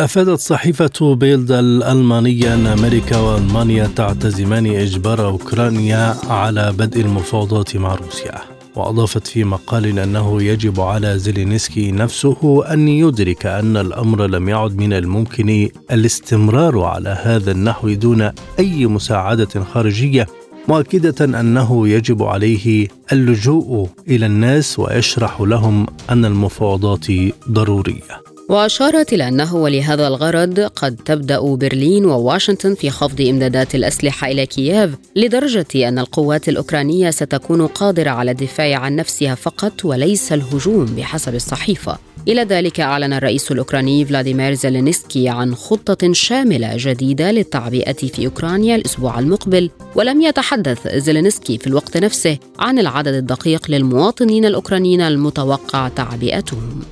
أفادت 0.04 0.38
صحيفة 0.38 1.14
بيلد 1.14 1.52
الألمانية 1.52 2.54
أن 2.54 2.66
أمريكا 2.66 3.16
وألمانيا 3.16 3.86
تعتزمان 3.96 4.66
إجبار 4.66 5.26
أوكرانيا 5.26 6.16
على 6.28 6.72
بدء 6.78 7.00
المفاوضات 7.00 7.76
مع 7.76 7.94
روسيا. 7.94 8.34
وأضافت 8.76 9.26
في 9.26 9.44
مقال 9.44 9.98
أنه 9.98 10.42
يجب 10.42 10.80
على 10.80 11.18
زيلينسكي 11.18 11.92
نفسه 11.92 12.64
أن 12.72 12.88
يدرك 12.88 13.46
أن 13.46 13.76
الأمر 13.76 14.26
لم 14.26 14.48
يعد 14.48 14.76
من 14.76 14.92
الممكن 14.92 15.68
الاستمرار 15.90 16.80
على 16.80 17.18
هذا 17.22 17.50
النحو 17.50 17.92
دون 17.92 18.30
أي 18.58 18.86
مساعدة 18.86 19.64
خارجية 19.72 20.26
مؤكدة 20.68 21.40
أنه 21.40 21.88
يجب 21.88 22.22
عليه 22.22 22.88
اللجوء 23.12 23.88
إلى 24.08 24.26
الناس 24.26 24.78
ويشرح 24.78 25.40
لهم 25.40 25.86
أن 26.10 26.24
المفاوضات 26.24 27.06
ضرورية. 27.50 28.29
وأشارت 28.50 29.12
إلى 29.12 29.28
أنه 29.28 29.56
ولهذا 29.56 30.06
الغرض 30.06 30.60
قد 30.60 30.96
تبدأ 30.96 31.40
برلين 31.40 32.04
وواشنطن 32.04 32.74
في 32.74 32.90
خفض 32.90 33.20
إمدادات 33.20 33.74
الأسلحة 33.74 34.30
إلى 34.30 34.46
كييف 34.46 34.90
لدرجة 35.16 35.88
أن 35.88 35.98
القوات 35.98 36.48
الأوكرانية 36.48 37.10
ستكون 37.10 37.66
قادرة 37.66 38.10
على 38.10 38.30
الدفاع 38.30 38.76
عن 38.76 38.96
نفسها 38.96 39.34
فقط 39.34 39.84
وليس 39.84 40.32
الهجوم 40.32 40.84
بحسب 40.84 41.34
الصحيفة. 41.34 41.98
إلى 42.28 42.42
ذلك 42.42 42.80
أعلن 42.80 43.12
الرئيس 43.12 43.52
الأوكراني 43.52 44.04
فلاديمير 44.04 44.54
زيلينسكي 44.54 45.28
عن 45.28 45.54
خطة 45.54 46.12
شاملة 46.12 46.72
جديدة 46.76 47.30
للتعبئة 47.30 47.92
في 47.92 48.26
أوكرانيا 48.26 48.76
الأسبوع 48.76 49.18
المقبل. 49.18 49.70
ولم 49.94 50.20
يتحدث 50.20 50.88
زيلينسكي 50.96 51.58
في 51.58 51.66
الوقت 51.66 51.96
نفسه 51.96 52.38
عن 52.58 52.78
العدد 52.78 53.14
الدقيق 53.14 53.70
للمواطنين 53.70 54.44
الأوكرانيين 54.44 55.00
المتوقع 55.00 55.88
تعبئتهم. 55.88 56.82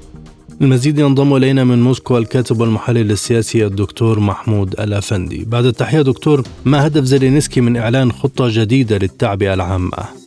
المزيد 0.60 0.98
ينضم 0.98 1.36
إلينا 1.36 1.64
من 1.64 1.82
موسكو 1.82 2.18
الكاتب 2.18 2.60
والمحلل 2.60 3.10
السياسي 3.10 3.66
الدكتور 3.66 4.20
محمود 4.20 4.80
الأفندي. 4.80 5.44
بعد 5.44 5.64
التحية 5.64 6.02
دكتور، 6.02 6.42
ما 6.64 6.86
هدف 6.86 7.04
زيلينسكي 7.04 7.60
من 7.60 7.76
إعلان 7.76 8.12
خطة 8.12 8.48
جديدة 8.48 8.98
للتعبئه 8.98 9.54
العامه؟ 9.54 10.17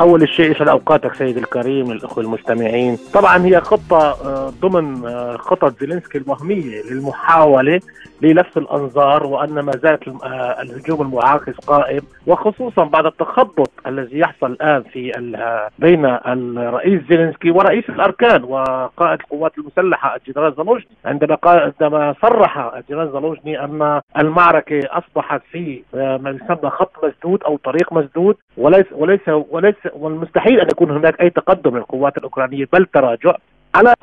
أول 0.00 0.28
شيء 0.28 0.50
يسعد 0.50 0.68
أوقاتك 0.68 1.14
سيد 1.14 1.36
الكريم 1.36 1.92
للأخوة 1.92 2.24
المستمعين. 2.24 2.98
طبعا 3.14 3.44
هي 3.44 3.60
خطة 3.60 3.98
آه، 3.98 4.52
ضمن 4.60 5.06
آه، 5.06 5.36
خطط 5.36 5.80
زيلينسكي 5.80 6.18
الوهمية 6.18 6.82
للمحاولة 6.90 7.80
للفت 8.22 8.56
الأنظار 8.56 9.26
وأن 9.26 9.60
ما 9.60 9.72
زالت 9.72 10.08
آه، 10.08 10.62
الهجوم 10.62 11.02
المعاكس 11.02 11.54
قائم 11.66 12.00
وخصوصا 12.26 12.84
بعد 12.84 13.06
التخبط 13.06 13.70
الذي 13.86 14.18
يحصل 14.18 14.46
الآن 14.52 14.82
في 14.82 15.12
بين 15.78 16.04
الرئيس 16.04 17.02
زيلينسكي 17.10 17.50
ورئيس 17.50 17.84
الأركان 17.88 18.44
وقائد 18.44 19.20
القوات 19.20 19.52
المسلحة 19.58 20.16
الجنرال 20.16 20.54
زالوجني. 20.56 20.96
عندما 21.04 21.38
عندما 21.44 22.14
صرح 22.22 22.74
الجنرال 22.74 23.12
زالوجني 23.12 23.64
أن 23.64 24.00
المعركة 24.18 24.80
أصبحت 24.84 25.42
في 25.50 25.82
ما 25.94 26.30
يسمى 26.42 26.70
خط 26.70 26.92
مسدود 27.04 27.42
أو 27.42 27.56
طريق 27.56 27.92
مسدود 27.92 28.36
وليس 28.56 28.86
وليس 28.92 29.20
وليس 29.28 29.74
والمستحيل 29.94 30.60
أن 30.60 30.66
يكون 30.72 30.90
هناك 30.90 31.20
أي 31.20 31.30
تقدم 31.30 31.76
للقوات 31.76 32.18
الأوكرانية 32.18 32.68
بل 32.72 32.86
تراجع 32.86 33.34
على 33.74 33.94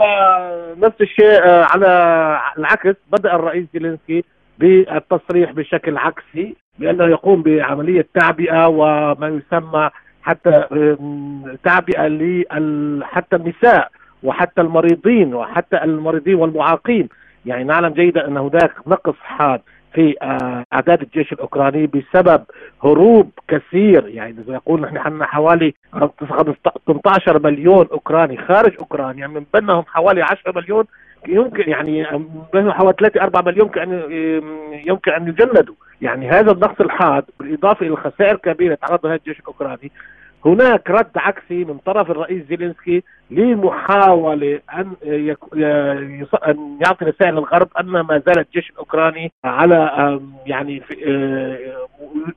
نفس 0.78 1.02
الشيء 1.02 1.41
على 1.47 1.88
العكس 2.58 2.95
بدأ 3.12 3.36
الرئيس 3.36 3.65
زيلينسكي 3.73 4.23
بالتصريح 4.60 5.52
بشكل 5.52 5.97
عكسي 5.97 6.56
بأنه 6.80 7.06
يقوم 7.06 7.41
بعملية 7.41 8.08
تعبئة 8.13 8.67
وما 8.67 9.28
يسمى 9.28 9.89
حتى 10.23 10.52
تعبئة 11.63 12.08
حتى 13.04 13.36
النساء 13.36 13.89
وحتى 14.23 14.62
المريضين 14.62 15.34
وحتى 15.34 15.84
المريضين 15.84 16.36
والمعاقين. 16.36 17.10
يعني 17.45 17.63
نعلم 17.63 17.93
جيدا 17.93 18.28
أن 18.28 18.38
هناك 18.38 18.71
نقص 18.88 19.15
حاد 19.21 19.62
في 19.93 20.15
آه، 20.21 20.63
أعداد 20.73 21.02
الجيش 21.02 21.34
الأوكراني 21.34 21.88
بسبب 21.88 22.43
هروب 22.84 23.32
كثير. 23.47 24.08
يعني 24.08 24.36
يقول 24.47 24.82
نحن 24.82 25.23
حوالي 25.23 25.73
18 26.88 27.39
مليون 27.43 27.88
أوكراني 27.91 28.38
خارج 28.38 28.73
أوكرانيا 28.80 29.28
من 29.28 29.45
بينهم 29.54 29.84
حوالي 29.88 30.21
10 30.21 30.52
مليون 30.56 30.86
يمكن 31.28 31.69
يعني 31.69 32.08
بينهم 32.54 32.71
حوالي 32.71 32.95
3 33.00 33.21
4 33.21 33.41
مليون 33.41 33.69
كأن 33.69 34.04
يمكن 34.86 35.12
أن 35.12 35.28
يجندوا. 35.28 35.76
يعني 36.02 36.30
هذا 36.30 36.52
النقص 36.52 36.82
الحاد 36.82 37.23
بالإضافة 37.39 37.86
إلى 37.86 37.93
الخسائر 37.93 38.36
الكبيره 38.36 38.76
تعرض 38.76 39.06
لها 39.06 39.15
الجيش 39.15 39.39
الأوكراني. 39.39 39.91
هناك 40.45 40.89
رد 40.89 41.17
عكسي 41.17 41.65
من 41.65 41.78
طرف 41.78 42.12
الرئيس 42.12 42.47
زيلينسكي 42.50 43.04
لمحاولة 43.32 44.60
أن, 44.73 44.93
أن 46.47 46.78
يعطي 46.86 47.06
رسائل 47.06 47.34
للغرب 47.34 47.67
أن 47.80 47.86
ما 47.86 48.21
زال 48.28 48.39
الجيش 48.39 48.69
الأوكراني 48.69 49.32
على 49.43 50.19
يعني 50.45 50.82
آه، 51.08 51.58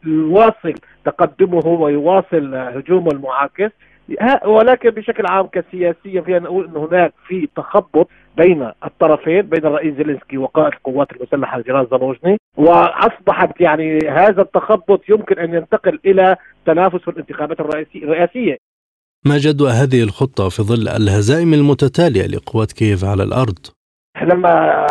يواصل 0.06 0.74
تقدمه 1.04 1.66
ويواصل 1.66 2.54
هجومه 2.54 3.08
المعاكس. 3.12 3.70
ولكن 4.46 4.90
بشكل 4.90 5.26
عام 5.26 5.46
كسياسيا 5.46 6.20
فينا 6.20 6.38
نقول 6.38 6.64
ان 6.64 6.76
هناك 6.76 7.12
في 7.26 7.48
تخبط 7.56 8.08
بين 8.36 8.70
الطرفين 8.84 9.42
بين 9.42 9.66
الرئيس 9.66 9.94
زيلينسكي 9.94 10.38
وقائد 10.38 10.72
القوات 10.74 11.12
المسلحة 11.12 11.58
الجنرال 11.58 11.86
زالوجني 11.90 12.36
وأصبحت 12.56 13.60
يعني 13.60 13.98
هذا 14.08 14.42
التخبط 14.42 15.00
يمكن 15.08 15.38
أن 15.38 15.54
ينتقل 15.54 16.00
إلى 16.06 16.36
تنافس 16.66 16.98
في 16.98 17.08
الانتخابات 17.08 17.60
الرئاسية. 17.60 18.56
ما 19.26 19.38
جدوى 19.38 19.70
هذه 19.70 20.02
الخطة 20.02 20.48
في 20.48 20.62
ظل 20.62 20.88
الهزائم 20.88 21.54
المتتالية 21.54 22.26
لقوات 22.26 22.72
كييف 22.72 23.04
على 23.04 23.22
الأرض؟ 23.22 23.58
لما 24.22 24.86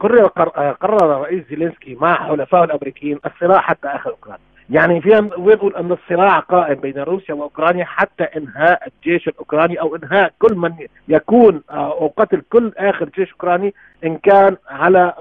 قرر 0.00 0.26
قرر 0.72 1.16
الرئيس 1.16 1.44
زيلينسكي 1.50 1.94
مع 1.94 2.28
حلفائه 2.28 2.64
الأمريكيين 2.64 3.18
الصراع 3.26 3.60
حتى 3.60 3.88
آخر 3.88 4.10
اوكرانيا 4.10 4.51
يعني 4.70 5.00
فينا 5.00 5.20
نقول 5.20 5.76
أن 5.76 5.92
الصراع 5.92 6.38
قائم 6.38 6.74
بين 6.74 6.98
روسيا 6.98 7.34
وأوكرانيا 7.34 7.84
حتى 7.84 8.24
إنهاء 8.24 8.88
الجيش 8.88 9.28
الأوكراني 9.28 9.80
أو 9.80 9.96
إنهاء 9.96 10.32
كل 10.38 10.54
من 10.54 10.72
يكون 11.08 11.62
آه، 11.70 12.00
أو 12.00 12.12
قتل 12.16 12.42
كل 12.50 12.72
آخر 12.76 13.08
جيش 13.08 13.32
أوكراني 13.32 13.74
إن 14.04 14.16
كان 14.16 14.56
على 14.68 15.12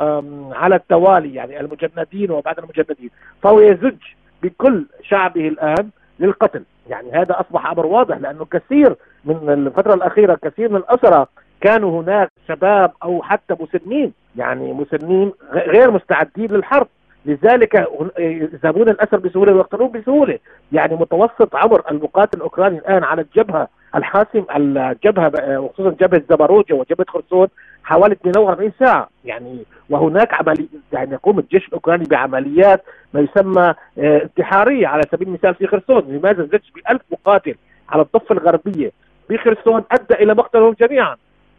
على 0.52 0.76
التوالي 0.76 1.36
يعني 1.36 1.60
المجندين 1.60 2.32
وبعد 2.32 2.60
المجندين. 2.60 3.10
فهو 3.44 3.60
يزج 3.60 3.98
بكل 4.44 4.86
شعبه 5.04 5.48
الآن 5.48 5.90
للقتل. 6.20 6.64
يعني 6.90 7.12
هذا 7.12 7.40
أصبح 7.40 7.66
أمر 7.66 7.86
واضح 7.86 8.18
لأنه 8.18 8.46
كثير 8.46 8.96
من 9.26 9.50
الفترة 9.50 9.94
الأخيرة 9.94 10.40
كثير 10.44 10.70
من 10.70 10.76
الاسرى 10.76 11.26
كانوا 11.62 12.02
هناك 12.02 12.32
شباب 12.48 12.92
أو 13.04 13.22
حتى 13.22 13.56
مسنين 13.60 14.14
يعني 14.36 14.74
مسنين 14.74 15.32
غير 15.54 15.92
مستعدين 15.92 16.52
للحرب. 16.52 16.88
لذلك 17.26 17.88
يذهبون 18.20 18.90
الأسر 18.90 19.18
بسهولة 19.18 19.54
ويقتلون 19.54 19.92
بسهولة. 19.92 20.40
يعني 20.72 20.96
متوسط 20.96 21.56
عمر 21.56 21.82
المقاتل 21.92 22.38
الأوكراني 22.38 22.78
الآن 22.78 23.04
على 23.04 23.22
الجبهة 23.22 23.68
الحاسم 23.96 24.46
الجبهة 24.56 25.60
وخصوصا 25.60 25.90
جبهة 25.90 26.22
زباروجا 26.30 26.76
وجبهة 26.76 27.06
خرسون 27.10 27.48
حوالي 27.84 28.14
42 28.14 28.72
ساعة. 28.80 29.10
يعني 29.26 29.66
وهناك 29.90 30.34
عملي 30.34 30.68
يعني 30.94 31.14
يقوم 31.14 31.40
الجيش 31.40 31.68
الأوكراني 31.68 32.06
بعمليات 32.06 32.84
ما 33.14 33.20
يسمى 33.20 33.74
آه، 34.00 34.24
انتحارية 34.24 34.88
على 34.88 35.02
سبيل 35.12 35.28
المثال 35.28 35.56
في 35.56 35.68
خرسون. 35.68 36.04
لماذا 36.08 36.44
زدت 36.44 36.64
ب 36.76 36.92
1000 36.92 37.02
مقاتل 37.12 37.56
على 37.90 38.02
الضفة 38.02 38.34
الغربية 38.34 38.92
في 39.28 39.38
خرسون 39.38 39.84
أدى 39.92 40.24
إلى 40.24 40.34
مقتلهم 40.34 40.76
جميعا؟ 40.80 41.16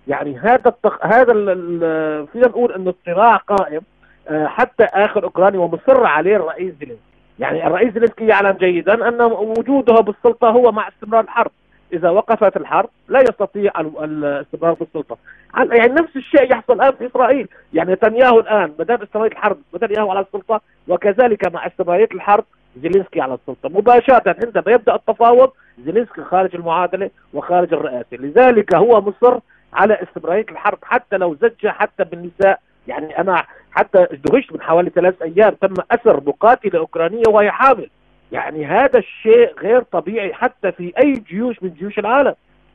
يعني 0.08 0.38
هذا 0.38 0.68
التق... 0.68 1.06
هذا 1.06 1.32
فينا 2.32 2.46
نقول 2.46 2.72
انه 2.72 2.94
الصراع 3.00 3.36
قائم. 3.36 3.80
حتى 4.30 4.84
آخر 4.84 5.24
أوكراني 5.24 5.58
ومصر 5.58 6.06
عليه 6.06 6.36
الرئيس 6.36 6.74
زيلينسكي. 6.80 7.02
يعني 7.38 7.66
الرئيس 7.66 7.92
زيلينسكي 7.92 8.26
يعلم 8.26 8.56
جيدا 8.56 9.08
أن 9.08 9.22
وجوده 9.22 9.94
بالسلطة 9.94 10.50
هو 10.50 10.72
مع 10.72 10.88
استمرار 10.88 11.24
الحرب. 11.24 11.50
إذا 11.92 12.10
وقفت 12.10 12.56
الحرب 12.56 12.88
لا 13.08 13.20
يستطيع 13.20 13.72
الاستمرار 13.80 14.74
في 14.74 14.82
السلطه 14.82 15.16
يعني 15.56 15.92
نفس 15.92 16.16
الشيء 16.16 16.52
يحصل 16.52 16.72
الآن 16.72 16.92
في 16.92 17.06
إسرائيل. 17.06 17.48
يعني 17.72 17.92
نتنياهو 17.92 18.40
الآن 18.40 18.66
بدأت 18.78 19.02
استمرارية 19.02 19.32
الحرب 19.32 19.58
نتنياهو 19.74 20.10
على 20.10 20.20
السلطة 20.20 20.60
وكذلك 20.88 21.52
مع 21.52 21.66
استمرارية 21.66 22.08
الحرب 22.14 22.44
زيلينسكي 22.82 23.20
على 23.20 23.34
السلطة. 23.34 23.68
مباشرة 23.68 24.36
عندما 24.44 24.74
يبدأ 24.74 24.94
التفاوض 24.94 25.50
زيلينسكي 25.84 26.24
خارج 26.24 26.56
المعادلة 26.56 27.10
وخارج 27.34 27.74
الرئاسة. 27.74 28.16
لذلك 28.16 28.74
هو 28.74 29.00
مصر 29.00 29.38
على 29.72 30.02
استمرارية 30.02 30.46
الحرب 30.50 30.78
حتى 30.82 31.16
لو 31.16 31.34
زج 31.34 31.66
حتى 31.66 32.04
بالنساء 32.04 32.60
يعني 32.86 33.18
أنا 33.18 33.44
حتى 33.70 34.06
دهشت 34.24 34.52
من 34.52 34.62
حوالي 34.62 34.90
ثلاث 34.90 35.22
أيام 35.22 35.50
تم 35.50 35.74
أسر 35.90 36.20
مقاتلة 36.26 36.78
أوكرانية 36.78 37.22
وهي 37.28 37.50
حامل. 37.50 37.90
يعني 38.32 38.66
هذا 38.66 38.98
الشيء 38.98 39.54
غير 39.58 39.82
طبيعي 39.82 40.34
حتى 40.34 40.72
في 40.72 40.92
أي 40.98 41.12
جيوش 41.12 41.62
من 41.62 41.70
جيوش 41.70 41.98
العالم. 41.98 42.34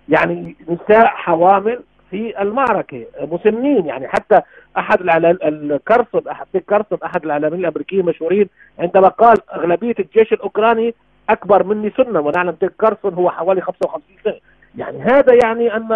يعني 0.10 0.56
نساء 0.70 1.06
حوامل 1.06 1.80
في 2.12 2.42
المعركة 2.42 3.06
مسنين. 3.22 3.86
يعني 3.86 4.08
حتى 4.08 4.42
أحد 4.78 5.00
الكرسون 5.44 6.28
أحد 6.28 6.48
كرسون 6.70 6.98
أحد 7.06 7.26
الإعلاميين 7.26 7.62
الأمريكيين 7.62 8.02
المشهورين 8.02 8.50
عندما 8.80 9.08
قال 9.08 9.38
أغلبية 9.54 9.96
الجيش 10.00 10.34
الأوكراني 10.34 10.94
أكبر 11.30 11.64
مني 11.64 11.92
سنا 11.98 12.20
ونعلم 12.20 12.52
تيك 12.52 12.72
كارسون 12.80 13.14
هو 13.14 13.30
حوالي 13.30 13.62
55 13.62 14.02
سنة. 14.24 14.40
يعني 14.78 15.02
هذا 15.02 15.34
يعني 15.34 15.76
أن 15.76 15.88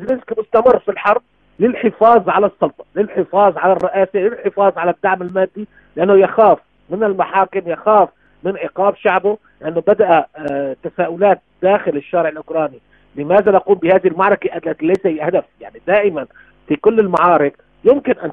زيلينسكي 0.00 0.34
مستمر 0.38 0.78
في 0.78 0.90
الحرب. 0.90 1.22
للحفاظ 1.60 2.28
على 2.28 2.46
السلطة 2.46 2.84
للحفاظ 2.96 3.58
على 3.58 3.72
الرئاسة 3.72 4.18
للحفاظ 4.18 4.78
على 4.78 4.90
الدعم 4.90 5.22
المادي 5.22 5.68
لأنه 5.96 6.14
يخاف 6.14 6.58
من 6.90 7.04
المحاكم 7.04 7.60
يخاف 7.66 8.08
من 8.44 8.56
عقاب 8.56 8.96
شعبه 8.96 9.38
لأنه 9.60 9.80
بدأ 9.80 10.24
آه، 10.36 10.76
تساؤلات 10.82 11.40
داخل 11.62 11.96
الشارع 11.96 12.28
الأوكراني. 12.28 12.78
لماذا 13.16 13.52
نقوم 13.52 13.74
بهذه 13.74 14.06
المعركة؟ 14.08 14.56
التي 14.56 14.86
ليس 14.86 15.20
هدف. 15.20 15.44
يعني 15.60 15.80
دائما 15.86 16.26
في 16.68 16.76
كل 16.76 17.00
المعارك 17.00 17.58
يمكن 17.84 18.14
أن 18.18 18.32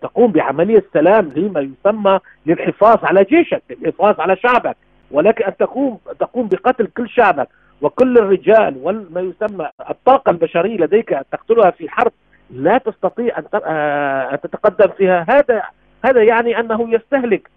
تقوم 0.00 0.32
بعملية 0.32 0.84
سلام 0.92 1.32
لما 1.36 1.60
يسمى 1.60 2.18
للحفاظ 2.46 3.04
على 3.04 3.24
جيشك 3.24 3.62
للحفاظ 3.70 4.20
على 4.20 4.36
شعبك. 4.36 4.76
ولكن 5.10 5.44
أن 5.44 5.56
تقوم 5.56 5.98
تقوم 6.20 6.48
بقتل 6.48 6.86
كل 6.86 7.08
شعبك. 7.08 7.48
وكل 7.82 8.18
الرجال 8.18 8.76
وما 8.82 9.20
يسمى 9.20 9.68
الطاقة 9.90 10.30
البشرية 10.30 10.76
لديك 10.76 11.08
تقتلها 11.32 11.70
في 11.70 11.88
حرب 11.88 12.12
لا 12.52 12.78
تستطيع 12.78 13.38
آه، 13.54 14.36
تتقدم 14.36 14.92
فيها. 14.98 15.26
هذا 15.28 15.62
هذا 16.04 16.22
يعني 16.22 16.60
أنه 16.60 16.94
يستهلك 16.94 17.50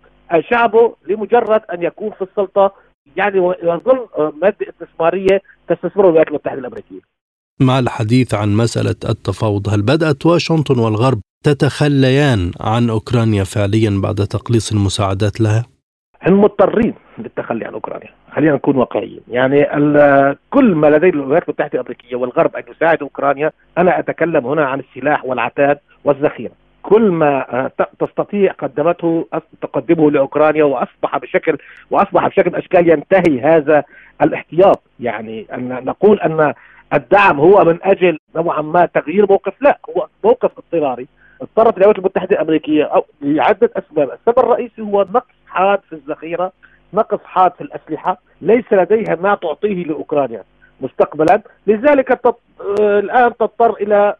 شعبه 0.49 0.95
لمجرد 1.07 1.61
أن 1.73 1.83
يكون 1.83 2.11
في 2.11 2.21
السلطة 2.21 2.73
يعني 3.15 3.39
ويظل 3.39 4.07
مادة 4.41 4.65
استثمارية 4.69 5.41
تستثمر 5.67 6.05
الولايات 6.05 6.27
المتحدة 6.27 6.59
الأمريكية. 6.59 6.99
مع 7.59 7.79
الحديث 7.79 8.33
عن 8.33 8.55
مسألة 8.55 8.95
التفاوض 9.09 9.69
هل 9.69 9.81
بدأت 9.81 10.25
واشنطن 10.25 10.79
والغرب 10.79 11.19
تتخليان 11.43 12.51
عن 12.61 12.89
أوكرانيا 12.89 13.43
فعليا 13.43 14.01
بعد 14.03 14.15
تقليص 14.15 14.71
المساعدات 14.71 15.41
لها؟ 15.41 15.65
هم 16.27 16.41
مضطرين 16.41 16.93
للتخلي 17.17 17.65
عن 17.65 17.73
أوكرانيا، 17.73 18.09
خلينا 18.35 18.55
نكون 18.55 18.77
واقعيين، 18.77 19.21
يعني 19.27 19.63
كل 20.49 20.75
ما 20.75 20.87
لدي 20.87 21.09
الولايات 21.09 21.43
المتحدة 21.43 21.73
الأمريكية 21.73 22.15
والغرب 22.15 22.55
أن 22.55 22.63
يساعد 22.71 23.01
أوكرانيا، 23.01 23.51
أنا 23.77 23.99
أتكلم 23.99 24.47
هنا 24.47 24.65
عن 24.65 24.79
السلاح 24.79 25.25
والعتاد 25.25 25.79
والذخيره. 26.03 26.51
كل 26.83 27.11
ما 27.11 27.69
تستطيع 27.99 28.51
قدمته 28.51 29.27
تقدمه 29.61 30.11
لأوكرانيا 30.11 30.63
وأصبح 30.63 31.17
بشكل 31.17 31.57
وأصبح 31.91 32.27
بشكل 32.27 32.55
أشكال 32.55 32.89
ينتهي 32.89 33.41
هذا 33.41 33.83
الاحتياط. 34.21 34.81
يعني 34.99 35.45
أن 35.53 35.85
نقول 35.85 36.19
أن 36.19 36.53
الدعم 36.93 37.39
هو 37.39 37.63
من 37.63 37.79
أجل 37.83 38.19
نوعا 38.35 38.61
ما 38.61 38.85
تغيير 38.85 39.25
موقف. 39.29 39.53
لا 39.61 39.79
هو 39.89 40.07
موقف 40.23 40.51
اضطراري. 40.57 41.07
اضطرت 41.41 41.77
الولايات 41.77 41.99
المتحدة 41.99 42.35
الأمريكية 42.35 42.83
أو 42.83 43.05
لعدة 43.21 43.69
أسباب، 43.75 44.09
السبب 44.11 44.39
الرئيسي 44.39 44.81
هو 44.81 45.05
نقص 45.13 45.35
حاد 45.47 45.79
في 45.89 45.93
الذخيرة، 45.93 46.51
نقص 46.95 47.19
حاد 47.23 47.51
في 47.53 47.61
الأسلحة، 47.61 48.21
ليس 48.41 48.65
لديها 48.71 49.15
ما 49.15 49.35
تعطيه 49.35 49.83
لأوكرانيا 49.83 50.43
مستقبلا، 50.81 51.41
لذلك 51.67 52.07
تط... 52.07 52.39
الآن 52.79 53.37
تضطر 53.37 53.73
إلى 53.73 54.15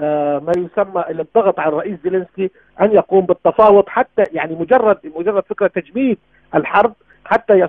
آه، 0.00 0.38
ما 0.38 0.52
يسمى 0.56 1.04
الضغط 1.10 1.60
على 1.60 1.68
الرئيس 1.68 1.98
زيلينسكي 2.04 2.50
أن 2.80 2.92
يقوم 2.92 3.26
بالتفاوض 3.26 3.88
حتى 3.88 4.24
يعني 4.32 4.54
مجرد 4.54 4.98
مجرد 5.16 5.42
فكرة 5.42 5.66
تجميد 5.66 6.18
الحرب 6.54 6.92
حتى 7.24 7.68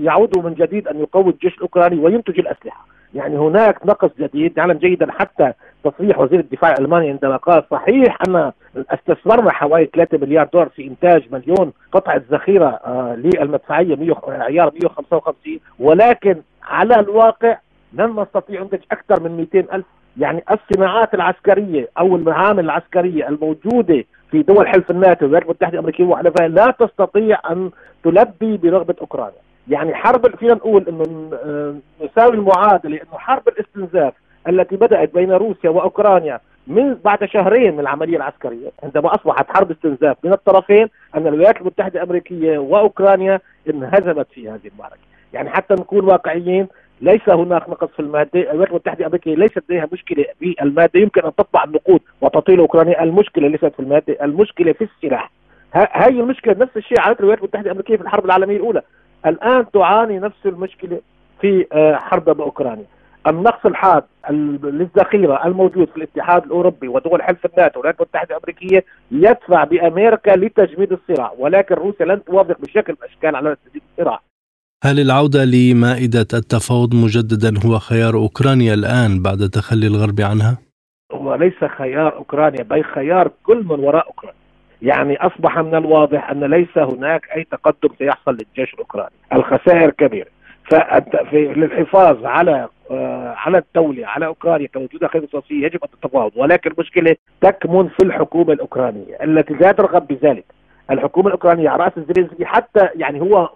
يعودوا 0.00 0.42
من 0.42 0.54
جديد 0.54 0.88
أن 0.88 1.00
يقوي 1.00 1.32
الجيش 1.32 1.54
الأوكراني 1.54 1.98
وينتج 1.98 2.38
الأسلحة. 2.38 2.86
يعني 3.16 3.38
هناك 3.38 3.86
نقص 3.86 4.10
جديد 4.18 4.58
نعلم 4.58 4.78
جيدا 4.78 5.12
حتى 5.12 5.52
تصريح 5.84 6.18
وزير 6.18 6.40
الدفاع 6.40 6.72
الألماني 6.72 7.10
عندما 7.10 7.36
قال 7.36 7.64
صحيح 7.70 8.18
أن 8.28 8.52
استثمرنا 8.76 9.52
حوالي 9.52 9.88
3 9.94 10.18
مليار 10.18 10.48
دولار 10.52 10.68
في 10.68 10.86
إنتاج 10.86 11.22
مليون 11.32 11.72
قطعة 11.92 12.22
ذخيرة 12.30 12.66
آه 12.66 13.14
للمدفعية 13.14 13.96
عيار 14.28 14.72
155 14.82 15.58
ولكن 15.78 16.42
على 16.62 16.94
الواقع 17.00 17.58
لن 17.92 18.20
نستطيع 18.20 18.62
ننتج 18.62 18.80
أكثر 18.92 19.22
من 19.22 19.36
200 19.36 19.76
ألف. 19.76 19.84
يعني 20.16 20.44
الصناعات 20.50 21.14
العسكرية 21.14 21.88
أو 21.98 22.16
المعامل 22.16 22.64
العسكرية 22.64 23.28
الموجودة 23.28 24.04
في 24.30 24.42
دول 24.42 24.68
حلف 24.68 24.90
الناتو 24.90 25.24
والولايات 25.24 25.44
المتحدة 25.44 25.72
الأمريكية 25.74 26.04
وحلفائها 26.04 26.48
لا 26.48 26.74
تستطيع 26.78 27.38
أن 27.50 27.70
تلبي 28.04 28.56
برغبة 28.56 28.94
أوكرانيا، 29.00 29.40
يعني 29.68 29.94
حرب 29.94 30.36
فينا 30.36 30.54
نقول 30.54 30.84
إنه 30.88 31.30
آه، 31.44 31.74
نساوي 32.04 32.34
المعادلة 32.34 32.96
إنه 32.96 33.18
حرب 33.18 33.48
الاستنزاف 33.48 34.12
التي 34.48 34.76
بدأت 34.76 35.14
بين 35.14 35.32
روسيا 35.32 35.70
وأوكرانيا 35.70 36.40
من 36.66 36.94
بعد 36.94 37.24
شهرين 37.24 37.72
من 37.72 37.80
العملية 37.80 38.16
العسكرية 38.16 38.70
عندما 38.82 39.14
أصبحت 39.14 39.50
حرب 39.50 39.70
استنزاف 39.70 40.16
من 40.24 40.32
الطرفين 40.32 40.88
أن 41.14 41.26
الولايات 41.26 41.60
المتحدة 41.60 42.00
الأمريكية 42.00 42.58
وأوكرانيا 42.58 43.40
انهزمت 43.70 44.26
في 44.34 44.50
هذه 44.50 44.68
المعركة، 44.74 45.00
يعني 45.32 45.50
حتى 45.50 45.74
نكون 45.74 46.04
واقعيين 46.04 46.68
ليس 47.00 47.28
هناك 47.28 47.68
نقص 47.68 47.88
في 47.88 48.00
المادة، 48.00 48.40
الولايات 48.40 48.70
المتحدة 48.70 49.00
الأمريكية 49.00 49.34
ليست 49.34 49.58
لديها 49.58 49.88
مشكلة 49.92 50.24
بالمادة، 50.40 51.00
يمكن 51.00 51.20
أن 51.20 51.34
تطبع 51.34 51.64
النقود 51.64 52.00
وتطيل 52.20 52.58
أوكرانيا، 52.58 53.02
المشكلة 53.02 53.48
ليست 53.48 53.64
في 53.64 53.80
المادة، 53.80 54.16
المشكلة 54.22 54.72
في 54.72 54.84
السلاح. 54.84 55.30
هاي 55.74 56.20
المشكلة 56.20 56.54
نفس 56.58 56.76
الشيء 56.76 57.00
عملت 57.00 57.20
الولايات 57.20 57.38
المتحدة 57.38 57.66
الأمريكية 57.66 57.96
في 57.96 58.02
الحرب 58.02 58.24
العالمية 58.24 58.56
الأولى. 58.56 58.82
الآن 59.26 59.70
تعاني 59.70 60.18
نفس 60.18 60.46
المشكلة 60.46 61.00
في 61.40 61.66
آه، 61.72 61.94
حرب 61.94 62.24
باوكرانيا. 62.24 62.86
النقص 63.26 63.66
الحاد 63.66 64.04
للذخيره 64.30 65.46
الموجود 65.46 65.88
في 65.88 65.96
الاتحاد 65.96 66.44
الأوروبي 66.44 66.88
ودول 66.88 67.22
حلف 67.22 67.46
الناتو 67.46 67.80
والولايات 67.80 68.00
المتحدة 68.00 68.36
الأمريكية 68.36 68.84
يدفع 69.10 69.64
بأمريكا 69.64 70.30
لتجميد 70.30 70.92
الصراع 70.92 71.32
ولكن 71.38 71.74
روسيا 71.74 72.06
لن 72.06 72.24
توافق 72.24 72.60
بشكل 72.60 72.92
الاشكال 72.92 73.36
على 73.36 73.56
تجميد 73.66 73.82
الصراع 73.90 74.20
هل 74.84 75.00
العودة 75.00 75.44
لمائدة 75.44 76.20
التفاوض 76.20 76.94
مجددا 76.94 77.60
هو 77.66 77.78
خيار 77.78 78.14
أوكرانيا 78.14 78.74
الآن 78.74 79.22
بعد 79.22 79.38
تخلي 79.38 79.86
الغرب 79.86 80.20
عنها؟ 80.20 80.58
هو 81.12 81.34
ليس 81.34 81.64
خيار 81.78 82.16
أوكرانيا 82.16 82.62
بل 82.62 82.84
خيار 82.84 83.30
كل 83.46 83.64
من 83.64 83.80
وراء 83.80 84.06
أوكرانيا 84.06 84.45
يعني 84.82 85.16
أصبح 85.16 85.58
من 85.58 85.74
الواضح 85.74 86.30
أن 86.30 86.44
ليس 86.44 86.78
هناك 86.78 87.28
أي 87.36 87.44
تقدم 87.44 87.88
سيحصل 87.98 88.32
للجيش 88.32 88.74
الأوكراني. 88.74 89.14
الخسائر 89.32 89.90
كبيرة. 89.90 90.28
في 91.30 91.54
للحفاظ 91.56 92.24
على 92.24 92.68
آه 92.90 93.34
على 93.36 93.58
الدولة 93.58 94.06
على 94.06 94.26
أوكرانيا 94.26 94.66
كموجودة 94.66 95.08
خير 95.08 95.24
أساسية 95.24 95.64
يجب 95.64 95.78
أن 95.84 95.90
تتفاوض. 95.90 96.32
ولكن 96.36 96.70
المشكلة 96.70 97.16
تكمن 97.40 97.88
في 97.88 98.04
الحكومة 98.04 98.52
الأوكرانية. 98.52 99.24
التي 99.24 99.54
لا 99.54 99.72
ترغب 99.72 100.06
بذلك 100.06 100.44
الحكومة 100.90 101.26
الأوكرانية 101.26 101.68
على 101.68 101.84
رأس 101.84 101.92
زيلينسكي 101.96 102.44
حتى 102.44 102.88
يعني 102.94 103.20
هو 103.20 103.50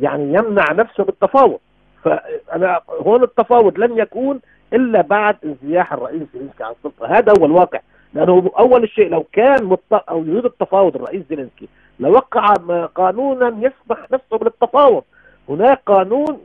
يعني 0.00 0.22
يمنع 0.22 0.72
نفسه 0.72 1.04
بالتفاوض. 1.04 1.58
فأنا 2.04 2.80
هون 2.88 3.22
التفاوض 3.22 3.78
لن 3.78 3.98
يكون 3.98 4.40
إلا 4.72 5.00
بعد 5.00 5.36
انزياح 5.44 5.92
الرئيس 5.92 6.22
زيلينسكي 6.32 6.64
عن 6.64 6.70
السلطة. 6.70 7.06
هذا 7.06 7.32
هو 7.40 7.46
الواقع. 7.46 7.80
لأنه 8.14 8.50
أول 8.58 8.88
شيء 8.88 9.08
لو 9.08 9.24
كان 9.32 9.64
مط... 9.64 9.80
أو 9.92 10.24
يريد 10.24 10.44
التفاوض 10.44 10.96
الرئيس 10.96 11.22
زيلينسكي 11.28 11.68
لوقع 12.00 12.54
قانونا 12.94 13.48
يسمح 13.48 14.10
نفسه 14.12 14.38
بالتفاوض. 14.38 15.02
هناك 15.48 15.80
قانون 15.86 16.40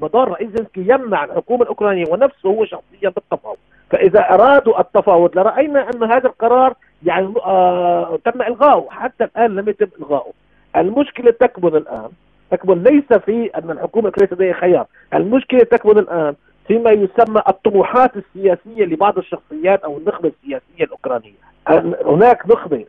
مدار 0.00 0.28
رئيس 0.28 0.48
زيلينسكي 0.50 0.80
يمنع 0.80 1.24
الحكومة 1.24 1.62
الأوكرانية 1.62 2.04
ونفسه 2.10 2.48
هو 2.48 2.64
شخصيا 2.64 3.08
بالتفاوض. 3.08 3.56
فإذا 3.90 4.20
أرادوا 4.20 4.80
التفاوض 4.80 5.38
لرأينا 5.38 5.90
أن 5.90 6.02
هذا 6.02 6.26
القرار 6.26 6.74
يعني 7.02 7.34
آه 7.44 8.18
تم 8.24 8.42
الغائه 8.42 8.86
حتى 8.90 9.24
الآن 9.24 9.54
لم 9.56 9.68
يتم 9.68 9.86
الغائه 10.00 10.32
المشكلة 10.76 11.30
تكمن 11.30 11.76
الآن. 11.76 12.08
تكمن 12.50 12.82
ليس 12.82 13.18
في 13.18 13.46
أن 13.46 13.70
الحكومة 13.70 14.08
الاوكرانيه 14.08 14.32
لديها 14.32 14.54
خيار. 14.54 14.86
المشكلة 15.14 15.60
تكمن 15.60 15.98
الآن 15.98 16.34
فيما 16.68 16.90
يسمى 16.90 17.42
الطموحات 17.48 18.10
السياسية 18.16 18.84
لبعض 18.84 19.18
الشخصيات 19.18 19.84
أو 19.84 19.98
النخبة 19.98 20.28
السياسية 20.28 20.84
الأوكرانية. 20.84 21.32
هناك 22.06 22.46
نخبة 22.50 22.84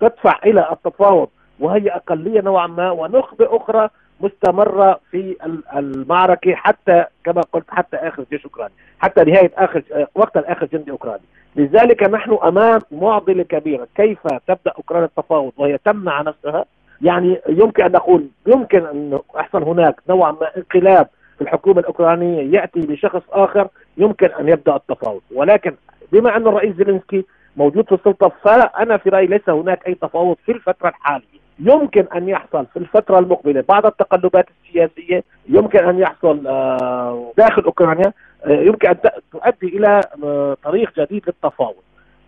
تدفع 0.00 0.38
إلى 0.46 0.68
التفاوض 0.72 1.28
وهي 1.60 1.88
أقلية 1.88 2.40
نوعا 2.40 2.66
ما 2.66 2.90
ونخبة 2.90 3.56
أخرى 3.56 3.88
مستمرة 4.20 5.00
في 5.10 5.36
المعركة 5.76 6.54
حتى 6.54 7.04
كما 7.24 7.40
قلت 7.52 7.64
حتى 7.70 7.96
آخر 7.96 8.24
جيش 8.30 8.44
أوكراني 8.44 8.72
حتى 8.98 9.24
نهاية 9.24 9.50
آخر 9.56 9.82
وقت 10.14 10.36
اخر 10.36 10.66
جندي 10.72 10.90
أوكراني. 10.90 11.22
لذلك 11.56 12.02
نحن 12.02 12.38
أمام 12.44 12.80
معضلة 12.92 13.42
كبيرة. 13.42 13.88
كيف 13.94 14.18
تبدأ 14.46 14.70
اوكرانيا 14.76 15.06
التفاوض 15.06 15.52
وهي 15.56 15.78
تمنع 15.78 16.22
نفسها؟ 16.22 16.64
يعني 17.02 17.40
يمكن 17.48 17.82
أن 17.84 17.92
نقول 17.92 18.26
يمكن 18.46 18.86
أن 18.86 19.18
يحصل 19.36 19.62
هناك 19.62 20.00
نوع 20.08 20.30
ما 20.30 20.56
انقلاب 20.56 21.08
في 21.38 21.44
الحكومة 21.44 21.80
الأوكرانية 21.80 22.58
يأتي 22.58 22.80
بشخص 22.80 23.22
آخر 23.30 23.68
يمكن 23.96 24.26
أن 24.26 24.48
يبدأ 24.48 24.76
التفاوض. 24.76 25.20
ولكن 25.34 25.74
بما 26.12 26.36
أن 26.36 26.46
الرئيس 26.46 26.76
زيلينسكي 26.76 27.24
موجود 27.56 27.84
في 27.84 27.94
السلطة 27.94 28.32
فأنا 28.42 28.96
في 28.96 29.08
رأيي 29.08 29.26
ليس 29.26 29.48
هناك 29.48 29.86
أي 29.86 29.94
تفاوض 29.94 30.36
في 30.46 30.52
الفترة 30.52 30.88
الحالية. 30.88 31.38
يمكن 31.58 32.06
أن 32.16 32.28
يحصل 32.28 32.66
في 32.66 32.78
الفترة 32.78 33.18
المقبلة 33.18 33.64
بعد 33.68 33.86
التقلبات 33.86 34.46
السياسية 34.66 35.24
يمكن 35.48 35.78
أن 35.78 35.98
يحصل 35.98 36.46
آه، 36.46 37.32
داخل 37.38 37.62
أوكرانيا 37.62 38.12
آه، 38.44 38.60
يمكن 38.60 38.88
أن 38.88 38.96
تؤدي 39.32 39.76
إلى 39.76 40.00
آه، 40.24 40.56
طريق 40.64 41.00
جديد 41.00 41.22
للتفاوض. 41.26 41.74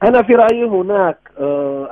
أنا 0.02 0.22
في 0.22 0.34
رأيي 0.34 0.64
هناك 0.64 1.16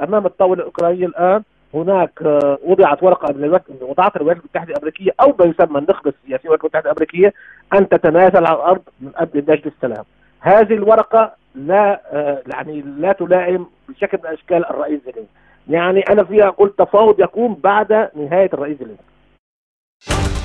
أمام 0.02 0.26
الطاولة 0.26 0.60
الأوكرانية 0.60 1.06
الآن 1.06 1.42
هناك 1.74 2.20
وضعت 2.64 3.02
ورقة 3.02 3.34
وضعت 3.80 4.16
الولايات 4.16 4.40
المتحدة 4.40 4.72
الأمريكية 4.72 5.10
أو 5.20 5.34
ما 5.38 5.44
يسمى 5.44 5.78
النخبة 5.78 6.10
السياسية 6.10 6.44
الولايات 6.44 6.60
المتحدة 6.64 6.90
الأمريكية 6.90 7.34
أن 7.74 7.88
تتنازل 7.88 8.46
عن 8.46 8.54
الأرض 8.54 8.82
من 9.00 9.10
أجل 9.16 9.38
نجد 9.38 9.66
السلام. 9.66 10.04
هذه 10.40 10.74
الورقة 10.74 11.32
لا 11.54 12.00
يعني 12.46 12.80
لا 12.80 13.12
تلائم 13.12 13.66
بشكل 13.88 14.18
من 14.24 14.30
اشكال 14.30 14.70
الرئيس 14.70 15.00
زيلينسكي. 15.04 15.32
يعني 15.68 16.00
أنا 16.00 16.24
فيها 16.24 16.48
أقول 16.48 16.74
تفاوض 16.78 17.20
يقوم 17.20 17.54
بعد 17.54 17.92
نهاية 17.92 18.50
الرئيس 18.52 18.76
الانتخابي 18.80 20.37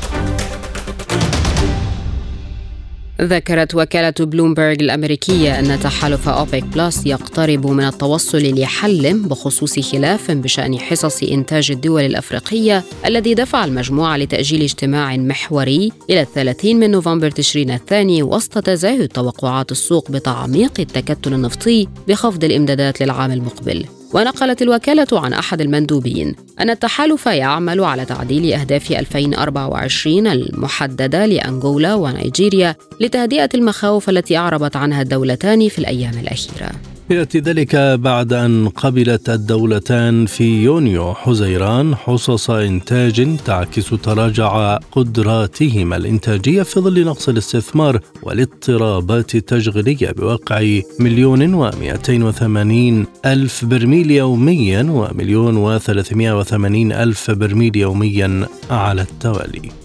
ذكرت 3.24 3.76
وكالة 3.76 4.14
بلومبرج 4.20 4.84
الأمريكية 4.84 5.60
أن 5.60 5.80
تحالف 5.80 6.30
أوبيك 6.30 6.64
بلس 6.64 7.06
يقترب 7.06 7.68
من 7.68 7.84
التوصل 7.84 8.60
لحل 8.60 9.20
بخصوص 9.20 9.80
خلاف 9.80 10.32
بشأن 10.32 10.80
حصص 10.80 11.24
إنتاج 11.24 11.72
الدول 11.72 12.02
الأفريقية 12.02 12.84
الذي 13.06 13.34
دفع 13.34 13.66
المجموعة 13.66 14.18
لتأجيل 14.18 14.62
اجتماع 14.62 15.18
محوري 15.18 15.92
إلى 16.10 16.22
الثلاثين 16.22 16.80
من 16.80 16.92
نوفمبر 16.92 17.32
تشرين 17.32 17.72
الثاني 17.72 18.24
وسط 18.24 18.60
تزايد 18.60 19.08
توقعات 19.08 19.72
السوق 19.72 20.12
بتعميق 20.12 20.80
التكتل 20.80 21.34
النفطي 21.34 21.88
بخفض 22.08 22.44
الإمدادات 22.44 23.02
للعام 23.02 23.32
المقبل. 23.32 23.86
ونقلت 24.14 24.62
الوكالة 24.62 25.08
عن 25.12 25.34
أحد 25.34 25.62
المندوبين 25.62 26.36
أن 26.60 26.70
التحالف 26.70 27.26
يعمل 27.26 27.84
على 27.84 28.06
تعديل 28.06 28.54
أهداف 28.54 28.92
2024 28.92 30.28
المحددة 30.28 31.26
لأنغولا 31.26 31.94
ونيجيريا 31.94 32.76
لتهدئة 33.02 33.50
المخاوف 33.54 34.10
التي 34.10 34.38
أعربت 34.38 34.76
عنها 34.76 35.02
الدولتان 35.02 35.70
في 35.70 35.80
الأيام 35.80 36.14
الأخيرة. 36.20 36.93
يأتي 37.10 37.40
ذلك 37.40 37.76
بعد 37.76 38.34
أن 38.34 38.70
قبلت 38.70 39.30
الدولتان 39.30 40.26
في 40.26 40.64
يونيو 40.64 41.14
حزيران 41.14 41.96
حصص 41.96 42.50
إنتاج 42.50 43.38
تعكس 43.46 43.90
تراجع 43.90 44.78
قدراتهما 44.92 45.96
الإنتاجية 45.98 46.64
في 46.64 46.80
ظل 46.80 47.06
نقص 47.06 47.30
الاستثمار 47.30 48.00
والاضطرابات 48.24 49.36
التشغيلية 49.36 50.12
بوقع 50.12 50.80
مليون 51.00 51.54
ومئتين 51.54 52.24
وثمانين 52.24 53.06
ألف 53.26 53.66
برميل 53.66 54.12
يوميا 54.12 54.82
ومليون 54.90 55.58
وثلاثمائة 55.58 56.40
وثمانين 56.40 56.92
ألف 56.92 57.32
برميل 57.32 57.78
يوميا 57.78 58.48
على 58.72 59.02
التوالي. 59.02 59.83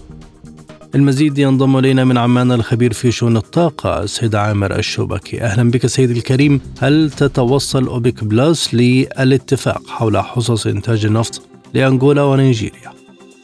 المزيد 0.95 1.37
ينضم 1.37 1.77
إلينا 1.77 2.03
من 2.03 2.17
عمان 2.17 2.51
الخبير 2.51 2.93
في 2.93 3.11
شؤون 3.11 3.37
الطاقة 3.37 4.03
السيد 4.03 4.35
عامر 4.35 4.75
الشوبكي. 4.75 5.41
أهلا 5.41 5.71
بك 5.71 5.85
سيدي 5.85 6.13
الكريم. 6.13 6.61
هل 6.81 7.11
تتوصل 7.11 7.87
أوبك 7.87 8.23
بلس 8.23 8.73
للاتفاق 8.73 9.87
حول 9.87 10.17
حصص 10.17 10.67
إنتاج 10.67 11.05
النفط 11.05 11.41
لأنغولا 11.73 12.23
ونيجيريا؟ 12.23 12.89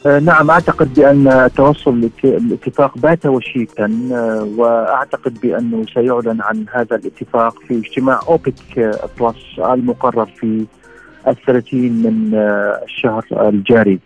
آه، 0.06 0.18
نعم 0.18 0.50
أعتقد 0.50 0.94
بأن 0.94 1.28
التوصل 1.28 2.10
لاتفاق 2.24 2.98
بات 2.98 3.26
وشيكا 3.26 3.98
آه، 4.12 4.48
وأعتقد 4.56 5.40
بأنه 5.40 5.84
سيعلن 5.94 6.42
عن 6.42 6.64
هذا 6.72 6.96
الاتفاق 6.96 7.58
في 7.68 7.78
اجتماع 7.78 8.20
أوبك 8.28 8.98
بلس 9.20 9.58
المقرر 9.58 10.26
في 10.26 10.66
الثلاثين 11.28 11.92
من 12.02 12.34
آه، 12.34 12.80
الشهر 12.84 13.24
الجاري. 13.48 13.98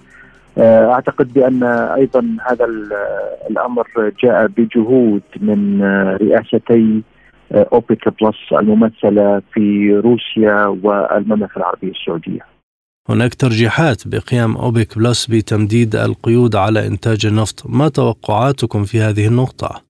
آه، 0.60 0.92
أعتقد 0.92 1.32
بأن 1.32 1.62
أيضا 1.64 2.36
هذا 2.46 2.64
الأمر 3.50 3.86
جاء 4.22 4.46
بجهود 4.46 5.22
من 5.40 5.82
آه، 5.82 6.16
رئاستي 6.16 7.02
آه، 7.52 7.66
أوبك 7.72 8.22
بلس 8.22 8.52
الممثلة 8.52 9.42
في 9.52 9.94
روسيا 10.04 10.66
والمملكة 10.66 11.58
العربية 11.58 11.90
السعودية. 11.90 12.40
هناك 13.08 13.34
ترجيحات 13.34 14.08
بقيام 14.08 14.56
أوبك 14.56 14.98
بلس 14.98 15.26
بتمديد 15.26 15.96
القيود 15.96 16.56
على 16.56 16.86
إنتاج 16.86 17.26
النفط، 17.26 17.62
ما 17.66 17.88
توقعاتكم 17.88 18.84
في 18.84 19.00
هذه 19.00 19.26
النقطة؟ 19.26 19.89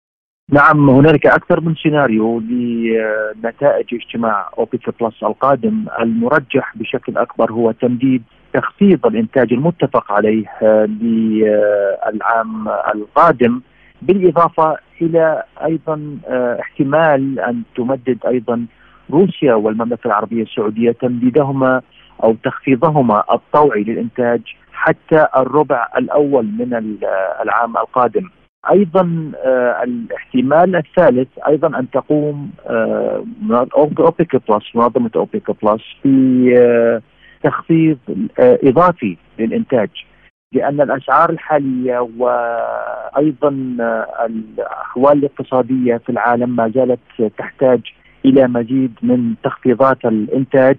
نعم 0.52 0.90
هنالك 0.90 1.26
أكثر 1.26 1.60
من 1.60 1.74
سيناريو 1.74 2.40
لنتائج 2.40 3.94
اجتماع 3.94 4.48
اوبك 4.58 5.02
بلس 5.02 5.22
القادم، 5.22 5.84
المرجح 6.00 6.76
بشكل 6.76 7.16
أكبر 7.16 7.52
هو 7.52 7.72
تمديد 7.72 8.22
تخفيض 8.52 9.06
الإنتاج 9.06 9.52
المتفق 9.52 10.12
عليه 10.12 10.46
آه، 10.62 10.84
للعام 10.84 12.68
القادم 12.94 13.60
بالإضافة 14.02 14.76
إلى 15.02 15.42
أيضا 15.64 16.18
آه، 16.28 16.60
احتمال 16.60 17.40
أن 17.40 17.62
تمدد 17.76 18.18
أيضا 18.26 18.66
روسيا 19.10 19.54
والمملكة 19.54 20.06
العربية 20.06 20.42
السعودية 20.42 20.92
تمديدهما 20.92 21.82
أو 22.24 22.36
تخفيضهما 22.44 23.24
الطوعي 23.32 23.82
للإنتاج 23.82 24.40
حتى 24.72 25.26
الربع 25.36 25.88
الأول 25.98 26.44
من 26.44 26.96
العام 27.42 27.76
القادم. 27.76 28.30
أيضا 28.70 29.32
آه، 29.44 29.82
الاحتمال 29.82 30.76
الثالث 30.76 31.28
أيضا 31.48 31.78
أن 31.78 31.90
تقوم 31.90 32.50
اوبك 33.76 34.50
بلس 34.50 34.76
منظمة 34.76 35.10
اوبك 35.16 35.64
بلس 35.64 35.82
في 36.02 37.00
تخفيض 37.42 37.98
آه، 38.40 38.58
إضافي 38.62 39.16
للإنتاج 39.38 39.88
لأن 40.52 40.80
الأسعار 40.80 41.30
الحالية 41.30 41.98
وأيضا 42.18 43.76
آه، 43.80 44.26
الأحوال 44.26 45.18
الاقتصادية 45.18 45.96
في 45.96 46.12
العالم 46.12 46.56
ما 46.56 46.68
زالت 46.74 47.32
تحتاج 47.38 47.80
إلى 48.24 48.48
مزيد 48.48 48.92
من 49.02 49.34
تخفيضات 49.44 50.04
الإنتاج. 50.04 50.76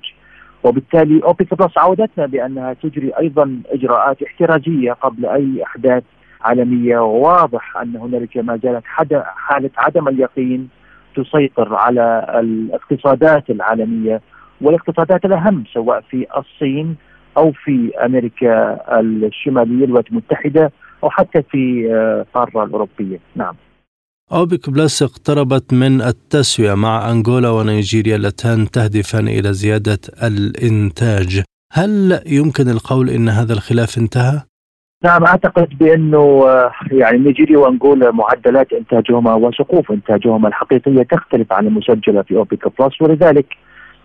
وبالتالي 0.63 1.23
اوبك 1.23 1.53
بلس 1.53 1.77
عودتنا 1.77 2.25
بأنها 2.25 2.73
تجري 2.73 3.11
أيضا 3.19 3.61
إجراءات 3.65 4.23
احترازية 4.23 4.91
قبل 4.91 5.25
أي 5.25 5.63
أحداث 5.63 6.03
عالمية 6.43 6.99
وواضح 6.99 7.77
أن 7.77 7.95
هنالك 7.95 8.37
ما 8.37 8.59
زالت 8.63 8.83
حالة 9.35 9.69
عدم 9.77 10.07
اليقين 10.07 10.69
تسيطر 11.15 11.75
على 11.75 12.25
الاقتصادات 12.39 13.49
العالمية 13.49 14.21
والاقتصادات 14.61 15.25
الأهم 15.25 15.63
سواء 15.73 16.01
في 16.01 16.27
الصين 16.37 16.95
أو 17.37 17.51
في 17.51 17.91
أمريكا 18.05 18.79
الشمالية 18.99 19.85
الولايات 19.85 20.09
المتحدة 20.11 20.71
أو 21.03 21.09
حتى 21.09 21.41
في 21.41 21.87
القاره 22.21 22.63
الأوروبية. 22.63 23.19
نعم. 23.35 23.55
أوبك 24.31 24.69
بلس 24.69 25.03
اقتربت 25.03 25.73
من 25.73 26.01
التسوية 26.01 26.73
مع 26.73 27.11
أنغولا 27.11 27.49
ونيجيريا 27.49 28.15
اللتان 28.15 28.69
تهدفان 28.69 29.27
إلى 29.27 29.53
زيادة 29.53 29.99
الإنتاج. 30.23 31.43
هل 31.73 32.21
يمكن 32.25 32.69
القول 32.69 33.09
أن 33.09 33.29
هذا 33.29 33.53
الخلاف 33.53 33.97
انتهى؟ 33.97 34.41
نعم 35.03 35.23
أعتقد 35.25 35.77
بأنه 35.77 36.45
يعني 36.91 37.17
نيجيريا 37.17 37.57
وانغولا 37.57 38.11
معدلات 38.11 38.73
إنتاجهما 38.73 39.33
وسقوف 39.33 39.91
إنتاجهما 39.91 40.47
الحقيقية 40.47 41.03
تختلف 41.03 41.53
عن 41.53 41.67
المسجلة 41.67 42.21
في 42.21 42.35
اوبك 42.35 42.81
بلس 42.81 43.01
ولذلك 43.01 43.45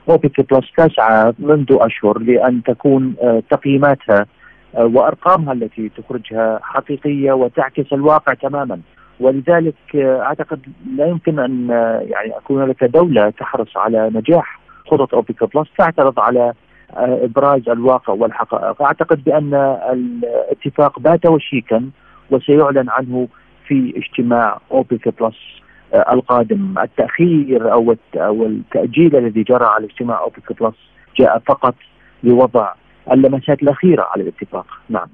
اوبك 0.09 0.53
بلس 0.53 0.73
تسعى 0.77 1.33
منذ 1.39 1.67
أشهر 1.71 2.19
لأن 2.19 2.63
تكون 2.63 3.15
تقييماتها 3.51 4.27
وأرقامها 4.75 5.53
التي 5.53 5.89
تخرجها 5.89 6.61
حقيقية 6.63 7.33
وتعكس 7.33 7.93
الواقع 7.93 8.35
تماما. 8.35 8.81
ولذلك 9.21 9.97
أعتقد 9.97 10.61
لا 10.97 11.07
يمكن 11.07 11.39
أن 11.39 11.69
يعني 12.11 12.37
أكون 12.37 12.65
لك 12.65 12.85
دولة 12.85 13.31
تحرص 13.31 13.77
على 13.77 14.11
نجاح 14.15 14.61
خطط 14.91 15.15
اوبك 15.15 15.57
بلس 15.57 15.69
تعترض 15.79 16.21
على 16.21 16.53
إبراز 16.95 17.69
الواقع 17.69 18.13
والحقائق، 18.13 18.83
أعتقد 18.83 19.25
بأن 19.25 19.55
الاتفاق 19.93 20.99
بات 20.99 21.27
وشيكا 21.27 21.91
وسيعلن 22.31 22.91
عنه 22.91 23.29
في 23.67 23.93
اجتماع 23.97 24.59
أوبك 24.71 25.23
بلس 25.23 25.37
القادم، 25.95 26.79
التأخير 26.79 27.73
أو 27.73 27.97
أو 28.17 28.47
التأجيل 28.47 29.17
الذي 29.17 29.43
جرى 29.43 29.65
على 29.65 29.87
اجتماع 29.87 30.21
أوبك 30.21 30.63
بلس 30.63 30.75
جاء 31.19 31.39
فقط 31.39 31.75
لوضع 32.23 32.73
اللمسات 33.13 33.63
الأخيرة 33.63 34.03
على 34.03 34.23
الاتفاق، 34.23 34.67
نعم. 34.89 35.09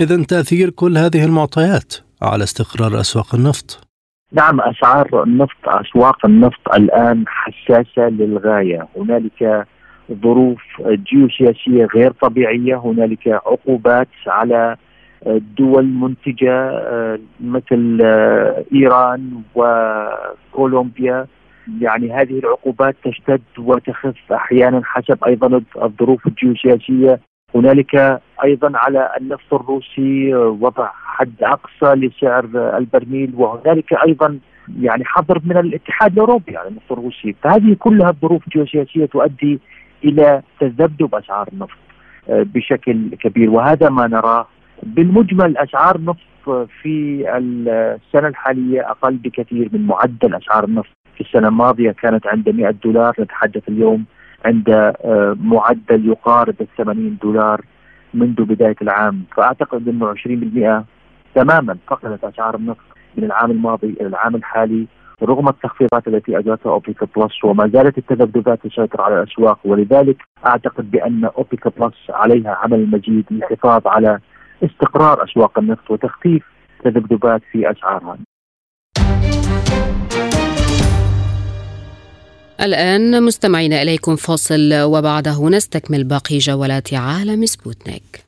اذا 0.00 0.24
تأثير 0.24 0.70
كل 0.70 0.98
هذه 0.98 1.24
المعطيات 1.24 1.94
على 2.22 2.44
استقرار 2.44 3.00
أسواق 3.00 3.34
النفط. 3.34 3.88
نعم 4.32 4.60
أسعار 4.60 5.22
النفط 5.22 5.68
أسواق 5.68 6.26
النفط 6.26 6.74
الآن 6.74 7.24
حساسة 7.26 8.08
للغاية، 8.08 8.88
هنالك 8.96 9.66
ظروف 10.12 10.62
جيوسياسية 10.86 11.84
غير 11.94 12.10
طبيعية، 12.10 12.76
هنالك 12.76 13.28
عقوبات 13.28 14.08
على 14.26 14.76
دول 15.58 15.84
منتجه 15.84 16.82
مثل 17.40 18.00
إيران 18.74 19.42
وكولومبيا. 19.54 21.26
يعني 21.80 22.12
هذه 22.12 22.38
العقوبات 22.38 22.96
تشتد 23.04 23.42
وتخف 23.58 24.32
أحيانا 24.32 24.80
حسب 24.84 25.24
أيضا 25.24 25.62
الظروف 25.82 26.26
الجيوسياسية. 26.26 27.20
هنالك 27.54 28.20
أيضا 28.44 28.72
على 28.74 29.10
النفط 29.20 29.54
الروسي 29.54 30.34
وضع 30.34 30.90
حد 30.92 31.32
أقصى 31.42 31.94
لسعر 31.94 32.44
البرميل 32.78 33.32
وهنالك 33.36 33.92
أيضا 34.06 34.38
يعني 34.80 35.04
حظر 35.04 35.40
من 35.44 35.56
الاتحاد 35.56 36.12
الأوروبي 36.12 36.56
على 36.56 36.68
النفط 36.68 36.92
الروسي. 36.92 37.34
فهذه 37.42 37.76
كلها 37.78 38.10
الظروف 38.10 38.46
الجيوسياسيه 38.46 39.06
تؤدي 39.06 39.58
إلى 40.04 40.42
تذبذب 40.60 41.14
اسعار 41.14 41.48
النفط 41.52 41.78
بشكل 42.28 43.08
كبير. 43.20 43.50
وهذا 43.50 43.88
ما 43.88 44.06
نراه 44.06 44.46
بالمجمل 44.82 45.56
اسعار 45.56 45.96
النفط 45.96 46.18
في 46.82 47.24
السنة 47.36 48.28
الحالية 48.28 48.90
أقل 48.90 49.14
بكثير 49.14 49.68
من 49.72 49.86
معدل 49.86 50.34
اسعار 50.34 50.64
النفط. 50.64 50.90
في 51.14 51.20
السنة 51.20 51.48
الماضية 51.48 51.90
كانت 51.90 52.26
عند 52.26 52.48
100 52.48 52.70
دولار 52.70 53.14
نتحدث 53.20 53.68
اليوم 53.68 54.04
عند 54.44 54.94
معدل 55.40 56.08
يقارب 56.08 56.54
ال 56.60 56.66
80 56.76 57.18
دولار 57.22 57.60
منذ 58.14 58.44
بداية 58.44 58.76
العام. 58.82 59.22
فأعتقد 59.36 59.88
إنه 59.88 60.06
20% 60.06 60.84
تماما 61.34 61.76
فقدت 61.86 62.24
اسعار 62.24 62.54
النفط 62.54 62.84
من 63.16 63.24
العام 63.24 63.50
الماضي 63.50 63.96
إلى 64.00 64.06
العام 64.08 64.36
الحالي. 64.36 64.86
رغم 65.22 65.48
التخفيضات 65.48 66.08
التي 66.08 66.38
أجرتها 66.38 66.72
اوبك 66.72 67.04
بلس 67.16 67.44
وما 67.44 67.68
زالت 67.68 67.98
التذبذبات 67.98 68.66
تسيطر 68.66 69.00
على 69.00 69.22
الأسواق 69.22 69.58
ولذلك 69.64 70.16
أعتقد 70.46 70.90
بأن 70.90 71.24
اوبك 71.24 71.78
بلس 71.78 71.94
عليها 72.10 72.50
عمل 72.50 72.78
المزيد 72.78 73.24
للحفاظ 73.30 73.86
على 73.86 74.18
استقرار 74.64 75.24
أسواق 75.24 75.58
النفط 75.58 75.90
وتخفيف 75.90 76.44
تذبذبات 76.84 77.42
في 77.52 77.70
أسعارها. 77.70 78.18
الآن 82.60 83.22
مستمعين 83.22 83.72
إليكم 83.72 84.16
فاصل 84.16 84.82
وبعده 84.82 85.48
نستكمل 85.48 86.04
باقي 86.04 86.38
جولات 86.38 86.94
عالم 86.94 87.46
سبوتنيك. 87.46 88.27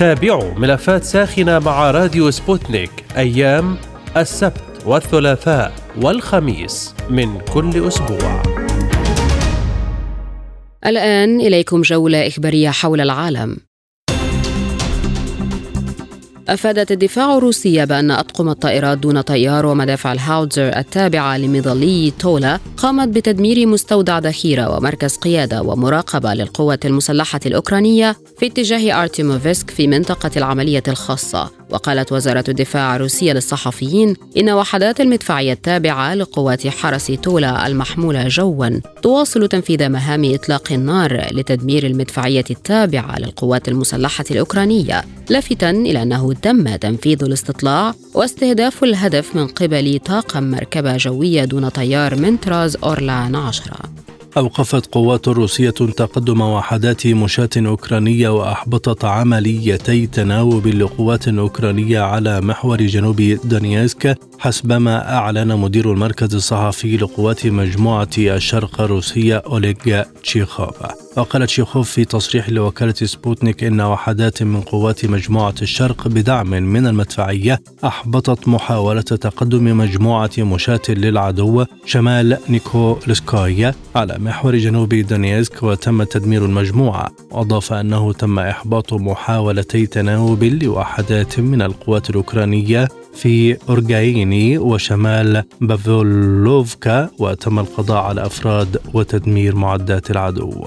تابعوا 0.00 0.54
ملفات 0.54 1.04
ساخنة 1.04 1.58
مع 1.58 1.90
راديو 1.90 2.30
سبوتنيك 2.30 2.90
أيام 3.16 3.76
السبت 4.16 4.82
والثلاثاء 4.86 5.72
والخميس 6.02 6.94
من 7.10 7.40
كل 7.40 7.86
أسبوع. 7.88 8.42
الآن 10.86 11.40
إليكم 11.40 11.80
جولة 11.80 12.26
إخبارية 12.26 12.70
حول 12.70 13.00
العالم. 13.00 13.56
أفادت 16.50 16.92
الدفاع 16.92 17.36
الروسية 17.36 17.84
بأن 17.84 18.10
أطقم 18.10 18.48
الطائرات 18.48 18.98
دون 18.98 19.20
طيار 19.20 19.66
ومدافع 19.66 20.12
الهاوتزر 20.12 20.76
التابعة 20.76 21.38
لمظلي 21.38 22.12
تولا 22.18 22.58
قامت 22.76 23.08
بتدمير 23.08 23.66
مستودع 23.66 24.18
ذخيرة 24.18 24.76
ومركز 24.76 25.16
قيادة 25.16 25.62
ومراقبة 25.62 26.34
للقوات 26.34 26.86
المسلحة 26.86 27.40
الأوكرانية 27.46 28.16
في 28.38 28.46
اتجاه 28.46 29.02
أرتيموفسك 29.02 29.70
في 29.70 29.86
منطقة 29.86 30.30
العملية 30.36 30.82
الخاصة. 30.88 31.59
وقالت 31.72 32.12
وزارة 32.12 32.44
الدفاع 32.48 32.96
الروسية 32.96 33.32
للصحفيين 33.32 34.16
إن 34.36 34.50
وحدات 34.50 35.00
المدفعية 35.00 35.52
التابعة 35.52 36.14
لقوات 36.14 36.68
حرس 36.68 37.06
تولا 37.06 37.66
المحمولة 37.66 38.28
جوا 38.28 38.80
تواصل 39.02 39.48
تنفيذ 39.48 39.88
مهام 39.88 40.34
إطلاق 40.34 40.72
النار 40.72 41.26
لتدمير 41.32 41.86
المدفعية 41.86 42.44
التابعة 42.50 43.18
للقوات 43.18 43.68
المسلحة 43.68 44.24
الأوكرانية 44.30 45.04
لافتا 45.30 45.70
إلى 45.70 46.02
أنه 46.02 46.32
تم 46.32 46.76
تنفيذ 46.76 47.24
الاستطلاع 47.24 47.94
واستهداف 48.14 48.84
الهدف 48.84 49.36
من 49.36 49.46
قبل 49.46 50.00
طاقم 50.04 50.42
مركبة 50.42 50.96
جوية 50.96 51.44
دون 51.44 51.68
طيار 51.68 52.16
من 52.16 52.36
طراز 52.36 52.76
أورلان 52.84 53.34
10 53.36 53.76
أوقفت 54.36 54.86
قوات 54.86 55.28
روسية 55.28 55.70
تقدم 55.70 56.40
وحدات 56.40 57.06
مشاة 57.06 57.48
أوكرانية 57.56 58.28
وأحبطت 58.28 59.04
عمليتي 59.04 60.06
تناوب 60.06 60.66
لقوات 60.66 61.28
أوكرانية 61.28 62.00
على 62.00 62.40
محور 62.40 62.82
جنوب 62.82 63.20
دونيسك 63.44 64.18
حسب 64.38 64.72
ما 64.72 65.16
أعلن 65.16 65.56
مدير 65.56 65.92
المركز 65.92 66.34
الصحفي 66.34 66.96
لقوات 66.96 67.46
مجموعة 67.46 68.08
الشرق 68.18 68.80
الروسية 68.80 69.36
أوليغ 69.36 70.02
تشيخوف. 70.22 70.74
وقال 71.16 71.46
تشيخوف 71.46 71.90
في 71.90 72.04
تصريح 72.04 72.48
لوكالة 72.50 72.94
سبوتنيك 72.94 73.64
إن 73.64 73.80
وحدات 73.80 74.42
من 74.42 74.60
قوات 74.60 75.06
مجموعة 75.06 75.54
الشرق 75.62 76.08
بدعم 76.08 76.50
من 76.50 76.86
المدفعية 76.86 77.60
أحبطت 77.84 78.48
محاولة 78.48 79.00
تقدم 79.00 79.78
مجموعة 79.78 80.30
مشاة 80.38 80.80
للعدو 80.88 81.64
شمال 81.84 82.38
نيكولسكايا 82.48 83.74
على 83.94 84.19
محور 84.20 84.56
جنوب 84.56 84.94
دونيتسك 84.94 85.62
وتم 85.62 86.02
تدمير 86.02 86.44
المجموعة 86.44 87.10
وأضاف 87.30 87.72
أنه 87.72 88.12
تم 88.12 88.38
إحباط 88.38 88.92
محاولتي 88.92 89.86
تناوب 89.86 90.44
لوحدات 90.44 91.40
من 91.40 91.62
القوات 91.62 92.10
الأوكرانية 92.10 92.88
في 93.14 93.56
أوروجايني 93.68 94.58
وشمال 94.58 95.42
بافولوفكا 95.60 97.08
وتم 97.18 97.58
القضاء 97.58 98.02
على 98.02 98.26
أفراد 98.26 98.80
وتدمير 98.94 99.56
معدات 99.56 100.10
العدو. 100.10 100.64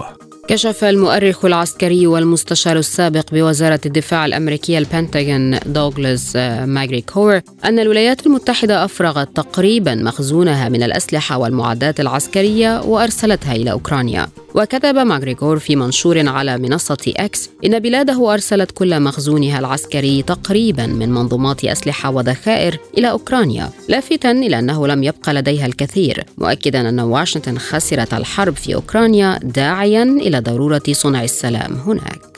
كشف 0.47 0.83
المؤرخ 0.83 1.45
العسكري 1.45 2.07
والمستشار 2.07 2.77
السابق 2.77 3.25
بوزارة 3.31 3.79
الدفاع 3.85 4.25
الأمريكية 4.25 4.77
البنتاغون 4.77 5.59
دوغلاس 5.65 6.33
آه، 6.35 6.65
ماغريغور 6.65 7.41
أن 7.65 7.79
الولايات 7.79 8.25
المتحدة 8.25 8.85
أفرغت 8.85 9.35
تقريبا 9.35 9.95
مخزونها 9.95 10.69
من 10.69 10.83
الأسلحة 10.83 11.37
والمعدات 11.37 11.99
العسكرية 11.99 12.81
وأرسلتها 12.81 13.55
إلى 13.55 13.71
أوكرانيا. 13.71 14.27
وكتب 14.55 14.95
ماغريغور 14.95 15.59
في 15.59 15.75
منشور 15.75 16.29
على 16.29 16.57
منصة 16.57 17.13
إكس 17.17 17.49
إن 17.65 17.79
بلاده 17.79 18.33
أرسلت 18.33 18.71
كل 18.71 18.99
مخزونها 18.99 19.59
العسكري 19.59 20.21
تقريبا 20.21 20.85
من 20.87 21.09
منظومات 21.09 21.65
أسلحة 21.65 22.09
وذخائر 22.11 22.77
إلى 22.97 23.11
أوكرانيا 23.11 23.69
لافتا 23.89 24.31
إلى 24.31 24.59
أنه 24.59 24.87
لم 24.87 25.03
يبقى 25.03 25.33
لديها 25.33 25.65
الكثير 25.65 26.23
مؤكدا 26.37 26.89
أن 26.89 26.99
واشنطن 26.99 27.57
خسرت 27.57 28.13
الحرب 28.13 28.55
في 28.55 28.75
أوكرانيا 28.75 29.39
داعيا 29.43 30.03
إلى 30.03 30.32
ضرورة 30.39 30.84
صنع 30.91 31.23
السلام 31.23 31.73
هناك. 31.73 32.34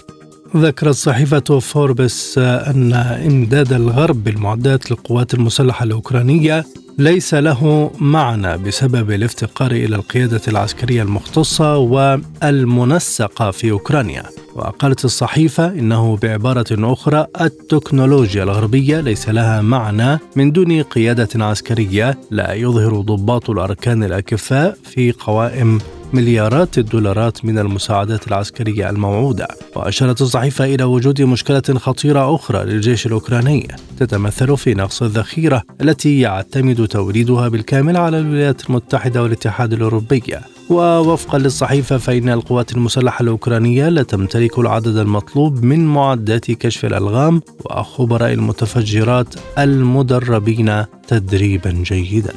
ذكرت 0.58 0.96
صحيفة 0.96 1.60
فوربس 1.60 2.38
أن 2.38 2.94
إمداد 3.26 3.74
الغرب 3.74 4.24
بالمعدات 4.24 4.92
للقوات 4.92 5.34
المسلحة 5.34 5.84
الأوكرانية 5.84 6.66
ليس 6.98 7.34
له 7.34 7.92
معنى 8.00 8.58
بسبب 8.58 9.12
الافتقار 9.12 9.72
إلى 9.72 9.96
القيادة 9.96 10.42
العسكرية 10.48 11.02
المختصة 11.04 11.78
والمنسقة 11.78 13.52
في 13.52 13.72
أوكرانيا. 13.72 14.24
وقالت 14.56 15.06
الصحيفة 15.06 15.68
إنه 15.68 16.18
بعبارة 16.18 16.66
أخرى 16.72 17.28
التكنولوجيا 17.42 18.44
الغربية 18.44 19.00
ليس 19.00 19.30
لها 19.30 19.62
معنى 19.62 20.20
من 20.36 20.52
دون 20.52 20.82
قيادة 20.82 21.46
عسكرية 21.46 22.18
لا 22.32 22.54
يظهر 22.54 23.02
ضباط 23.02 23.50
الأركان 23.50 24.04
الأكفاء 24.04 24.78
في 24.84 25.12
قوائم 25.12 25.80
مليارات 26.16 26.78
الدولارات 26.78 27.46
من 27.46 27.60
المساعدات 27.60 28.28
العسكرية 28.28 28.90
الموعودة 28.90 29.48
وأشارت 29.76 30.22
الصحيفة 30.22 30.66
إلى 30.66 30.84
وجود 30.84 31.22
مشكلة 31.22 31.62
خطيرة 31.62 32.36
أخرى 32.36 32.66
للجيش 32.66 33.06
الأوكراني 33.06 33.68
تتمثل 34.00 34.58
في 34.58 34.74
نقص 34.74 35.04
الذخيرة 35.04 35.64
التي 35.82 36.20
يعتمد 36.20 36.88
توريدها 36.88 37.48
بالكامل 37.48 37.98
على 37.98 38.20
الولايات 38.20 38.70
المتحدة 38.70 39.24
والاتحاد 39.24 39.74
الأوروبي. 39.74 40.24
ووفقا 40.70 41.38
للصحيفة 41.38 41.98
فإن 41.98 42.30
القوات 42.30 42.72
المسلحة 42.72 43.24
الأوكرانية 43.24 43.90
لا 43.90 44.04
تمتلك 44.04 44.60
العدد 44.60 44.98
المطلوب 44.98 45.64
من 45.64 45.86
معدات 45.86 46.52
كشف 46.52 46.86
الألغام 46.86 47.42
وخبراء 47.66 48.34
المتفجرات 48.34 49.36
المدربين 49.58 50.86
تدريبا 51.08 51.72
جيدا. 51.72 52.34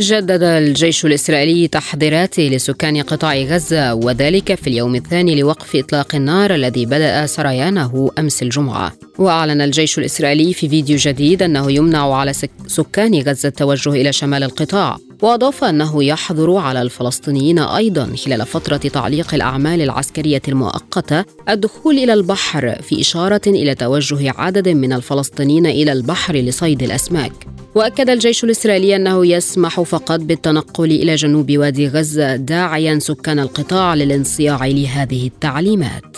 جدد 0.00 0.42
الجيش 0.42 1.04
الإسرائيلي 1.04 1.68
تحضيراته 1.68 2.42
لسكان 2.42 3.02
قطاع 3.02 3.36
غزة 3.36 3.94
وذلك 3.94 4.54
في 4.54 4.66
اليوم 4.66 4.94
الثاني 4.94 5.40
لوقف 5.40 5.76
إطلاق 5.76 6.14
النار 6.14 6.54
الذي 6.54 6.86
بدأ 6.86 7.26
سريانه 7.26 8.10
أمس 8.18 8.42
الجمعة. 8.42 8.92
وأعلن 9.18 9.60
الجيش 9.60 9.98
الإسرائيلي 9.98 10.52
في 10.54 10.68
فيديو 10.68 10.96
جديد 10.96 11.42
أنه 11.42 11.72
يمنع 11.72 12.14
على 12.14 12.32
سكان 12.66 13.22
غزة 13.22 13.48
التوجه 13.48 13.92
إلى 13.92 14.12
شمال 14.12 14.42
القطاع. 14.42 14.98
واضاف 15.22 15.64
أنه 15.64 16.04
يحظر 16.04 16.56
على 16.56 16.82
الفلسطينيين 16.82 17.58
أيضا 17.58 18.16
خلال 18.24 18.46
فترة 18.46 18.76
تعليق 18.76 19.34
الأعمال 19.34 19.82
العسكرية 19.82 20.42
المؤقتة 20.48 21.24
الدخول 21.48 21.98
إلى 21.98 22.12
البحر 22.12 22.82
في 22.82 23.00
إشارة 23.00 23.40
إلى 23.46 23.74
توجه 23.74 24.30
عدد 24.30 24.68
من 24.68 24.92
الفلسطينيين 24.92 25.66
إلى 25.66 25.92
البحر 25.92 26.34
لصيد 26.36 26.82
الأسماك. 26.82 27.32
وأكد 27.74 28.10
الجيش 28.10 28.44
الإسرائيلي 28.44 28.96
أنه 28.96 29.26
يسمح 29.26 29.80
فقط 29.80 30.20
بالتنقل 30.20 30.90
إلى 30.90 31.14
جنوب 31.14 31.58
وادي 31.58 31.88
غزة 31.88 32.36
داعيا 32.36 32.98
سكان 32.98 33.38
القطاع 33.38 33.94
للانصياع 33.94 34.66
لهذه 34.66 35.26
التعليمات. 35.26 36.16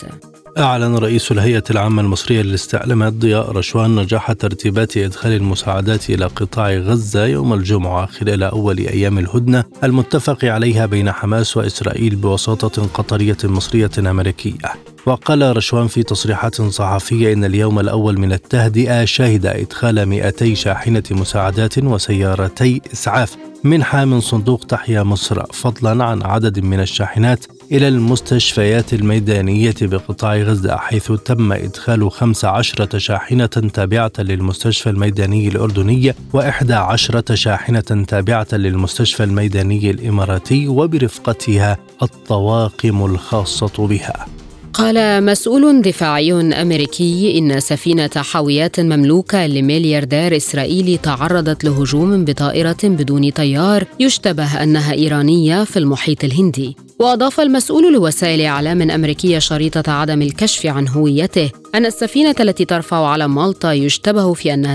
أعلن 0.57 0.95
رئيس 0.95 1.31
الهيئة 1.31 1.63
العامة 1.71 2.01
المصرية 2.01 2.41
للاستعلامات 2.41 3.13
ضياء 3.13 3.51
رشوان 3.51 3.95
نجاح 3.95 4.31
ترتيبات 4.31 4.97
إدخال 4.97 5.31
المساعدات 5.31 6.09
إلى 6.09 6.25
قطاع 6.25 6.73
غزة 6.73 7.25
يوم 7.25 7.53
الجمعة 7.53 8.05
خلال 8.05 8.43
أول 8.43 8.77
أيام 8.77 9.17
الهدنة 9.17 9.63
المتفق 9.83 10.45
عليها 10.45 10.85
بين 10.85 11.11
حماس 11.11 11.57
وإسرائيل 11.57 12.15
بوساطة 12.15 12.87
قطرية 12.93 13.37
مصرية 13.43 13.89
أمريكية. 13.99 14.71
وقال 15.05 15.57
رشوان 15.57 15.87
في 15.87 16.03
تصريحات 16.03 16.61
صحفية 16.61 17.33
إن 17.33 17.43
اليوم 17.43 17.79
الأول 17.79 18.19
من 18.19 18.33
التهدئة 18.33 19.05
شهد 19.05 19.45
إدخال 19.45 20.05
200 20.05 20.53
شاحنة 20.53 21.03
مساعدات 21.11 21.77
وسيارتي 21.77 22.81
إسعاف 22.93 23.37
منحة 23.63 24.05
من 24.05 24.21
صندوق 24.21 24.65
تحيا 24.65 25.03
مصر 25.03 25.45
فضلا 25.53 26.03
عن 26.03 26.23
عدد 26.23 26.59
من 26.59 26.79
الشاحنات 26.79 27.45
إلى 27.71 27.87
المستشفيات 27.87 28.93
الميدانية 28.93 29.75
بقطاع 29.81 30.35
غزة 30.37 30.77
حيث 30.77 31.11
تم 31.11 31.53
إدخال 31.53 32.11
15 32.11 32.99
شاحنة 32.99 33.45
تابعة 33.45 34.11
للمستشفى 34.19 34.89
الميداني 34.89 35.47
الأردني 35.47 36.13
وإحدى 36.33 36.73
عشرة 36.73 37.35
شاحنة 37.35 38.05
تابعة 38.07 38.47
للمستشفى 38.53 39.23
الميداني 39.23 39.91
الإماراتي 39.91 40.67
وبرفقتها 40.67 41.77
الطواقم 42.01 43.05
الخاصة 43.05 43.87
بها. 43.87 44.25
قال 44.73 45.25
مسؤول 45.25 45.81
دفاعي 45.81 46.33
أمريكي 46.33 47.37
إن 47.37 47.59
سفينة 47.59 48.09
حاويات 48.15 48.79
مملوكة 48.79 49.47
لملياردير 49.47 50.37
إسرائيلي 50.37 50.97
تعرضت 50.97 51.63
لهجوم 51.63 52.25
بطائرة 52.25 52.77
بدون 52.83 53.29
طيار 53.29 53.85
يشتبه 53.99 54.63
أنها 54.63 54.93
إيرانية 54.93 55.63
في 55.63 55.79
المحيط 55.79 56.23
الهندي. 56.23 56.75
وأضاف 56.99 57.39
المسؤول 57.39 57.93
لوسائل 57.93 58.41
إعلام 58.41 58.91
أمريكية 58.91 59.39
شريطة 59.39 59.91
عدم 59.91 60.21
الكشف 60.21 60.65
عن 60.65 60.87
هويته 60.87 61.49
أن 61.75 61.85
السفينة 61.85 62.35
التي 62.39 62.65
ترفع 62.65 63.07
علم 63.07 63.35
مالطا 63.35 63.71
يشتبه 63.73 64.33
في 64.33 64.53
أنها 64.53 64.73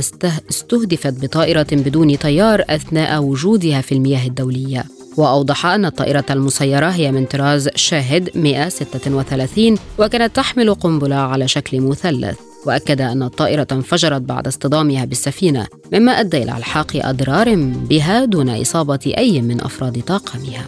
استهدفت 0.51 1.25
بطائرة 1.25 1.67
بدون 1.73 2.17
طيار 2.17 2.65
أثناء 2.71 3.23
وجودها 3.23 3.81
في 3.81 3.93
المياه 3.93 4.27
الدولية. 4.27 4.96
وأوضح 5.17 5.67
أن 5.67 5.85
الطائرة 5.85 6.25
المسيرة 6.31 6.87
هي 6.87 7.13
من 7.13 7.25
طراز 7.25 7.69
شاهد 7.75 8.31
136 8.35 9.79
وكانت 9.99 10.37
تحمل 10.37 10.75
قنبلة 10.75 11.17
على 11.17 11.49
شكل 11.49 11.81
مثلث. 11.81 12.39
وأكد 12.67 13.01
أن 13.01 13.23
الطائرة 13.23 13.67
انفجرت 13.73 14.23
بعد 14.23 14.47
اصطدامها 14.47 15.05
بالسفينة 15.05 15.67
مما 15.93 16.13
أدى 16.13 16.43
إلى 16.43 16.57
إلحاق 16.57 16.97
أضرار 16.97 17.55
بها 17.91 18.25
دون 18.25 18.49
إصابة 18.49 19.15
أي 19.19 19.43
من 19.43 19.61
أفراد 19.61 20.01
طاقمها. 20.01 20.67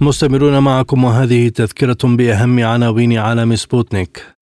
مستمرون 0.00 0.58
معكم 0.58 1.04
وهذه 1.04 1.48
تذكرة 1.48 1.98
بأهم 2.04 2.64
عناوين 2.64 3.18
عالم 3.18 3.56
سبوتنيك. 3.56 4.37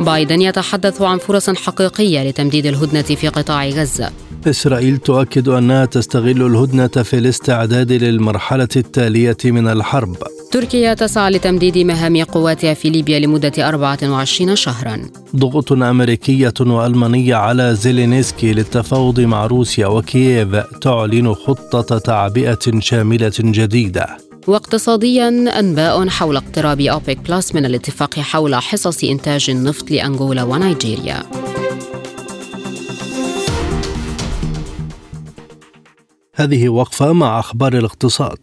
بايدن 0.00 0.40
يتحدث 0.40 1.02
عن 1.02 1.18
فرص 1.18 1.50
حقيقية 1.50 2.28
لتمديد 2.28 2.66
الهدنة 2.66 3.02
في 3.02 3.28
قطاع 3.28 3.68
غزة. 3.68 4.10
إسرائيل 4.46 4.98
تؤكد 4.98 5.48
أنها 5.48 5.84
تستغل 5.84 6.46
الهدنة 6.46 6.86
في 6.86 7.18
الاستعداد 7.18 7.92
للمرحلة 7.92 8.68
التالية 8.76 9.36
من 9.44 9.68
الحرب. 9.68 10.16
تركيا 10.52 10.94
تسعى 10.94 11.30
لتمديد 11.30 11.78
مهام 11.78 12.24
قواتها 12.24 12.74
في 12.74 12.90
ليبيا 12.90 13.18
لمدة 13.18 13.68
24 13.68 14.56
شهرا. 14.56 15.02
ضغوط 15.36 15.72
أمريكية 15.72 16.54
وألمانية 16.60 17.34
على 17.34 17.74
زيلينسكي 17.74 18.52
للتفاوض 18.52 19.20
مع 19.20 19.46
روسيا 19.46 19.86
وكييف 19.86 20.56
تعلن 20.80 21.34
خطة 21.34 21.98
تعبئة 21.98 22.80
شاملة 22.80 23.32
جديدة. 23.38 24.29
واقتصاديا 24.46 25.28
أنباء 25.58 26.08
حول 26.08 26.36
اقتراب 26.36 26.80
أوبك 26.80 27.18
بلس 27.18 27.54
من 27.54 27.64
الاتفاق 27.64 28.18
حول 28.18 28.54
حصص 28.54 29.04
إنتاج 29.04 29.50
النفط 29.50 29.90
لأنغولا 29.90 30.42
ونيجيريا. 30.42 31.22
هذه 36.34 36.68
وقفة 36.68 37.12
مع 37.12 37.38
أخبار 37.38 37.78
الاقتصاد. 37.78 38.38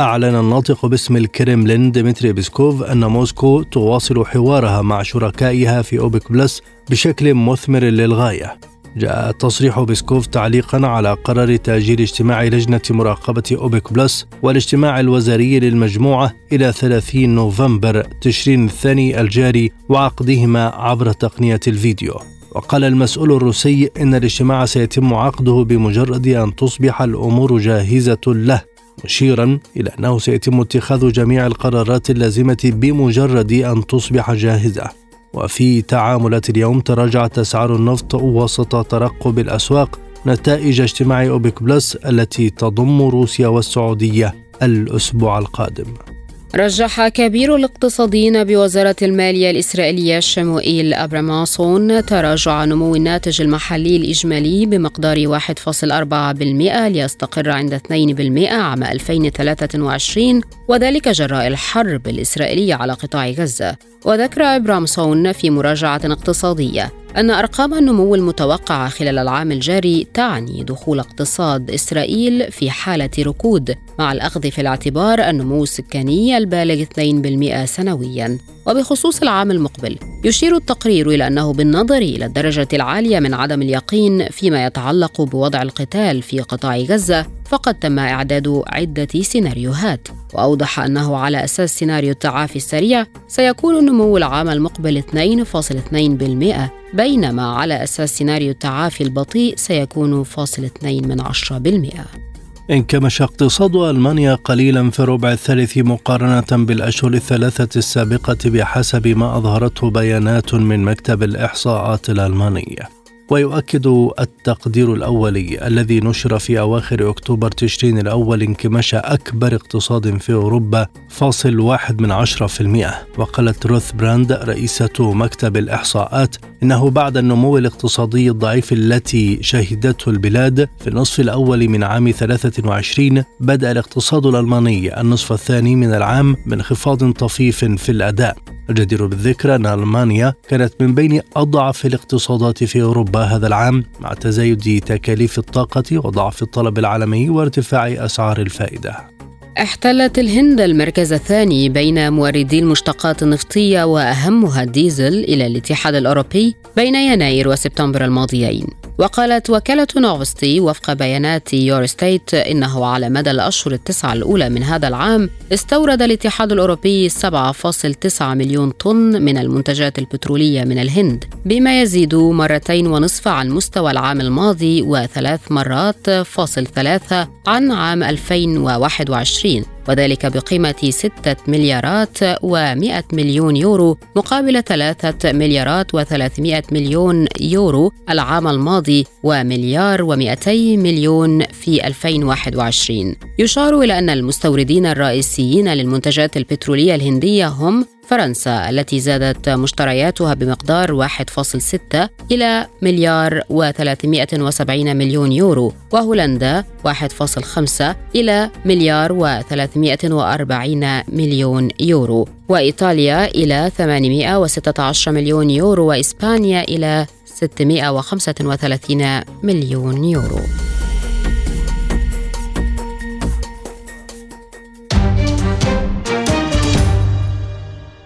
أعلن 0.00 0.34
الناطق 0.34 0.86
باسم 0.86 1.16
الكريملين 1.16 1.92
ديمتري 1.92 2.32
بيسكوف 2.32 2.82
أن 2.82 3.04
موسكو 3.04 3.62
تواصل 3.62 4.26
حوارها 4.26 4.82
مع 4.82 5.02
شركائها 5.02 5.82
في 5.82 5.98
أوبك 5.98 6.32
بلس 6.32 6.62
بشكل 6.90 7.34
مثمر 7.34 7.84
للغاية. 7.84 8.73
جاء 8.96 9.32
تصريح 9.32 9.80
بيسكوف 9.80 10.26
تعليقا 10.26 10.86
على 10.86 11.12
قرار 11.12 11.56
تأجيل 11.56 12.00
اجتماع 12.00 12.44
لجنة 12.44 12.80
مراقبة 12.90 13.42
أوبك 13.52 13.92
بلس 13.92 14.26
والاجتماع 14.42 15.00
الوزاري 15.00 15.60
للمجموعة 15.60 16.32
إلى 16.52 16.72
30 16.72 17.28
نوفمبر 17.28 18.02
تشرين 18.20 18.64
الثاني 18.64 19.20
الجاري 19.20 19.72
وعقدهما 19.88 20.64
عبر 20.64 21.12
تقنية 21.12 21.60
الفيديو. 21.68 22.14
وقال 22.52 22.84
المسؤول 22.84 23.32
الروسي 23.32 23.90
إن 24.00 24.14
الاجتماع 24.14 24.64
سيتم 24.64 25.14
عقده 25.14 25.52
بمجرد 25.52 26.28
أن 26.28 26.54
تصبح 26.54 27.02
الأمور 27.02 27.58
جاهزة 27.58 28.20
له 28.26 28.62
مشيرا 29.04 29.58
إلى 29.76 29.90
أنه 29.98 30.18
سيتم 30.18 30.60
اتخاذ 30.60 31.12
جميع 31.12 31.46
القرارات 31.46 32.10
اللازمة 32.10 32.58
بمجرد 32.64 33.52
أن 33.52 33.86
تصبح 33.86 34.32
جاهزة. 34.32 35.03
وفي 35.34 35.82
تعاملات 35.82 36.50
اليوم 36.50 36.80
تراجعت 36.80 37.38
أسعار 37.38 37.76
النفط 37.76 38.14
وسط 38.14 38.86
ترقب 38.86 39.38
الأسواق 39.38 40.00
نتائج 40.26 40.80
اجتماع 40.80 41.26
أوبك 41.26 41.62
بلس 41.62 41.96
التي 41.96 42.50
تضم 42.50 43.02
روسيا 43.02 43.48
والسعودية 43.48 44.34
الأسبوع 44.62 45.38
القادم. 45.38 46.13
رجح 46.56 47.08
كبير 47.08 47.56
الاقتصاديين 47.56 48.44
بوزارة 48.44 48.96
المالية 49.02 49.50
الإسرائيلية 49.50 50.20
شموئيل 50.20 50.94
أبراماسون 50.94 52.06
تراجع 52.06 52.64
نمو 52.64 52.96
الناتج 52.96 53.42
المحلي 53.42 53.96
الإجمالي 53.96 54.66
بمقدار 54.66 55.38
1.4% 55.38 56.88
ليستقر 56.88 57.50
عند 57.50 57.74
2% 57.74 58.52
عام 58.52 58.82
2023 58.82 60.40
وذلك 60.68 61.08
جراء 61.08 61.46
الحرب 61.46 62.08
الإسرائيلية 62.08 62.74
على 62.74 62.92
قطاع 62.92 63.30
غزة. 63.30 63.76
وذكر 64.04 64.42
إبرامسون 64.42 65.32
في 65.32 65.50
مراجعة 65.50 66.00
اقتصادية 66.04 67.03
أن 67.16 67.30
أرقام 67.30 67.74
النمو 67.74 68.14
المتوقعة 68.14 68.88
خلال 68.88 69.18
العام 69.18 69.52
الجاري 69.52 70.06
تعني 70.14 70.64
دخول 70.64 70.98
اقتصاد 70.98 71.70
إسرائيل 71.70 72.52
في 72.52 72.70
حالة 72.70 73.10
ركود 73.18 73.74
مع 73.98 74.12
الأخذ 74.12 74.50
في 74.50 74.60
الاعتبار 74.60 75.20
النمو 75.20 75.62
السكاني 75.62 76.36
البالغ 76.36 76.82
2% 76.82 77.64
سنوياً. 77.64 78.38
وبخصوص 78.66 79.22
العام 79.22 79.50
المقبل 79.50 79.98
يشير 80.24 80.56
التقرير 80.56 81.10
إلى 81.10 81.26
أنه 81.26 81.52
بالنظر 81.52 81.96
إلى 81.96 82.26
الدرجة 82.26 82.68
العالية 82.72 83.20
من 83.20 83.34
عدم 83.34 83.62
اليقين 83.62 84.28
فيما 84.28 84.66
يتعلق 84.66 85.22
بوضع 85.22 85.62
القتال 85.62 86.22
في 86.22 86.40
قطاع 86.40 86.76
غزة 86.76 87.26
فقد 87.48 87.74
تم 87.74 87.98
إعداد 87.98 88.62
عدة 88.66 89.22
سيناريوهات. 89.22 90.08
وأوضح 90.34 90.80
أنه 90.80 91.16
على 91.16 91.44
أساس 91.44 91.78
سيناريو 91.78 92.10
التعافي 92.10 92.56
السريع 92.56 93.06
سيكون 93.28 93.78
النمو 93.78 94.16
العام 94.16 94.48
المقبل 94.48 95.02
2.2% 95.02 96.83
بينما 96.94 97.42
على 97.42 97.82
أساس 97.82 98.16
سيناريو 98.16 98.50
التعافي 98.50 99.04
البطيء 99.04 99.54
سيكون 99.56 100.22
فاصل 100.22 100.64
2 100.64 101.08
من 101.08 101.22
10%. 101.22 102.24
انكمش 102.70 103.22
اقتصاد 103.22 103.76
ألمانيا 103.76 104.34
قليلا 104.34 104.90
في 104.90 105.00
الربع 105.00 105.32
الثالث 105.32 105.78
مقارنة 105.78 106.64
بالأشهر 106.64 107.14
الثلاثة 107.14 107.78
السابقة 107.78 108.50
بحسب 108.50 109.08
ما 109.08 109.36
أظهرته 109.36 109.90
بيانات 109.90 110.54
من 110.54 110.84
مكتب 110.84 111.22
الإحصاءات 111.22 112.10
الألمانية 112.10 112.88
ويؤكد 113.30 113.86
التقدير 114.20 114.94
الأولي 114.94 115.66
الذي 115.66 116.00
نشر 116.00 116.38
في 116.38 116.60
أواخر 116.60 117.10
أكتوبر 117.10 117.50
تشرين 117.50 117.98
الأول 117.98 118.42
انكماش 118.42 118.94
أكبر 118.94 119.54
اقتصاد 119.54 120.18
في 120.18 120.32
أوروبا 120.32 120.86
فاصل 121.08 121.60
واحد 121.60 122.00
من 122.00 122.12
عشرة 122.12 122.46
في 122.46 122.60
المئة 122.60 123.06
وقالت 123.18 123.66
روث 123.66 123.92
براند 123.92 124.32
رئيسة 124.32 125.12
مكتب 125.14 125.56
الإحصاءات 125.56 126.36
إنه 126.64 126.90
بعد 126.90 127.16
النمو 127.16 127.58
الاقتصادي 127.58 128.30
الضعيف 128.30 128.72
التي 128.72 129.42
شهدته 129.42 130.10
البلاد 130.10 130.68
في 130.80 130.86
النصف 130.86 131.20
الأول 131.20 131.68
من 131.68 131.84
عام 131.84 132.10
23 132.10 133.24
بدأ 133.40 133.70
الاقتصاد 133.70 134.26
الألماني 134.26 135.00
النصف 135.00 135.32
الثاني 135.32 135.76
من 135.76 135.94
العام 135.94 136.36
بانخفاض 136.46 137.12
طفيف 137.12 137.64
في 137.64 137.88
الأداء. 137.88 138.36
الجدير 138.70 139.06
بالذكر 139.06 139.54
أن 139.54 139.66
ألمانيا 139.66 140.34
كانت 140.48 140.72
من 140.80 140.94
بين 140.94 141.20
أضعف 141.36 141.86
الاقتصادات 141.86 142.64
في 142.64 142.82
أوروبا 142.82 143.20
هذا 143.20 143.46
العام 143.46 143.84
مع 144.00 144.12
تزايد 144.12 144.82
تكاليف 144.86 145.38
الطاقة 145.38 145.98
وضعف 145.98 146.42
الطلب 146.42 146.78
العالمي 146.78 147.30
وارتفاع 147.30 147.88
أسعار 147.88 148.40
الفائدة. 148.40 149.13
احتلت 149.58 150.18
الهند 150.18 150.60
المركز 150.60 151.12
الثاني 151.12 151.68
بين 151.68 152.12
موردي 152.12 152.58
المشتقات 152.58 153.22
النفطية 153.22 153.84
وأهمها 153.84 154.62
الديزل 154.62 155.24
إلى 155.24 155.46
الاتحاد 155.46 155.94
الأوروبي 155.94 156.54
بين 156.76 156.94
يناير 156.94 157.48
وسبتمبر 157.48 158.04
الماضيين. 158.04 158.66
وقالت 158.98 159.50
وكالة 159.50 159.86
نوفستي 159.96 160.60
وفق 160.60 160.92
بيانات 160.92 161.54
يورستيت 161.54 162.34
إنه 162.34 162.86
على 162.86 163.08
مدى 163.08 163.30
الأشهر 163.30 163.74
التسعة 163.74 164.12
الأولى 164.12 164.48
من 164.48 164.62
هذا 164.62 164.88
العام 164.88 165.30
استورد 165.52 166.02
الاتحاد 166.02 166.52
الأوروبي 166.52 167.10
7.9 167.10 168.22
مليون 168.22 168.70
طن 168.70 169.22
من 169.22 169.38
المنتجات 169.38 169.98
البترولية 169.98 170.64
من 170.64 170.78
الهند 170.78 171.24
بما 171.44 171.82
يزيد 171.82 172.14
مرتين 172.14 172.86
ونصف 172.86 173.28
عن 173.28 173.50
مستوى 173.50 173.90
العام 173.90 174.20
الماضي 174.20 174.82
وثلاث 174.82 175.40
مرات 175.52 176.10
فاصل 176.10 176.66
ثلاثة 176.66 177.28
عن 177.46 177.70
عام 177.72 178.02
2021 178.02 179.73
وذلك 179.88 180.26
بقيمة 180.26 180.74
6 180.90 181.36
مليارات 181.48 182.18
و100 182.24 183.04
مليون 183.12 183.56
يورو 183.56 183.98
مقابل 184.16 184.62
3 184.62 185.32
مليارات 185.32 185.96
و300 185.96 186.72
مليون 186.72 187.26
يورو 187.40 187.92
العام 188.10 188.48
الماضي 188.48 189.06
ومليار 189.22 189.98
و200 190.06 190.48
مليون 190.78 191.42
في 191.42 191.86
2021 191.86 193.14
يشار 193.38 193.80
إلى 193.80 193.98
أن 193.98 194.10
المستوردين 194.10 194.86
الرئيسيين 194.86 195.68
للمنتجات 195.68 196.36
البترولية 196.36 196.94
الهندية 196.94 197.48
هم 197.48 197.86
فرنسا 198.08 198.70
التي 198.70 199.00
زادت 199.00 199.48
مشترياتها 199.48 200.34
بمقدار 200.34 201.08
1.6 201.08 202.08
إلى 202.32 202.66
مليار 202.82 203.40
و370 203.40 204.70
مليون 204.70 205.32
يورو 205.32 205.72
وهولندا 205.92 206.64
1.5 206.88 207.84
إلى 208.14 208.50
مليار 208.64 209.40
و340 209.42 211.12
مليون 211.14 211.68
يورو 211.80 212.28
وإيطاليا 212.48 213.24
إلى 213.24 213.70
816 213.78 215.12
مليون 215.12 215.50
يورو 215.50 215.86
وإسبانيا 215.86 216.62
إلى 216.62 217.06
635 217.24 219.20
مليون 219.42 220.04
يورو. 220.04 220.40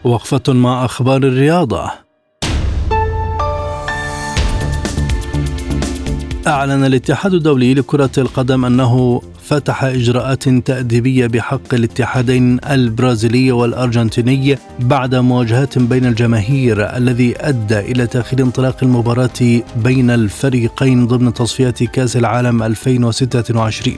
وقفة 0.08 0.42
مع 0.52 0.84
أخبار 0.84 1.16
الرياضة. 1.22 1.90
أعلن 6.46 6.84
الاتحاد 6.84 7.34
الدولي 7.34 7.74
لكرة 7.74 8.10
القدم 8.18 8.64
أنه 8.64 9.22
فتح 9.42 9.84
إجراءات 9.84 10.48
تأديبية 10.48 11.26
بحق 11.26 11.74
الاتحادين 11.74 12.58
البرازيلي 12.70 13.52
والأرجنتيني 13.52 14.58
بعد 14.80 15.14
مواجهات 15.14 15.78
بين 15.78 16.06
الجماهير 16.06 16.96
الذي 16.96 17.34
أدى 17.40 17.78
إلى 17.78 18.06
تأخير 18.06 18.40
انطلاق 18.42 18.76
المباراة 18.82 19.62
بين 19.76 20.10
الفريقين 20.10 21.06
ضمن 21.06 21.34
تصفيات 21.34 21.84
كأس 21.84 22.16
العالم 22.16 22.62
2026 22.62 23.96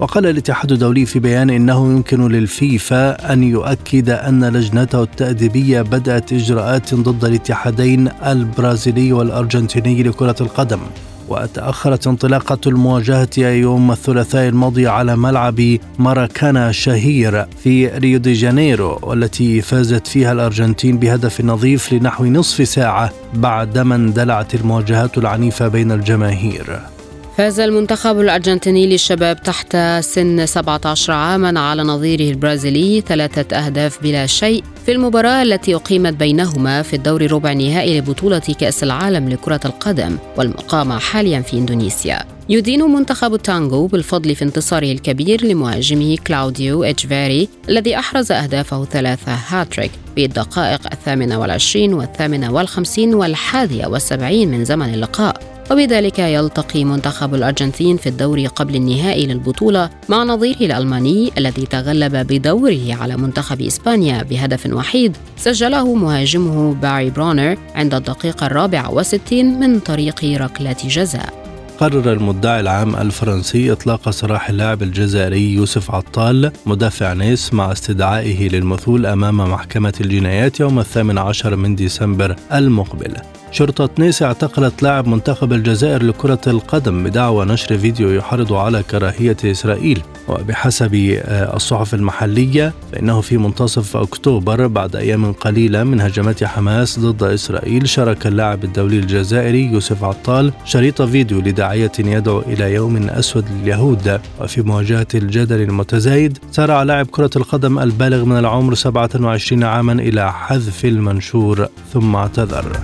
وقال 0.00 0.26
الاتحاد 0.26 0.72
الدولي 0.72 1.06
في 1.06 1.18
بيان 1.18 1.50
إنه 1.50 1.92
يمكن 1.92 2.28
للفيفا 2.28 3.32
أن 3.32 3.42
يؤكد 3.42 4.10
أن 4.10 4.44
لجنته 4.44 5.02
التأديبية 5.02 5.82
بدأت 5.82 6.32
إجراءات 6.32 6.94
ضد 6.94 7.24
الاتحادين 7.24 8.08
البرازيلي 8.26 9.12
والأرجنتيني 9.12 10.02
لكرة 10.02 10.36
القدم 10.40 10.80
وتأخرت 11.28 12.06
انطلاقة 12.06 12.58
المواجهة 12.66 13.28
يوم 13.38 13.92
الثلاثاء 13.92 14.48
الماضي 14.48 14.86
على 14.86 15.16
ملعب 15.16 15.60
ماراكانا 15.98 16.70
الشهير 16.70 17.46
في 17.62 17.86
ريو 17.86 18.18
دي 18.18 18.32
جانيرو 18.32 18.98
والتي 19.02 19.62
فازت 19.62 20.06
فيها 20.06 20.32
الأرجنتين 20.32 20.98
بهدف 20.98 21.40
نظيف 21.40 21.92
لنحو 21.92 22.24
نصف 22.24 22.68
ساعة 22.68 23.12
بعدما 23.34 23.94
اندلعت 23.94 24.54
المواجهات 24.54 25.18
العنيفة 25.18 25.68
بين 25.68 25.92
الجماهير. 25.92 26.97
فاز 27.38 27.60
المنتخب 27.60 28.20
الأرجنتيني 28.20 28.86
للشباب 28.86 29.42
تحت 29.42 29.76
سن 30.00 30.46
17 30.46 31.12
عاما 31.12 31.60
على 31.60 31.82
نظيره 31.82 32.30
البرازيلي 32.30 33.00
ثلاثة 33.00 33.56
أهداف 33.56 34.02
بلا 34.02 34.26
شيء 34.26 34.64
في 34.86 34.92
المباراة 34.92 35.42
التي 35.42 35.74
أقيمت 35.74 36.12
بينهما 36.12 36.82
في 36.82 36.96
الدور 36.96 37.32
ربع 37.32 37.52
النهائي 37.52 38.00
لبطولة 38.00 38.38
كأس 38.38 38.82
العالم 38.82 39.28
لكرة 39.28 39.60
القدم 39.64 40.18
والمقامة 40.36 40.98
حاليا 40.98 41.40
في 41.40 41.58
إندونيسيا. 41.58 42.24
يدين 42.48 42.82
منتخب 42.82 43.34
التانغو 43.34 43.86
بالفضل 43.86 44.34
في 44.34 44.44
انتصاره 44.44 44.92
الكبير 44.92 45.44
لمهاجمه 45.44 46.16
كلاوديو 46.26 46.84
إتشيفيري 46.84 47.48
الذي 47.68 47.98
أحرز 47.98 48.32
أهدافه 48.32 48.84
الثلاثة 48.84 49.38
هاتريك 49.48 49.90
في 50.16 50.24
الدقائق 50.24 50.80
الثامنة 50.92 51.40
والعشرين 51.40 51.94
والثامنة 51.94 52.52
والخمسين 52.52 53.14
والحادية 53.14 53.86
والسبعين 53.86 54.50
من 54.50 54.64
زمن 54.64 54.94
اللقاء. 54.94 55.57
وبذلك 55.70 56.18
يلتقي 56.18 56.84
منتخب 56.84 57.34
الأرجنتين 57.34 57.96
في 57.96 58.08
الدور 58.08 58.46
قبل 58.46 58.76
النهائي 58.76 59.26
للبطولة 59.26 59.90
مع 60.08 60.24
نظيره 60.24 60.58
الألماني 60.60 61.32
الذي 61.38 61.66
تغلب 61.66 62.16
بدوره 62.16 62.94
على 63.00 63.16
منتخب 63.16 63.60
إسبانيا 63.60 64.22
بهدف 64.22 64.66
وحيد. 64.66 65.16
سجله 65.36 65.94
مهاجمه 65.94 66.74
باري 66.74 67.10
برونر 67.10 67.56
عند 67.74 67.94
الدقيقة 67.94 68.46
الرابعة 68.46 68.90
والستين 68.90 69.60
من 69.60 69.80
طريق 69.80 70.24
ركلة 70.24 70.76
جزاء. 70.84 71.48
قرر 71.80 72.12
المدعي 72.12 72.60
العام 72.60 72.96
الفرنسي 72.96 73.72
إطلاق 73.72 74.10
سراح 74.10 74.48
اللاعب 74.48 74.82
الجزائري 74.82 75.52
يوسف 75.52 75.90
عطال 75.90 76.52
مدافع 76.66 77.12
نيس 77.12 77.54
مع 77.54 77.72
استدعائه 77.72 78.48
للمثول 78.48 79.06
أمام 79.06 79.36
محكمة 79.36 79.94
الجنايات 80.00 80.60
يوم 80.60 80.78
الثامن 80.78 81.18
عشر 81.18 81.56
من 81.56 81.74
ديسمبر 81.74 82.36
المقبل. 82.52 83.14
شرطة 83.50 83.88
نيس 83.98 84.22
اعتقلت 84.22 84.82
لاعب 84.82 85.08
منتخب 85.08 85.52
الجزائر 85.52 86.02
لكرة 86.02 86.40
القدم 86.46 87.04
بدعوى 87.04 87.44
نشر 87.44 87.78
فيديو 87.78 88.10
يحرض 88.10 88.52
على 88.52 88.82
كراهية 88.82 89.36
إسرائيل. 89.44 90.02
وبحسب 90.28 90.94
آه، 90.94 91.56
الصحف 91.56 91.94
المحلية 91.94 92.72
فإنه 92.92 93.20
في 93.20 93.36
منتصف 93.38 93.96
أكتوبر 93.96 94.66
بعد 94.66 94.96
أيام 94.96 95.32
قليلة 95.32 95.84
من 95.84 96.00
هجمات 96.00 96.44
حماس 96.44 96.98
ضد 96.98 97.22
إسرائيل 97.22 97.88
شارك 97.88 98.26
اللاعب 98.26 98.64
الدولي 98.64 98.98
الجزائري 98.98 99.64
يوسف 99.64 100.04
عطال 100.04 100.52
شريط 100.64 101.02
فيديو 101.02 101.40
لداعية 101.40 101.92
يدعو 101.98 102.38
إلى 102.40 102.74
يوم 102.74 103.08
أسود 103.08 103.44
لليهود. 103.50 104.20
وفي 104.40 104.62
مواجهة 104.62 105.06
الجدل 105.14 105.60
المتزايد 105.62 106.38
سارع 106.50 106.82
لاعب 106.82 107.06
كرة 107.06 107.30
القدم 107.36 107.78
البالغ 107.78 108.24
من 108.24 108.38
العمر 108.38 108.74
27 108.74 109.64
عاما 109.64 109.92
إلى 109.92 110.32
حذف 110.32 110.84
المنشور 110.84 111.68
ثم 111.92 112.16
اعتذر. 112.16 112.80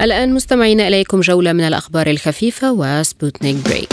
الآن 0.00 0.34
مستمعين 0.34 0.80
إليكم 0.80 1.20
جولة 1.20 1.52
من 1.52 1.64
الأخبار 1.64 2.06
الخفيفة 2.06 2.72
وسبوتنيك 2.72 3.56
break. 3.68 3.92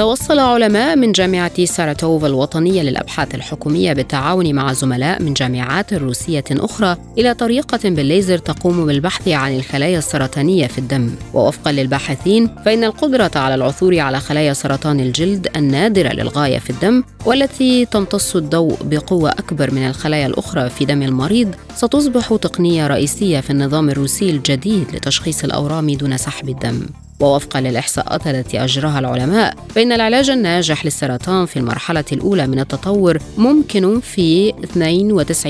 توصل 0.00 0.38
علماء 0.38 0.96
من 0.96 1.12
جامعة 1.12 1.64
ساراتوف 1.64 2.24
الوطنية 2.24 2.82
للأبحاث 2.82 3.34
الحكومية 3.34 3.92
بالتعاون 3.92 4.54
مع 4.54 4.72
زملاء 4.72 5.22
من 5.22 5.34
جامعات 5.34 5.94
روسية 5.94 6.44
أخرى 6.50 6.96
إلى 7.18 7.34
طريقة 7.34 7.78
بالليزر 7.84 8.38
تقوم 8.38 8.86
بالبحث 8.86 9.28
عن 9.28 9.56
الخلايا 9.56 9.98
السرطانية 9.98 10.66
في 10.66 10.78
الدم. 10.78 11.10
ووفقا 11.34 11.72
للباحثين 11.72 12.48
فإن 12.64 12.84
القدرة 12.84 13.30
على 13.34 13.54
العثور 13.54 13.98
على 13.98 14.20
خلايا 14.20 14.52
سرطان 14.52 15.00
الجلد 15.00 15.48
النادرة 15.56 16.08
للغاية 16.08 16.58
في 16.58 16.70
الدم 16.70 17.04
والتي 17.26 17.84
تمتص 17.84 18.36
الضوء 18.36 18.76
بقوة 18.82 19.30
أكبر 19.30 19.74
من 19.74 19.86
الخلايا 19.86 20.26
الأخرى 20.26 20.70
في 20.70 20.84
دم 20.84 21.02
المريض 21.02 21.54
ستصبح 21.74 22.36
تقنية 22.36 22.86
رئيسية 22.86 23.40
في 23.40 23.50
النظام 23.50 23.90
الروسي 23.90 24.30
الجديد 24.30 24.86
لتشخيص 24.94 25.44
الأورام 25.44 25.90
دون 25.90 26.16
سحب 26.16 26.48
الدم. 26.48 26.86
ووفقا 27.20 27.60
للإحصاءات 27.60 28.26
التي 28.26 28.64
أجراها 28.64 28.98
العلماء 28.98 29.54
فإن 29.74 29.92
العلاج 29.92 30.30
الناجح 30.30 30.84
للسرطان 30.84 31.46
في 31.46 31.56
المرحلة 31.56 32.04
الأولى 32.12 32.46
من 32.46 32.60
التطور 32.60 33.18
ممكن 33.38 34.00
في 34.00 34.52
92% 34.52 35.46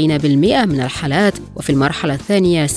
من 0.66 0.80
الحالات 0.80 1.34
وفي 1.56 1.70
المرحلة 1.70 2.14
الثانية 2.14 2.66
76% 2.66 2.72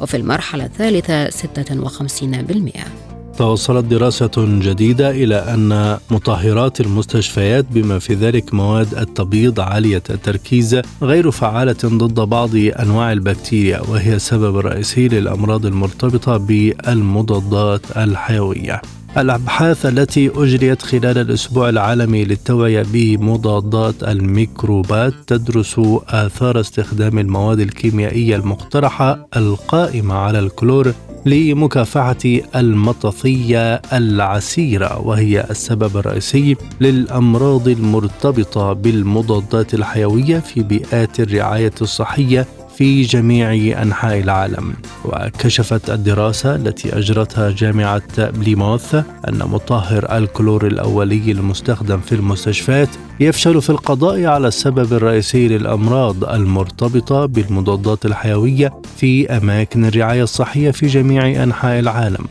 وفي 0.00 0.16
المرحلة 0.16 0.64
الثالثة 0.64 1.30
56%. 1.30 3.13
توصلت 3.38 3.84
دراسة 3.84 4.30
جديدة 4.36 5.10
إلى 5.10 5.36
أن 5.36 5.98
مطهرات 6.10 6.80
المستشفيات 6.80 7.66
بما 7.70 7.98
في 7.98 8.14
ذلك 8.14 8.54
مواد 8.54 8.94
التبييض 8.94 9.60
عالية 9.60 10.02
التركيز 10.10 10.80
غير 11.02 11.30
فعالة 11.30 11.76
ضد 11.84 12.20
بعض 12.20 12.50
أنواع 12.56 13.12
البكتيريا 13.12 13.80
وهي 13.80 14.14
السبب 14.14 14.58
الرئيسي 14.58 15.08
للأمراض 15.08 15.66
المرتبطة 15.66 16.36
بالمضادات 16.36 17.96
الحيوية. 17.96 18.82
الأبحاث 19.18 19.86
التي 19.86 20.30
أجريت 20.36 20.82
خلال 20.82 21.18
الأسبوع 21.18 21.68
العالمي 21.68 22.24
للتوعية 22.24 22.84
بمضادات 22.92 24.02
الميكروبات 24.02 25.14
تدرس 25.26 25.80
آثار 26.08 26.60
استخدام 26.60 27.18
المواد 27.18 27.60
الكيميائية 27.60 28.36
المقترحة 28.36 29.28
القائمة 29.36 30.14
على 30.14 30.38
الكلور 30.38 30.92
لمكافحة 31.26 32.40
المطاطية 32.56 33.74
العسيرة 33.74 35.00
وهي 35.00 35.46
السبب 35.50 35.96
الرئيسي 35.96 36.56
للأمراض 36.80 37.68
المرتبطة 37.68 38.72
بالمضادات 38.72 39.74
الحيوية 39.74 40.38
في 40.38 40.62
بيئات 40.62 41.20
الرعاية 41.20 41.72
الصحية 41.82 42.46
في 42.76 43.02
جميع 43.02 43.82
أنحاء 43.82 44.20
العالم. 44.20 44.74
وكشفت 45.04 45.90
الدراسة 45.90 46.54
التي 46.56 46.98
أجرتها 46.98 47.50
جامعة 47.50 48.30
بليموث 48.30 48.94
أن 49.28 49.38
مطهر 49.38 50.16
الكلور 50.18 50.66
الأولي 50.66 51.32
المستخدم 51.32 52.00
في 52.00 52.14
المستشفيات 52.14 52.88
يفشل 53.20 53.62
في 53.62 53.70
القضاء 53.70 54.24
على 54.24 54.48
السبب 54.48 54.92
الرئيسي 54.92 55.48
للأمراض 55.48 56.24
المرتبطة 56.24 57.26
بالمضادات 57.26 58.06
الحيوية 58.06 58.72
في 58.96 59.36
أماكن 59.36 59.84
الرعاية 59.84 60.22
الصحية 60.22 60.70
في 60.70 60.86
جميع 60.86 61.42
أنحاء 61.42 61.78
العالم. 61.78 62.26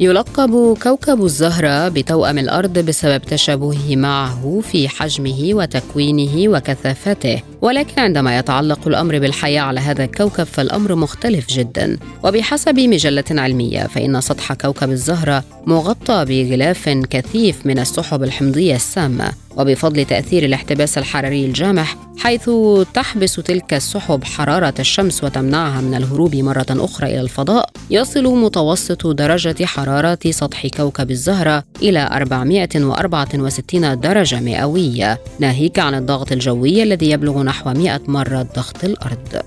يلقب 0.00 0.76
كوكب 0.82 1.24
الزهرة 1.24 1.88
بتوأم 1.88 2.38
الأرض 2.38 2.78
بسبب 2.78 3.22
تشابهه 3.22 3.96
معه 3.96 4.60
في 4.62 4.88
حجمه 4.88 5.54
وتكوينه 5.54 6.48
وكثافته، 6.48 7.42
ولكن 7.62 8.02
عندما 8.02 8.38
يتعلق 8.38 8.88
الأمر 8.88 9.18
بالحياة 9.18 9.62
على 9.62 9.80
هذا 9.80 10.04
الكوكب 10.04 10.44
فالأمر 10.44 10.94
مختلف 10.94 11.46
جدا، 11.48 11.98
وبحسب 12.24 12.80
مجلة 12.80 13.24
علمية 13.30 13.86
فإن 13.86 14.20
سطح 14.20 14.52
كوكب 14.52 14.90
الزهرة 14.90 15.44
مغطى 15.66 16.24
بغلاف 16.24 16.88
كثيف 16.88 17.66
من 17.66 17.78
السحب 17.78 18.22
الحمضية 18.22 18.74
السامة، 18.74 19.32
وبفضل 19.56 20.04
تأثير 20.04 20.44
الاحتباس 20.44 20.98
الحراري 20.98 21.44
الجامح 21.44 21.96
حيث 22.18 22.50
تحبس 22.94 23.34
تلك 23.34 23.74
السحب 23.74 24.24
حرارة 24.24 24.74
الشمس 24.78 25.24
وتمنعها 25.24 25.80
من 25.80 25.94
الهروب 25.94 26.36
مرة 26.36 26.66
أخرى 26.70 27.06
إلى 27.06 27.20
الفضاء 27.20 27.70
يصل 27.90 28.24
متوسط 28.24 29.06
درجة 29.06 29.64
حرارة 29.64 30.18
سطح 30.30 30.66
كوكب 30.66 31.10
الزهرة 31.10 31.64
إلى 31.82 32.08
464 32.12 34.00
درجة 34.00 34.40
مئوية. 34.40 35.18
ناهيك 35.40 35.78
عن 35.78 35.94
الضغط 35.94 36.32
الجوي 36.32 36.82
الذي 36.82 37.10
يبلغ 37.10 37.42
نحو 37.46 37.72
100 37.72 38.00
مرة 38.08 38.46
ضغط 38.56 38.84
الأرض. 38.84 39.42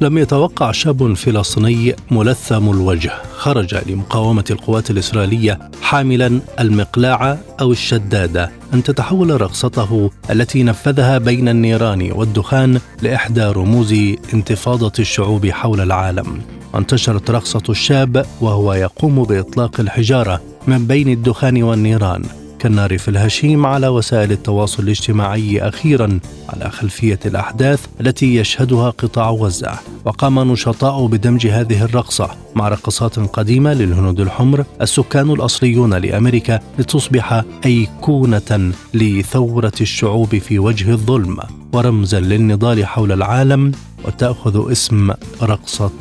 لم 0.00 0.18
يتوقع 0.18 0.72
شاب 0.72 1.14
فلسطيني 1.14 1.96
ملثم 2.10 2.70
الوجه. 2.70 3.12
خرج 3.36 3.74
لمقاومة 3.86 4.44
القوات 4.50 4.90
الإسرائيلية 4.90 5.70
حاملا 5.82 6.40
المقلاع 6.60 7.38
أو 7.60 7.72
الشدادة 7.72 8.50
أن 8.74 8.82
تتحول 8.82 9.40
رقصته 9.40 10.10
التي 10.30 10.62
نفذها 10.62 11.18
بين 11.18 11.48
النيران 11.48 12.12
والدخان 12.12 12.80
لإحدى 13.02 13.44
رموز 13.44 13.94
انتفاضة 14.34 14.92
الشعوب 14.98 15.46
حول 15.46 15.80
العالم. 15.80 16.40
انتشرت 16.74 17.30
رقصة 17.30 17.62
الشاب 17.68 18.26
وهو 18.40 18.72
يقوم 18.72 19.22
بإطلاق 19.22 19.80
الحجارة 19.80 20.40
من 20.66 20.86
بين 20.86 21.08
الدخان 21.08 21.62
والنيران. 21.62 22.22
كالنار 22.64 22.98
في 22.98 23.08
الهشيم 23.08 23.66
على 23.66 23.88
وسائل 23.88 24.32
التواصل 24.32 24.82
الاجتماعي 24.82 25.60
أخيرا 25.60 26.20
على 26.48 26.70
خلفية 26.70 27.18
الأحداث 27.26 27.86
التي 28.00 28.36
يشهدها 28.36 28.90
قطاع 28.90 29.30
غزة. 29.30 29.78
وقام 30.04 30.52
نشطاء 30.52 31.06
بدمج 31.06 31.46
هذه 31.46 31.84
الرقصة 31.84 32.30
مع 32.54 32.68
رقصات 32.68 33.18
قديمة 33.18 33.72
للهنود 33.74 34.20
الحمر 34.20 34.64
السكان 34.80 35.30
الأصليون 35.30 35.94
لأمريكا 35.94 36.60
لتصبح 36.78 37.42
أيقونة 37.66 38.72
لثورة 38.94 39.72
الشعوب 39.80 40.38
في 40.38 40.58
وجه 40.58 40.90
الظلم. 40.90 41.38
ورمزا 41.72 42.20
للنضال 42.20 42.86
حول 42.86 43.12
العالم 43.12 43.72
وتأخذ 44.04 44.72
اسم 44.72 45.10
رقصة 45.42 45.92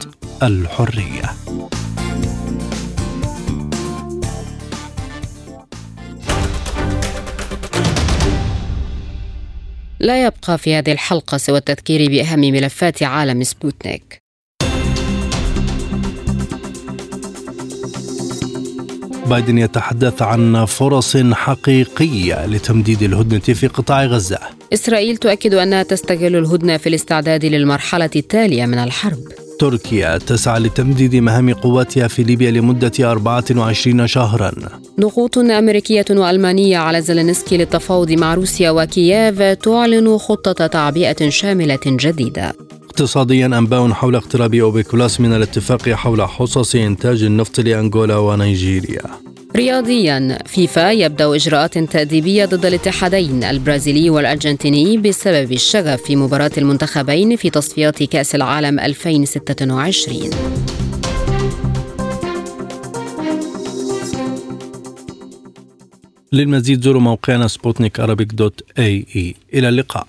الحرية. 0.43 1.30
لا 10.04 10.26
يبقى 10.26 10.58
في 10.58 10.76
هذه 10.76 10.91
الحلقة 10.91 11.38
سوى 11.38 11.58
التذكير 11.58 12.10
بأهم 12.10 12.39
ملفات 12.39 13.04
عالم 13.04 13.43
سبوتنيك. 13.43 14.24
بايدن 19.26 19.58
يتحدث 19.58 20.22
عن 20.22 20.66
فرص 20.66 21.18
حقيقية 21.18 22.45
لتمديد 22.45 23.04
الهدنة 23.04 23.39
في 23.39 23.68
قطاع 23.68 24.06
غزة. 24.06 24.39
إسرائيل 24.74 25.18
تؤكد 25.18 25.54
أنها 25.54 25.84
تستغل 25.84 26.36
الهدنة 26.36 26.78
في 26.78 26.89
الاستعداد 26.89 27.45
للمرحلة 27.45 28.10
التالية 28.16 28.66
من 28.66 28.78
الحرب. 28.78 29.43
تركيا 29.60 30.18
تسعى 30.18 30.60
لتمديد 30.60 31.16
مهام 31.16 31.54
قواتها 31.54 32.08
في 32.08 32.24
ليبيا 32.24 32.51
لمدة 32.51 32.91
24 33.12 34.08
شهرا. 34.08 34.51
ضغوط 34.99 35.38
أمريكية 35.38 36.06
وألمانية 36.10 36.78
على 36.78 37.01
زيلينسكي 37.01 37.58
للتفاوض 37.58 38.12
مع 38.12 38.34
روسيا 38.34 38.72
وكييف 38.72 39.41
تعلن 39.41 40.18
خطة 40.18 40.68
تعبئة 40.68 41.30
شاملة 41.30 41.80
جديدة. 41.86 42.54
اقتصاديا 42.94 43.46
أنباء 43.46 43.91
حول 43.91 44.16
اقتراب 44.16 44.56
أوبيك 44.56 44.96
بلس 44.96 45.20
من 45.20 45.34
الاتفاق 45.34 45.89
حول 45.89 46.22
حصص 46.22 46.76
إنتاج 46.76 47.24
النفط 47.24 47.60
لأنغولا 47.60 48.18
ونيجيريا. 48.18 49.02
رياضيا 49.56 50.39
فيفا 50.46 50.91
يبدأ 50.91 51.36
إجراءات 51.36 51.78
تأديبية 51.78 52.46
ضد 52.46 52.66
الاتحادين 52.66 53.44
البرازيلي 53.44 54.10
والأرجنتيني 54.10 54.98
بسبب 54.98 55.52
الشغب 55.52 56.02
في 56.02 56.16
مباراة 56.16 56.52
المنتخبين 56.58 57.36
في 57.36 57.50
تصفيات 57.50 58.04
كأس 58.04 58.36
العالم 58.36 58.80
2026 58.80 60.30
للمزيد 66.34 66.82
زوروا 66.82 67.02
موقعنا 67.02 67.48
سبوتنيك 67.48 68.02
dot 68.02 68.62
ae. 68.80 69.36
إلى 69.54 69.70
اللقاء. 69.70 70.08